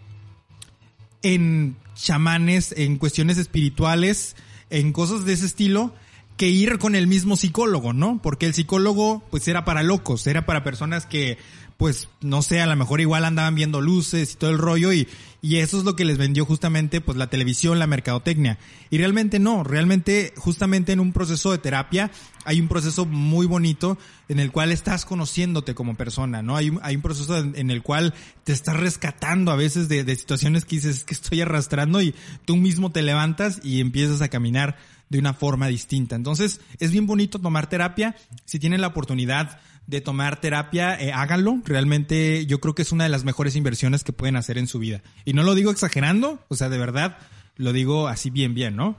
en 1.21 1.77
chamanes, 1.93 2.73
en 2.75 2.97
cuestiones 2.97 3.37
espirituales, 3.37 4.35
en 4.71 4.91
cosas 4.91 5.23
de 5.23 5.33
ese 5.33 5.45
estilo, 5.45 5.93
que 6.37 6.47
ir 6.49 6.77
con 6.77 6.95
el 6.95 7.07
mismo 7.07 7.35
psicólogo, 7.35 7.93
¿no? 7.93 8.21
Porque 8.21 8.45
el 8.45 8.53
psicólogo, 8.53 9.23
pues 9.29 9.47
era 9.47 9.65
para 9.65 9.83
locos, 9.83 10.27
era 10.27 10.45
para 10.45 10.63
personas 10.63 11.05
que 11.05 11.37
pues 11.77 12.09
no 12.21 12.41
sé, 12.41 12.59
a 12.59 12.65
lo 12.65 12.75
mejor 12.75 13.01
igual 13.01 13.23
andaban 13.23 13.53
viendo 13.53 13.81
luces 13.81 14.33
y 14.33 14.37
todo 14.37 14.49
el 14.49 14.57
rollo 14.57 14.91
y, 14.91 15.07
y 15.43 15.57
eso 15.57 15.77
es 15.77 15.83
lo 15.83 15.95
que 15.95 16.05
les 16.05 16.17
vendió 16.17 16.43
justamente 16.43 17.01
pues 17.01 17.19
la 17.19 17.29
televisión, 17.29 17.77
la 17.77 17.85
mercadotecnia. 17.85 18.57
Y 18.89 18.97
realmente 18.97 19.37
no, 19.37 19.63
realmente 19.63 20.33
justamente 20.37 20.91
en 20.91 20.99
un 20.99 21.13
proceso 21.13 21.51
de 21.51 21.59
terapia 21.59 22.09
hay 22.45 22.59
un 22.59 22.67
proceso 22.67 23.05
muy 23.05 23.45
bonito 23.45 23.99
en 24.27 24.39
el 24.39 24.51
cual 24.51 24.71
estás 24.71 25.05
conociéndote 25.05 25.75
como 25.75 25.95
persona, 25.95 26.41
¿no? 26.41 26.55
Hay, 26.55 26.75
hay 26.81 26.95
un 26.95 27.01
proceso 27.03 27.37
en, 27.37 27.69
el 27.69 27.83
cual 27.83 28.15
te 28.43 28.53
estás 28.53 28.75
rescatando 28.75 29.51
a 29.51 29.55
veces 29.55 29.87
de, 29.87 30.03
de 30.03 30.15
situaciones 30.15 30.65
que 30.65 30.77
dices 30.77 31.03
que 31.03 31.13
estoy 31.13 31.41
arrastrando 31.41 32.01
y 32.01 32.15
tú 32.45 32.55
mismo 32.55 32.91
te 32.91 33.03
levantas 33.03 33.59
y 33.63 33.81
empiezas 33.81 34.21
a 34.21 34.29
caminar 34.29 34.77
de 35.09 35.19
una 35.19 35.33
forma 35.33 35.67
distinta. 35.67 36.15
Entonces 36.15 36.61
es 36.79 36.91
bien 36.91 37.07
bonito 37.07 37.39
tomar 37.39 37.69
terapia. 37.69 38.15
Si 38.45 38.59
tienen 38.59 38.81
la 38.81 38.87
oportunidad 38.87 39.59
de 39.87 40.01
tomar 40.01 40.41
terapia, 40.41 40.99
eh, 40.99 41.13
háganlo. 41.13 41.61
Realmente 41.65 42.45
yo 42.45 42.59
creo 42.59 42.75
que 42.75 42.81
es 42.81 42.91
una 42.91 43.05
de 43.05 43.09
las 43.09 43.23
mejores 43.23 43.55
inversiones 43.55 44.03
que 44.03 44.13
pueden 44.13 44.35
hacer 44.35 44.57
en 44.57 44.67
su 44.67 44.79
vida. 44.79 45.01
Y 45.25 45.33
no 45.33 45.43
lo 45.43 45.55
digo 45.55 45.71
exagerando, 45.71 46.43
o 46.49 46.55
sea, 46.55 46.69
de 46.69 46.77
verdad, 46.77 47.17
lo 47.55 47.73
digo 47.73 48.07
así 48.07 48.29
bien, 48.29 48.53
bien, 48.53 48.75
¿no? 48.75 48.97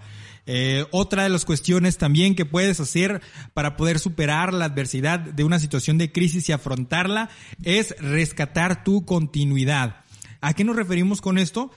Eh, 0.50 0.86
otra 0.92 1.24
de 1.24 1.28
las 1.28 1.44
cuestiones 1.44 1.98
también 1.98 2.34
que 2.34 2.46
puedes 2.46 2.80
hacer 2.80 3.20
para 3.52 3.76
poder 3.76 3.98
superar 3.98 4.54
la 4.54 4.64
adversidad 4.64 5.20
de 5.20 5.44
una 5.44 5.58
situación 5.58 5.98
de 5.98 6.10
crisis 6.10 6.48
y 6.48 6.52
afrontarla 6.52 7.28
es 7.64 7.94
rescatar 8.00 8.82
tu 8.82 9.04
continuidad. 9.04 10.04
¿A 10.40 10.54
qué 10.54 10.64
nos 10.64 10.76
referimos 10.76 11.20
con 11.20 11.36
esto? 11.36 11.70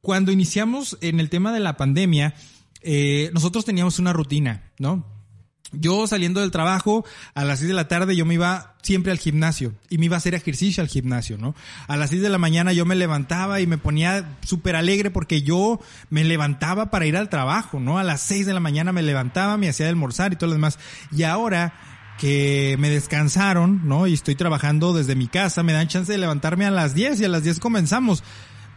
Cuando 0.00 0.32
iniciamos 0.32 0.98
en 1.02 1.20
el 1.20 1.30
tema 1.30 1.52
de 1.52 1.60
la 1.60 1.76
pandemia, 1.76 2.34
eh, 2.82 3.30
nosotros 3.32 3.64
teníamos 3.64 3.98
una 3.98 4.12
rutina, 4.12 4.70
¿no? 4.78 5.16
Yo 5.72 6.06
saliendo 6.06 6.40
del 6.40 6.52
trabajo 6.52 7.04
a 7.34 7.44
las 7.44 7.58
6 7.58 7.68
de 7.68 7.74
la 7.74 7.88
tarde 7.88 8.14
yo 8.14 8.24
me 8.24 8.34
iba 8.34 8.76
siempre 8.82 9.10
al 9.10 9.18
gimnasio 9.18 9.74
y 9.90 9.98
me 9.98 10.06
iba 10.06 10.14
a 10.14 10.18
hacer 10.18 10.34
ejercicio 10.34 10.80
al 10.80 10.88
gimnasio, 10.88 11.38
¿no? 11.38 11.56
A 11.88 11.96
las 11.96 12.10
6 12.10 12.22
de 12.22 12.28
la 12.28 12.38
mañana 12.38 12.72
yo 12.72 12.86
me 12.86 12.94
levantaba 12.94 13.60
y 13.60 13.66
me 13.66 13.76
ponía 13.76 14.36
súper 14.42 14.76
alegre 14.76 15.10
porque 15.10 15.42
yo 15.42 15.80
me 16.08 16.22
levantaba 16.22 16.90
para 16.90 17.06
ir 17.06 17.16
al 17.16 17.28
trabajo, 17.28 17.80
¿no? 17.80 17.98
A 17.98 18.04
las 18.04 18.20
6 18.22 18.46
de 18.46 18.54
la 18.54 18.60
mañana 18.60 18.92
me 18.92 19.02
levantaba, 19.02 19.56
me 19.56 19.68
hacía 19.68 19.88
almorzar 19.88 20.32
y 20.32 20.36
todo 20.36 20.48
lo 20.48 20.54
demás. 20.54 20.78
Y 21.10 21.24
ahora 21.24 21.74
que 22.18 22.76
me 22.78 22.88
descansaron, 22.88 23.88
¿no? 23.88 24.06
Y 24.06 24.14
estoy 24.14 24.36
trabajando 24.36 24.94
desde 24.94 25.16
mi 25.16 25.26
casa, 25.26 25.64
me 25.64 25.72
dan 25.72 25.88
chance 25.88 26.12
de 26.12 26.18
levantarme 26.18 26.64
a 26.64 26.70
las 26.70 26.94
10 26.94 27.20
y 27.20 27.24
a 27.24 27.28
las 27.28 27.42
10 27.42 27.58
comenzamos 27.58 28.22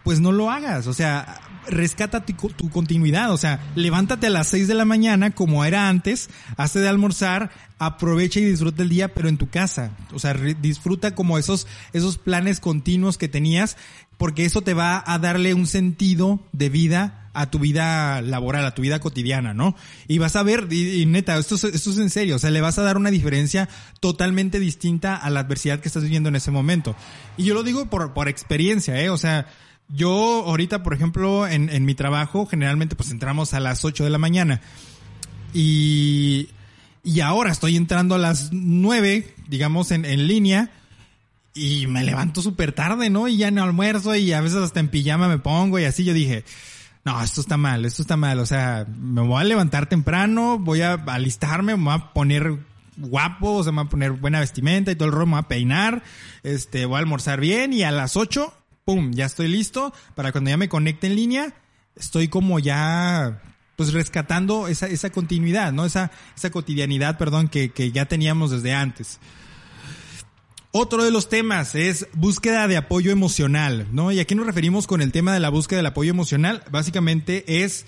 pues 0.03 0.19
no 0.19 0.31
lo 0.31 0.49
hagas. 0.49 0.87
O 0.87 0.93
sea, 0.93 1.41
rescata 1.67 2.25
tu, 2.25 2.35
continuidad. 2.69 3.31
O 3.31 3.37
sea, 3.37 3.59
levántate 3.75 4.27
a 4.27 4.31
las 4.31 4.47
6 4.47 4.67
de 4.67 4.73
la 4.73 4.85
mañana 4.85 5.31
como 5.31 5.65
era 5.65 5.89
antes, 5.89 6.29
hazte 6.57 6.79
de 6.79 6.89
almorzar, 6.89 7.51
aprovecha 7.77 8.39
y 8.39 8.45
disfruta 8.45 8.83
el 8.83 8.89
día, 8.89 9.13
pero 9.13 9.29
en 9.29 9.37
tu 9.37 9.49
casa. 9.49 9.91
O 10.13 10.19
sea, 10.19 10.33
disfruta 10.33 11.15
como 11.15 11.37
esos, 11.37 11.67
esos 11.93 12.17
planes 12.17 12.59
continuos 12.59 13.17
que 13.17 13.27
tenías, 13.27 13.77
porque 14.17 14.45
eso 14.45 14.61
te 14.61 14.73
va 14.73 15.03
a 15.05 15.19
darle 15.19 15.53
un 15.53 15.67
sentido 15.67 16.39
de 16.51 16.69
vida 16.69 17.29
a 17.33 17.49
tu 17.49 17.59
vida 17.59 18.21
laboral, 18.21 18.65
a 18.65 18.75
tu 18.75 18.81
vida 18.81 18.99
cotidiana, 18.99 19.53
¿no? 19.53 19.75
Y 20.07 20.17
vas 20.17 20.35
a 20.35 20.43
ver, 20.43 20.67
y, 20.71 21.05
neta, 21.05 21.37
esto 21.37 21.55
es, 21.55 21.63
esto 21.63 21.91
es 21.91 21.97
en 21.99 22.09
serio, 22.09 22.35
o 22.35 22.39
sea, 22.39 22.49
le 22.49 22.59
vas 22.59 22.79
a 22.79 22.81
dar 22.81 22.97
una 22.97 23.11
diferencia 23.11 23.69
totalmente 24.01 24.59
distinta 24.59 25.15
a 25.15 25.29
la 25.29 25.41
adversidad 25.41 25.79
que 25.79 25.87
estás 25.87 26.03
viviendo 26.03 26.27
en 26.27 26.35
ese 26.35 26.51
momento. 26.51 26.95
Y 27.37 27.43
yo 27.43 27.53
lo 27.53 27.63
digo 27.63 27.85
por, 27.85 28.13
por 28.13 28.27
experiencia, 28.27 28.99
¿eh? 28.99 29.09
O 29.09 29.17
sea, 29.17 29.47
yo 29.89 30.43
ahorita, 30.45 30.83
por 30.83 30.93
ejemplo, 30.93 31.47
en, 31.47 31.69
en 31.69 31.83
mi 31.83 31.95
trabajo, 31.95 32.45
generalmente 32.45 32.95
pues 32.95 33.09
entramos 33.11 33.53
a 33.53 33.59
las 33.59 33.83
8 33.83 34.03
de 34.03 34.09
la 34.09 34.19
mañana. 34.19 34.61
Y, 35.53 36.49
y 37.03 37.21
ahora 37.21 37.51
estoy 37.51 37.75
entrando 37.75 38.15
a 38.15 38.19
las 38.19 38.49
9, 38.51 39.33
digamos, 39.47 39.91
en, 39.91 40.05
en 40.05 40.27
línea. 40.27 40.71
Y 41.55 41.87
me 41.87 42.03
levanto 42.03 42.41
súper 42.41 42.71
tarde, 42.71 43.09
¿no? 43.09 43.27
Y 43.27 43.37
ya 43.37 43.49
no 43.49 43.63
almuerzo 43.63 44.15
y 44.15 44.31
a 44.31 44.41
veces 44.41 44.59
hasta 44.59 44.79
en 44.79 44.87
pijama 44.87 45.27
me 45.27 45.39
pongo 45.39 45.79
y 45.79 45.85
así. 45.85 46.05
Yo 46.05 46.13
dije, 46.13 46.45
no, 47.03 47.21
esto 47.23 47.41
está 47.41 47.57
mal, 47.57 47.83
esto 47.85 48.03
está 48.03 48.15
mal. 48.15 48.39
O 48.39 48.45
sea, 48.45 48.85
me 48.87 49.21
voy 49.21 49.41
a 49.41 49.43
levantar 49.43 49.89
temprano, 49.89 50.59
voy 50.59 50.81
a 50.81 50.93
alistarme, 50.93 51.75
me 51.75 51.85
voy 51.85 51.93
a 51.95 52.13
poner 52.13 52.59
guapo, 52.95 53.53
o 53.55 53.63
sea, 53.63 53.71
me 53.71 53.77
voy 53.77 53.87
a 53.87 53.89
poner 53.89 54.11
buena 54.11 54.39
vestimenta 54.39 54.91
y 54.91 54.95
todo 54.95 55.07
el 55.07 55.13
rollo, 55.13 55.25
me 55.25 55.31
voy 55.33 55.39
a 55.39 55.47
peinar, 55.47 56.03
este, 56.43 56.85
voy 56.85 56.97
a 56.97 56.99
almorzar 56.99 57.39
bien 57.39 57.73
y 57.73 57.81
a 57.83 57.91
las 57.91 58.15
8 58.15 58.53
pum, 58.89 59.11
ya 59.11 59.27
estoy 59.27 59.47
listo 59.47 59.93
para 60.15 60.31
cuando 60.31 60.49
ya 60.49 60.57
me 60.57 60.67
conecte 60.67 61.05
en 61.05 61.15
línea, 61.15 61.53
estoy 61.95 62.27
como 62.27 62.57
ya 62.57 63.39
pues 63.75 63.93
rescatando 63.93 64.67
esa, 64.67 64.87
esa 64.87 65.11
continuidad, 65.11 65.71
¿no? 65.71 65.85
Esa, 65.85 66.09
esa 66.35 66.49
cotidianidad, 66.49 67.19
perdón, 67.19 67.49
que, 67.49 67.69
que 67.69 67.91
ya 67.91 68.05
teníamos 68.05 68.49
desde 68.49 68.73
antes. 68.73 69.19
Otro 70.71 71.03
de 71.03 71.11
los 71.11 71.29
temas 71.29 71.75
es 71.75 72.07
búsqueda 72.13 72.67
de 72.67 72.77
apoyo 72.77 73.11
emocional, 73.11 73.85
¿no? 73.91 74.11
Y 74.11 74.19
aquí 74.19 74.33
nos 74.33 74.47
referimos 74.47 74.87
con 74.87 75.03
el 75.03 75.11
tema 75.11 75.35
de 75.35 75.39
la 75.39 75.49
búsqueda 75.49 75.77
del 75.77 75.85
apoyo 75.85 76.09
emocional. 76.09 76.63
Básicamente 76.71 77.63
es 77.63 77.85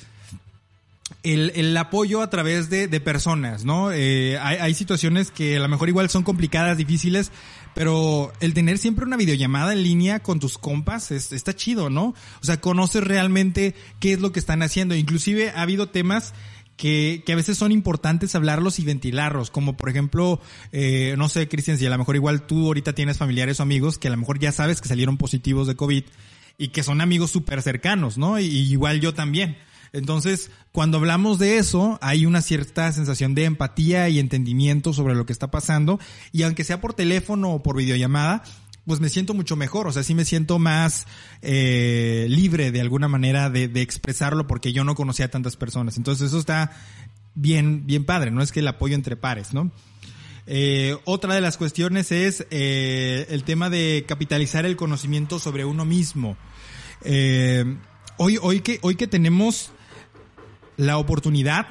el, 1.23 1.51
el 1.55 1.75
apoyo 1.77 2.21
a 2.21 2.29
través 2.29 2.69
de, 2.69 2.87
de 2.87 2.99
personas, 3.01 3.65
¿no? 3.65 3.91
Eh, 3.91 4.37
hay, 4.39 4.57
hay 4.57 4.73
situaciones 4.75 5.31
que 5.31 5.57
a 5.57 5.59
lo 5.59 5.67
mejor 5.67 5.89
igual 5.89 6.11
son 6.11 6.21
complicadas, 6.21 6.77
difíciles, 6.77 7.31
pero 7.73 8.31
el 8.39 8.53
tener 8.53 8.77
siempre 8.77 9.05
una 9.05 9.17
videollamada 9.17 9.73
en 9.73 9.83
línea 9.83 10.19
con 10.19 10.39
tus 10.39 10.57
compas 10.57 11.11
es, 11.11 11.31
está 11.31 11.55
chido, 11.55 11.89
¿no? 11.89 12.13
O 12.41 12.43
sea, 12.43 12.59
conoces 12.59 13.03
realmente 13.03 13.75
qué 13.99 14.13
es 14.13 14.19
lo 14.19 14.31
que 14.31 14.39
están 14.39 14.61
haciendo. 14.61 14.95
Inclusive 14.95 15.51
ha 15.51 15.61
habido 15.61 15.89
temas 15.89 16.33
que, 16.77 17.23
que 17.25 17.33
a 17.33 17.35
veces 17.35 17.57
son 17.57 17.71
importantes 17.71 18.33
hablarlos 18.33 18.79
y 18.79 18.83
ventilarlos, 18.83 19.51
como 19.51 19.77
por 19.77 19.89
ejemplo, 19.89 20.41
eh, 20.71 21.15
no 21.17 21.29
sé, 21.29 21.47
Cristian, 21.47 21.77
si 21.77 21.85
a 21.85 21.89
lo 21.89 21.97
mejor 21.97 22.15
igual 22.15 22.47
tú 22.47 22.65
ahorita 22.65 22.93
tienes 22.93 23.17
familiares 23.17 23.59
o 23.59 23.63
amigos 23.63 23.97
que 23.97 24.07
a 24.07 24.11
lo 24.11 24.17
mejor 24.17 24.39
ya 24.39 24.51
sabes 24.51 24.81
que 24.81 24.87
salieron 24.87 25.17
positivos 25.17 25.67
de 25.67 25.75
COVID 25.75 26.03
y 26.57 26.67
que 26.69 26.83
son 26.83 27.01
amigos 27.01 27.31
súper 27.31 27.61
cercanos, 27.61 28.17
¿no? 28.17 28.39
Y, 28.39 28.45
igual 28.45 28.99
yo 28.99 29.13
también. 29.13 29.57
Entonces, 29.93 30.51
cuando 30.71 30.97
hablamos 30.97 31.37
de 31.37 31.57
eso, 31.57 31.99
hay 32.01 32.25
una 32.25 32.41
cierta 32.41 32.91
sensación 32.93 33.35
de 33.35 33.45
empatía 33.45 34.07
y 34.09 34.19
entendimiento 34.19 34.93
sobre 34.93 35.15
lo 35.15 35.25
que 35.25 35.33
está 35.33 35.51
pasando. 35.51 35.99
Y 36.31 36.43
aunque 36.43 36.63
sea 36.63 36.79
por 36.79 36.93
teléfono 36.93 37.51
o 37.51 37.63
por 37.63 37.75
videollamada, 37.75 38.43
pues 38.85 38.99
me 38.99 39.09
siento 39.09 39.33
mucho 39.33 39.55
mejor, 39.55 39.87
o 39.87 39.91
sea, 39.91 40.03
sí 40.03 40.15
me 40.15 40.25
siento 40.25 40.59
más 40.59 41.05
eh, 41.41 42.25
libre 42.29 42.71
de 42.71 42.81
alguna 42.81 43.07
manera 43.07 43.49
de, 43.49 43.69
expresarlo 43.81 44.47
porque 44.47 44.73
yo 44.73 44.83
no 44.83 44.95
conocía 44.95 45.25
a 45.25 45.29
tantas 45.29 45.55
personas. 45.55 45.97
Entonces 45.97 46.27
eso 46.27 46.39
está 46.39 46.71
bien, 47.35 47.85
bien 47.85 48.05
padre, 48.05 48.31
no 48.31 48.41
es 48.41 48.51
que 48.51 48.61
el 48.61 48.67
apoyo 48.67 48.95
entre 48.95 49.15
pares, 49.15 49.53
¿no? 49.53 49.71
Eh, 50.47 50.97
otra 51.05 51.35
de 51.35 51.41
las 51.41 51.57
cuestiones 51.57 52.11
es 52.11 52.45
eh, 52.49 53.27
el 53.29 53.43
tema 53.43 53.69
de 53.69 54.05
capitalizar 54.07 54.65
el 54.65 54.75
conocimiento 54.75 55.37
sobre 55.37 55.65
uno 55.65 55.85
mismo. 55.85 56.35
Eh, 57.03 57.77
hoy, 58.17 58.39
hoy, 58.41 58.61
que, 58.61 58.79
hoy 58.81 58.95
que 58.95 59.07
tenemos 59.07 59.71
la 60.81 60.97
oportunidad 60.97 61.67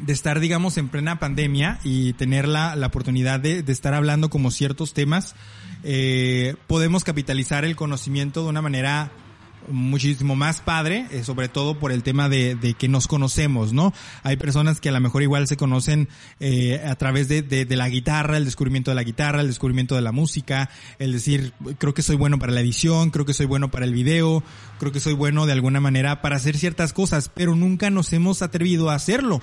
de 0.00 0.14
estar, 0.14 0.40
digamos, 0.40 0.78
en 0.78 0.88
plena 0.88 1.18
pandemia 1.18 1.78
y 1.84 2.14
tener 2.14 2.48
la, 2.48 2.74
la 2.74 2.86
oportunidad 2.86 3.38
de, 3.38 3.62
de, 3.62 3.72
estar 3.72 3.92
hablando 3.92 4.30
como 4.30 4.50
ciertos 4.50 4.94
temas, 4.94 5.34
eh, 5.84 6.54
podemos 6.66 7.04
capitalizar 7.04 7.66
el 7.66 7.76
conocimiento 7.76 8.42
de 8.42 8.48
una 8.48 8.62
manera 8.62 9.10
muchísimo 9.70 10.36
más 10.36 10.60
padre, 10.60 11.06
eh, 11.10 11.24
sobre 11.24 11.48
todo 11.48 11.78
por 11.78 11.92
el 11.92 12.02
tema 12.02 12.28
de, 12.28 12.54
de, 12.54 12.74
que 12.74 12.88
nos 12.88 13.06
conocemos, 13.06 13.72
¿no? 13.72 13.92
Hay 14.22 14.36
personas 14.36 14.80
que 14.80 14.88
a 14.88 14.92
lo 14.92 15.00
mejor 15.00 15.22
igual 15.22 15.46
se 15.46 15.56
conocen 15.56 16.08
eh, 16.40 16.82
a 16.86 16.94
través 16.96 17.28
de, 17.28 17.42
de, 17.42 17.64
de, 17.64 17.76
la 17.76 17.88
guitarra, 17.88 18.36
el 18.36 18.44
descubrimiento 18.44 18.90
de 18.90 18.96
la 18.96 19.02
guitarra, 19.02 19.40
el 19.40 19.48
descubrimiento 19.48 19.94
de 19.94 20.02
la 20.02 20.12
música, 20.12 20.70
el 20.98 21.12
decir, 21.12 21.52
creo 21.78 21.94
que 21.94 22.02
soy 22.02 22.16
bueno 22.16 22.38
para 22.38 22.52
la 22.52 22.60
edición, 22.60 23.10
creo 23.10 23.24
que 23.24 23.34
soy 23.34 23.46
bueno 23.46 23.70
para 23.70 23.84
el 23.84 23.92
video, 23.92 24.42
creo 24.78 24.92
que 24.92 25.00
soy 25.00 25.14
bueno 25.14 25.46
de 25.46 25.52
alguna 25.52 25.80
manera 25.80 26.22
para 26.22 26.36
hacer 26.36 26.56
ciertas 26.56 26.92
cosas, 26.92 27.30
pero 27.32 27.54
nunca 27.54 27.90
nos 27.90 28.12
hemos 28.12 28.42
atrevido 28.42 28.90
a 28.90 28.94
hacerlo. 28.94 29.40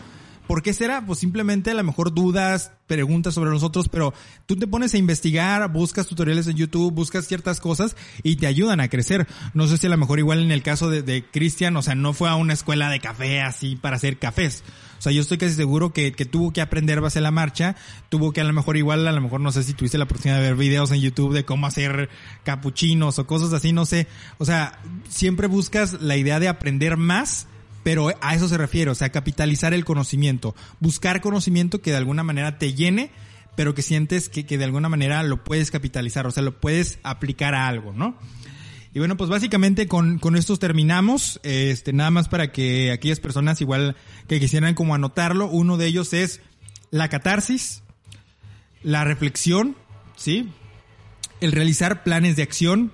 ¿Por 0.47 0.61
qué 0.61 0.73
será? 0.73 1.05
Pues 1.05 1.19
simplemente 1.19 1.71
a 1.71 1.73
lo 1.73 1.83
mejor 1.83 2.13
dudas, 2.13 2.71
preguntas 2.87 3.33
sobre 3.33 3.49
nosotros, 3.49 3.89
pero 3.89 4.13
tú 4.45 4.55
te 4.55 4.67
pones 4.67 4.93
a 4.93 4.97
investigar, 4.97 5.71
buscas 5.71 6.07
tutoriales 6.07 6.47
en 6.47 6.55
YouTube, 6.55 6.93
buscas 6.93 7.27
ciertas 7.27 7.59
cosas 7.59 7.95
y 8.21 8.35
te 8.35 8.47
ayudan 8.47 8.79
a 8.79 8.87
crecer. 8.87 9.27
No 9.53 9.67
sé 9.67 9.77
si 9.77 9.87
a 9.87 9.89
lo 9.89 9.97
mejor 9.97 10.19
igual 10.19 10.41
en 10.41 10.51
el 10.51 10.61
caso 10.61 10.89
de, 10.89 11.01
de 11.01 11.25
Cristian, 11.25 11.75
o 11.77 11.81
sea, 11.81 11.95
no 11.95 12.13
fue 12.13 12.29
a 12.29 12.35
una 12.35 12.53
escuela 12.53 12.89
de 12.89 12.99
café 12.99 13.41
así 13.41 13.75
para 13.75 13.95
hacer 13.95 14.19
cafés. 14.19 14.63
O 14.97 15.01
sea, 15.01 15.11
yo 15.11 15.21
estoy 15.21 15.37
casi 15.37 15.55
seguro 15.55 15.93
que, 15.93 16.13
que 16.13 16.25
tuvo 16.25 16.53
que 16.53 16.61
aprender 16.61 17.01
base 17.01 17.21
la 17.21 17.31
marcha, 17.31 17.75
tuvo 18.09 18.31
que 18.31 18.41
a 18.41 18.43
lo 18.43 18.53
mejor 18.53 18.77
igual, 18.77 19.07
a 19.07 19.11
lo 19.11 19.21
mejor 19.21 19.41
no 19.41 19.51
sé 19.51 19.63
si 19.63 19.73
tuviste 19.73 19.97
la 19.97 20.05
oportunidad 20.05 20.37
de 20.37 20.43
ver 20.43 20.55
videos 20.55 20.91
en 20.91 21.01
YouTube 21.01 21.33
de 21.33 21.45
cómo 21.45 21.67
hacer 21.67 22.09
capuchinos 22.43 23.19
o 23.19 23.27
cosas 23.27 23.51
así, 23.53 23.73
no 23.73 23.85
sé. 23.85 24.07
O 24.37 24.45
sea, 24.45 24.79
siempre 25.09 25.47
buscas 25.47 26.01
la 26.01 26.17
idea 26.17 26.39
de 26.39 26.47
aprender 26.47 26.97
más 26.97 27.47
pero 27.85 28.11
a 28.19 28.33
eso 28.33 28.49
se 28.49 28.57
refiere, 28.57 28.89
o 28.89 28.95
sea, 28.95 29.11
capitalizar 29.11 29.71
el 29.71 29.85
conocimiento, 29.85 30.55
buscar 30.79 31.21
conocimiento 31.21 31.83
que 31.83 31.91
de 31.91 31.97
alguna 31.97 32.23
manera 32.23 32.57
te 32.57 32.73
llene, 32.73 33.11
pero 33.55 33.75
que 33.75 33.83
sientes 33.83 34.27
que, 34.27 34.43
que 34.43 34.57
de 34.57 34.63
alguna 34.63 34.89
manera 34.89 35.21
lo 35.21 35.43
puedes 35.43 35.69
capitalizar, 35.69 36.25
o 36.25 36.31
sea, 36.31 36.41
lo 36.41 36.59
puedes 36.59 36.97
aplicar 37.03 37.53
a 37.53 37.67
algo, 37.67 37.93
¿no? 37.93 38.17
Y 38.91 38.97
bueno, 38.97 39.17
pues 39.17 39.29
básicamente 39.29 39.87
con, 39.87 40.17
con 40.17 40.35
estos 40.35 40.57
terminamos, 40.57 41.39
este, 41.43 41.93
nada 41.93 42.09
más 42.09 42.27
para 42.27 42.51
que 42.51 42.91
aquellas 42.91 43.19
personas 43.19 43.61
igual 43.61 43.95
que 44.27 44.39
quisieran 44.39 44.73
como 44.73 44.95
anotarlo, 44.95 45.45
uno 45.45 45.77
de 45.77 45.85
ellos 45.85 46.11
es 46.13 46.41
la 46.89 47.07
catarsis, 47.09 47.83
la 48.81 49.03
reflexión, 49.03 49.75
¿sí? 50.15 50.49
El 51.39 51.51
realizar 51.51 52.01
planes 52.01 52.35
de 52.35 52.41
acción, 52.41 52.91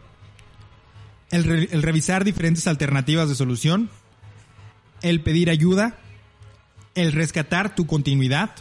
el, 1.30 1.46
re, 1.46 1.70
el 1.72 1.82
revisar 1.82 2.26
diferentes 2.26 2.68
alternativas 2.68 3.30
de 3.30 3.36
solución, 3.36 3.90
el 5.02 5.22
pedir 5.22 5.50
ayuda, 5.50 5.98
el 6.96 7.12
rescatar 7.12 7.76
tu 7.76 7.86
continuidad, 7.86 8.52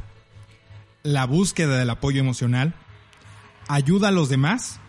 la 1.03 1.27
búsqueda 1.27 1.79
del 1.79 1.91
apoyo 1.91 2.21
emocional, 2.21 2.75
ayuda 3.69 4.09
a 4.09 4.13
los 4.13 4.29
demás 4.29 4.81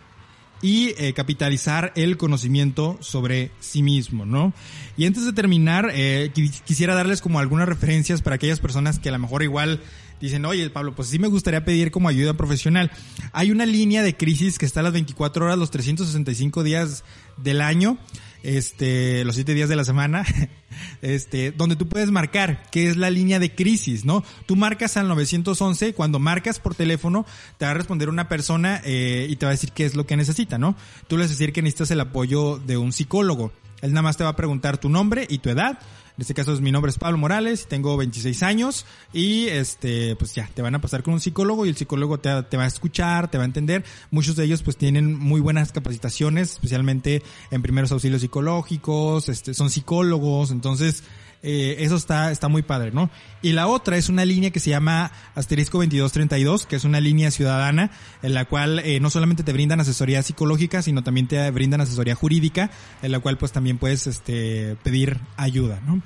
y 0.62 0.94
eh, 0.96 1.12
capitalizar 1.12 1.92
el 1.96 2.16
conocimiento 2.16 2.96
sobre 3.00 3.50
sí 3.58 3.82
mismo, 3.82 4.24
¿no? 4.24 4.54
Y 4.96 5.06
antes 5.06 5.24
de 5.24 5.32
terminar, 5.32 5.90
eh, 5.92 6.30
quisiera 6.64 6.94
darles 6.94 7.20
como 7.20 7.40
algunas 7.40 7.68
referencias 7.68 8.22
para 8.22 8.36
aquellas 8.36 8.60
personas 8.60 9.00
que 9.00 9.08
a 9.08 9.12
lo 9.12 9.18
mejor 9.18 9.42
igual 9.42 9.80
dicen, 10.20 10.44
oye, 10.44 10.70
Pablo, 10.70 10.94
pues 10.94 11.08
sí 11.08 11.18
me 11.18 11.26
gustaría 11.26 11.64
pedir 11.64 11.90
como 11.90 12.08
ayuda 12.08 12.34
profesional. 12.34 12.92
Hay 13.32 13.50
una 13.50 13.66
línea 13.66 14.04
de 14.04 14.16
crisis 14.16 14.56
que 14.56 14.66
está 14.66 14.80
a 14.80 14.84
las 14.84 14.92
24 14.92 15.44
horas, 15.44 15.58
los 15.58 15.72
365 15.72 16.62
días 16.62 17.02
del 17.36 17.60
año 17.60 17.98
este, 18.42 19.24
los 19.24 19.34
siete 19.34 19.54
días 19.54 19.68
de 19.68 19.76
la 19.76 19.84
semana, 19.84 20.24
este, 21.02 21.52
donde 21.52 21.76
tú 21.76 21.88
puedes 21.88 22.10
marcar 22.10 22.64
qué 22.70 22.88
es 22.88 22.96
la 22.96 23.10
línea 23.10 23.38
de 23.38 23.54
crisis, 23.54 24.04
¿no? 24.04 24.24
Tú 24.46 24.56
marcas 24.56 24.96
al 24.96 25.08
911, 25.08 25.94
cuando 25.94 26.18
marcas 26.18 26.58
por 26.58 26.74
teléfono, 26.74 27.26
te 27.58 27.64
va 27.64 27.72
a 27.72 27.74
responder 27.74 28.08
una 28.08 28.28
persona 28.28 28.80
eh, 28.84 29.26
y 29.28 29.36
te 29.36 29.46
va 29.46 29.50
a 29.50 29.54
decir 29.54 29.72
qué 29.72 29.84
es 29.84 29.94
lo 29.94 30.06
que 30.06 30.16
necesita, 30.16 30.58
¿no? 30.58 30.76
Tú 31.08 31.16
le 31.16 31.24
vas 31.24 31.30
a 31.30 31.34
decir 31.34 31.52
que 31.52 31.62
necesitas 31.62 31.90
el 31.90 32.00
apoyo 32.00 32.58
de 32.58 32.76
un 32.76 32.92
psicólogo. 32.92 33.52
Él 33.80 33.92
nada 33.92 34.02
más 34.02 34.16
te 34.16 34.24
va 34.24 34.30
a 34.30 34.36
preguntar 34.36 34.78
tu 34.78 34.88
nombre 34.88 35.26
y 35.28 35.38
tu 35.38 35.50
edad. 35.50 35.78
En 36.16 36.20
este 36.20 36.34
caso, 36.34 36.54
mi 36.60 36.70
nombre 36.70 36.90
es 36.90 36.98
Pablo 36.98 37.16
Morales, 37.16 37.66
tengo 37.68 37.96
26 37.96 38.42
años 38.42 38.84
y 39.14 39.46
este, 39.46 40.14
pues 40.16 40.34
ya, 40.34 40.48
te 40.52 40.60
van 40.60 40.74
a 40.74 40.80
pasar 40.80 41.02
con 41.02 41.14
un 41.14 41.20
psicólogo 41.20 41.64
y 41.64 41.70
el 41.70 41.76
psicólogo 41.76 42.20
te, 42.20 42.42
te, 42.42 42.58
va 42.58 42.64
a 42.64 42.66
escuchar, 42.66 43.30
te 43.30 43.38
va 43.38 43.44
a 43.44 43.46
entender. 43.46 43.82
Muchos 44.10 44.36
de 44.36 44.44
ellos 44.44 44.62
pues 44.62 44.76
tienen 44.76 45.18
muy 45.18 45.40
buenas 45.40 45.72
capacitaciones, 45.72 46.52
especialmente 46.52 47.22
en 47.50 47.62
primeros 47.62 47.92
auxilios 47.92 48.20
psicológicos, 48.20 49.30
este, 49.30 49.54
son 49.54 49.70
psicólogos, 49.70 50.50
entonces 50.50 51.02
eh, 51.42 51.76
eso 51.80 51.96
está, 51.96 52.30
está 52.30 52.48
muy 52.48 52.62
padre, 52.62 52.92
¿no? 52.92 53.10
Y 53.42 53.52
la 53.52 53.66
otra 53.66 53.96
es 53.96 54.08
una 54.08 54.24
línea 54.24 54.50
que 54.50 54.60
se 54.60 54.70
llama 54.70 55.10
Asterisco 55.34 55.78
2232, 55.78 56.66
que 56.66 56.76
es 56.76 56.84
una 56.84 57.00
línea 57.00 57.32
ciudadana 57.32 57.90
en 58.22 58.34
la 58.34 58.44
cual 58.44 58.78
eh, 58.78 59.00
no 59.00 59.10
solamente 59.10 59.42
te 59.42 59.52
brindan 59.52 59.80
asesoría 59.80 60.22
psicológica, 60.22 60.82
sino 60.82 61.02
también 61.02 61.26
te 61.26 61.50
brindan 61.50 61.80
asesoría 61.80 62.14
jurídica, 62.14 62.70
en 63.02 63.10
la 63.10 63.18
cual 63.18 63.38
pues 63.38 63.50
también 63.50 63.78
puedes 63.78 64.06
este, 64.06 64.76
pedir 64.84 65.18
ayuda, 65.36 65.80
¿no? 65.84 66.00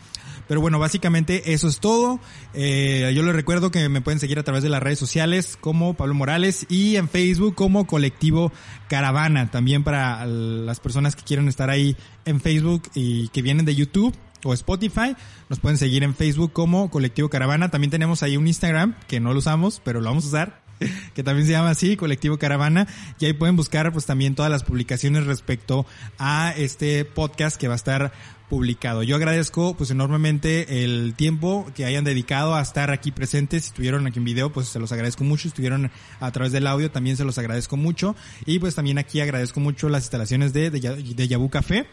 Pero 0.48 0.60
bueno, 0.60 0.78
básicamente 0.78 1.52
eso 1.52 1.68
es 1.68 1.80
todo. 1.80 2.20
Eh, 2.54 3.12
yo 3.14 3.22
les 3.22 3.34
recuerdo 3.34 3.70
que 3.70 3.88
me 3.88 4.00
pueden 4.00 4.20
seguir 4.20 4.38
a 4.38 4.44
través 4.44 4.62
de 4.62 4.68
las 4.68 4.82
redes 4.82 4.98
sociales 4.98 5.58
como 5.60 5.94
Pablo 5.94 6.14
Morales 6.14 6.66
y 6.68 6.96
en 6.96 7.08
Facebook 7.08 7.56
como 7.56 7.86
Colectivo 7.86 8.52
Caravana. 8.88 9.50
También 9.50 9.82
para 9.82 10.24
las 10.24 10.78
personas 10.78 11.16
que 11.16 11.24
quieren 11.24 11.48
estar 11.48 11.68
ahí 11.68 11.96
en 12.24 12.40
Facebook 12.40 12.84
y 12.94 13.28
que 13.28 13.42
vienen 13.42 13.66
de 13.66 13.74
YouTube 13.74 14.14
o 14.46 14.54
Spotify. 14.54 15.16
Nos 15.48 15.60
pueden 15.60 15.78
seguir 15.78 16.02
en 16.02 16.14
Facebook 16.14 16.52
como 16.52 16.90
Colectivo 16.90 17.28
Caravana. 17.28 17.70
También 17.70 17.90
tenemos 17.90 18.22
ahí 18.22 18.36
un 18.36 18.46
Instagram 18.46 18.94
que 19.08 19.20
no 19.20 19.32
lo 19.32 19.40
usamos, 19.40 19.80
pero 19.84 20.00
lo 20.00 20.08
vamos 20.08 20.24
a 20.24 20.28
usar 20.28 20.66
que 21.14 21.22
también 21.22 21.46
se 21.46 21.52
llama 21.52 21.70
así, 21.70 21.96
Colectivo 21.96 22.38
Caravana, 22.38 22.86
y 23.18 23.26
ahí 23.26 23.32
pueden 23.32 23.56
buscar 23.56 23.92
pues 23.92 24.06
también 24.06 24.34
todas 24.34 24.50
las 24.50 24.64
publicaciones 24.64 25.26
respecto 25.26 25.86
a 26.18 26.52
este 26.56 27.04
podcast 27.04 27.56
que 27.56 27.68
va 27.68 27.74
a 27.74 27.76
estar 27.76 28.12
publicado. 28.48 29.02
Yo 29.02 29.16
agradezco 29.16 29.76
pues 29.76 29.90
enormemente 29.90 30.84
el 30.84 31.14
tiempo 31.16 31.66
que 31.74 31.84
hayan 31.84 32.04
dedicado 32.04 32.54
a 32.54 32.62
estar 32.62 32.92
aquí 32.92 33.10
presentes. 33.10 33.64
Si 33.64 33.68
estuvieron 33.70 34.06
aquí 34.06 34.20
en 34.20 34.24
video, 34.24 34.52
pues 34.52 34.68
se 34.68 34.78
los 34.78 34.92
agradezco 34.92 35.24
mucho. 35.24 35.42
Si 35.42 35.48
estuvieron 35.48 35.90
a 36.20 36.30
través 36.30 36.52
del 36.52 36.68
audio, 36.68 36.90
también 36.90 37.16
se 37.16 37.24
los 37.24 37.38
agradezco 37.38 37.76
mucho. 37.76 38.14
Y 38.44 38.60
pues 38.60 38.76
también 38.76 38.98
aquí 38.98 39.20
agradezco 39.20 39.58
mucho 39.58 39.88
las 39.88 40.04
instalaciones 40.04 40.52
de, 40.52 40.70
de, 40.70 40.80
de 40.80 41.28
Yabu 41.28 41.50
Café 41.50 41.86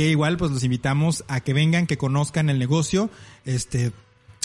que 0.00 0.08
igual 0.08 0.38
pues 0.38 0.50
los 0.50 0.64
invitamos 0.64 1.24
a 1.28 1.40
que 1.40 1.52
vengan, 1.52 1.86
que 1.86 1.98
conozcan 1.98 2.48
el 2.48 2.58
negocio. 2.58 3.10
Este, 3.44 3.92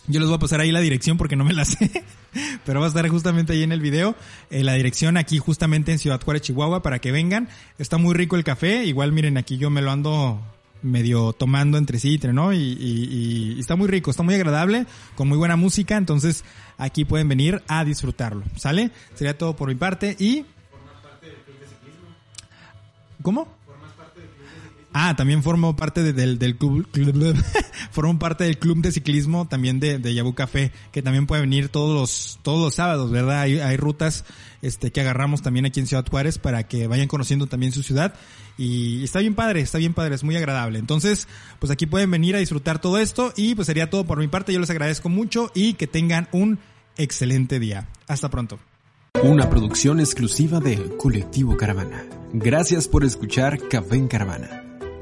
yo 0.05 0.19
les 0.19 0.27
voy 0.27 0.35
a 0.35 0.39
pasar 0.39 0.59
ahí 0.59 0.69
la 0.69 0.81
dirección 0.81 1.17
porque 1.17 1.37
no 1.37 1.45
me 1.45 1.53
la 1.53 1.63
sé, 1.65 2.03
pero 2.65 2.81
va 2.81 2.87
a 2.87 2.89
estar 2.89 3.07
justamente 3.07 3.53
ahí 3.53 3.63
en 3.63 3.71
el 3.71 3.79
video. 3.79 4.17
Eh, 4.49 4.65
la 4.65 4.73
dirección 4.73 5.15
aquí 5.15 5.37
justamente 5.37 5.93
en 5.93 5.99
Ciudad 5.99 6.21
Juárez, 6.21 6.41
Chihuahua, 6.41 6.81
para 6.81 6.99
que 6.99 7.13
vengan. 7.13 7.47
Está 7.77 7.97
muy 7.97 8.13
rico 8.13 8.35
el 8.35 8.43
café. 8.43 8.83
Igual 8.83 9.13
miren, 9.13 9.37
aquí 9.37 9.57
yo 9.57 9.69
me 9.69 9.81
lo 9.81 9.91
ando 9.91 10.41
medio 10.81 11.31
tomando 11.31 11.77
entre 11.77 11.99
sí, 11.99 12.19
¿no? 12.33 12.51
Y, 12.51 12.57
y, 12.57 13.55
y, 13.55 13.59
está 13.61 13.77
muy 13.77 13.87
rico, 13.87 14.11
está 14.11 14.23
muy 14.23 14.35
agradable, 14.35 14.85
con 15.15 15.29
muy 15.29 15.37
buena 15.37 15.55
música. 15.55 15.95
Entonces 15.95 16.43
aquí 16.77 17.05
pueden 17.05 17.29
venir 17.29 17.63
a 17.69 17.85
disfrutarlo. 17.85 18.43
¿Sale? 18.57 18.91
Sería 19.13 19.37
todo 19.37 19.55
por 19.55 19.69
mi 19.69 19.75
parte 19.75 20.17
y... 20.19 20.43
¿Cómo? 23.21 23.54
Ah, 24.97 25.13
también 25.17 25.43
formo 25.43 25.75
parte 25.75 26.13
del, 26.13 26.39
del 26.39 26.57
club, 26.57 26.87
parte 28.17 28.45
del 28.45 28.57
club 28.57 28.77
de 28.81 28.93
ciclismo 28.93 29.45
también 29.45 29.81
de, 29.81 29.99
de 29.99 30.13
Yabu 30.13 30.33
Café, 30.33 30.71
que 30.93 31.01
también 31.01 31.27
puede 31.27 31.41
venir 31.41 31.67
todos 31.67 31.93
los, 31.93 32.39
todos 32.43 32.61
los 32.61 32.75
sábados, 32.75 33.11
¿verdad? 33.11 33.41
Hay, 33.41 33.59
hay 33.59 33.75
rutas, 33.75 34.23
este, 34.61 34.93
que 34.93 35.01
agarramos 35.01 35.41
también 35.41 35.65
aquí 35.65 35.81
en 35.81 35.87
Ciudad 35.87 36.05
Juárez 36.09 36.37
para 36.37 36.65
que 36.69 36.87
vayan 36.87 37.09
conociendo 37.09 37.47
también 37.47 37.73
su 37.73 37.83
ciudad. 37.83 38.13
Y 38.57 39.03
está 39.03 39.19
bien 39.19 39.35
padre, 39.35 39.59
está 39.59 39.79
bien 39.79 39.93
padre, 39.93 40.15
es 40.15 40.23
muy 40.23 40.37
agradable. 40.37 40.79
Entonces, 40.79 41.27
pues 41.59 41.73
aquí 41.73 41.87
pueden 41.87 42.09
venir 42.09 42.37
a 42.37 42.39
disfrutar 42.39 42.79
todo 42.79 42.97
esto 42.97 43.33
y 43.35 43.53
pues 43.53 43.65
sería 43.65 43.89
todo 43.89 44.05
por 44.05 44.17
mi 44.17 44.29
parte. 44.29 44.53
Yo 44.53 44.61
les 44.61 44.69
agradezco 44.69 45.09
mucho 45.09 45.51
y 45.53 45.73
que 45.73 45.87
tengan 45.87 46.29
un 46.31 46.57
excelente 46.95 47.59
día. 47.59 47.89
Hasta 48.07 48.29
pronto. 48.29 48.59
Una 49.23 49.49
producción 49.49 49.99
exclusiva 49.99 50.61
de 50.61 50.95
Colectivo 50.95 51.57
Caravana. 51.57 52.05
Gracias 52.31 52.87
por 52.87 53.03
escuchar 53.03 53.59
Café 53.67 53.97
en 53.97 54.07
Caravana. 54.07 54.64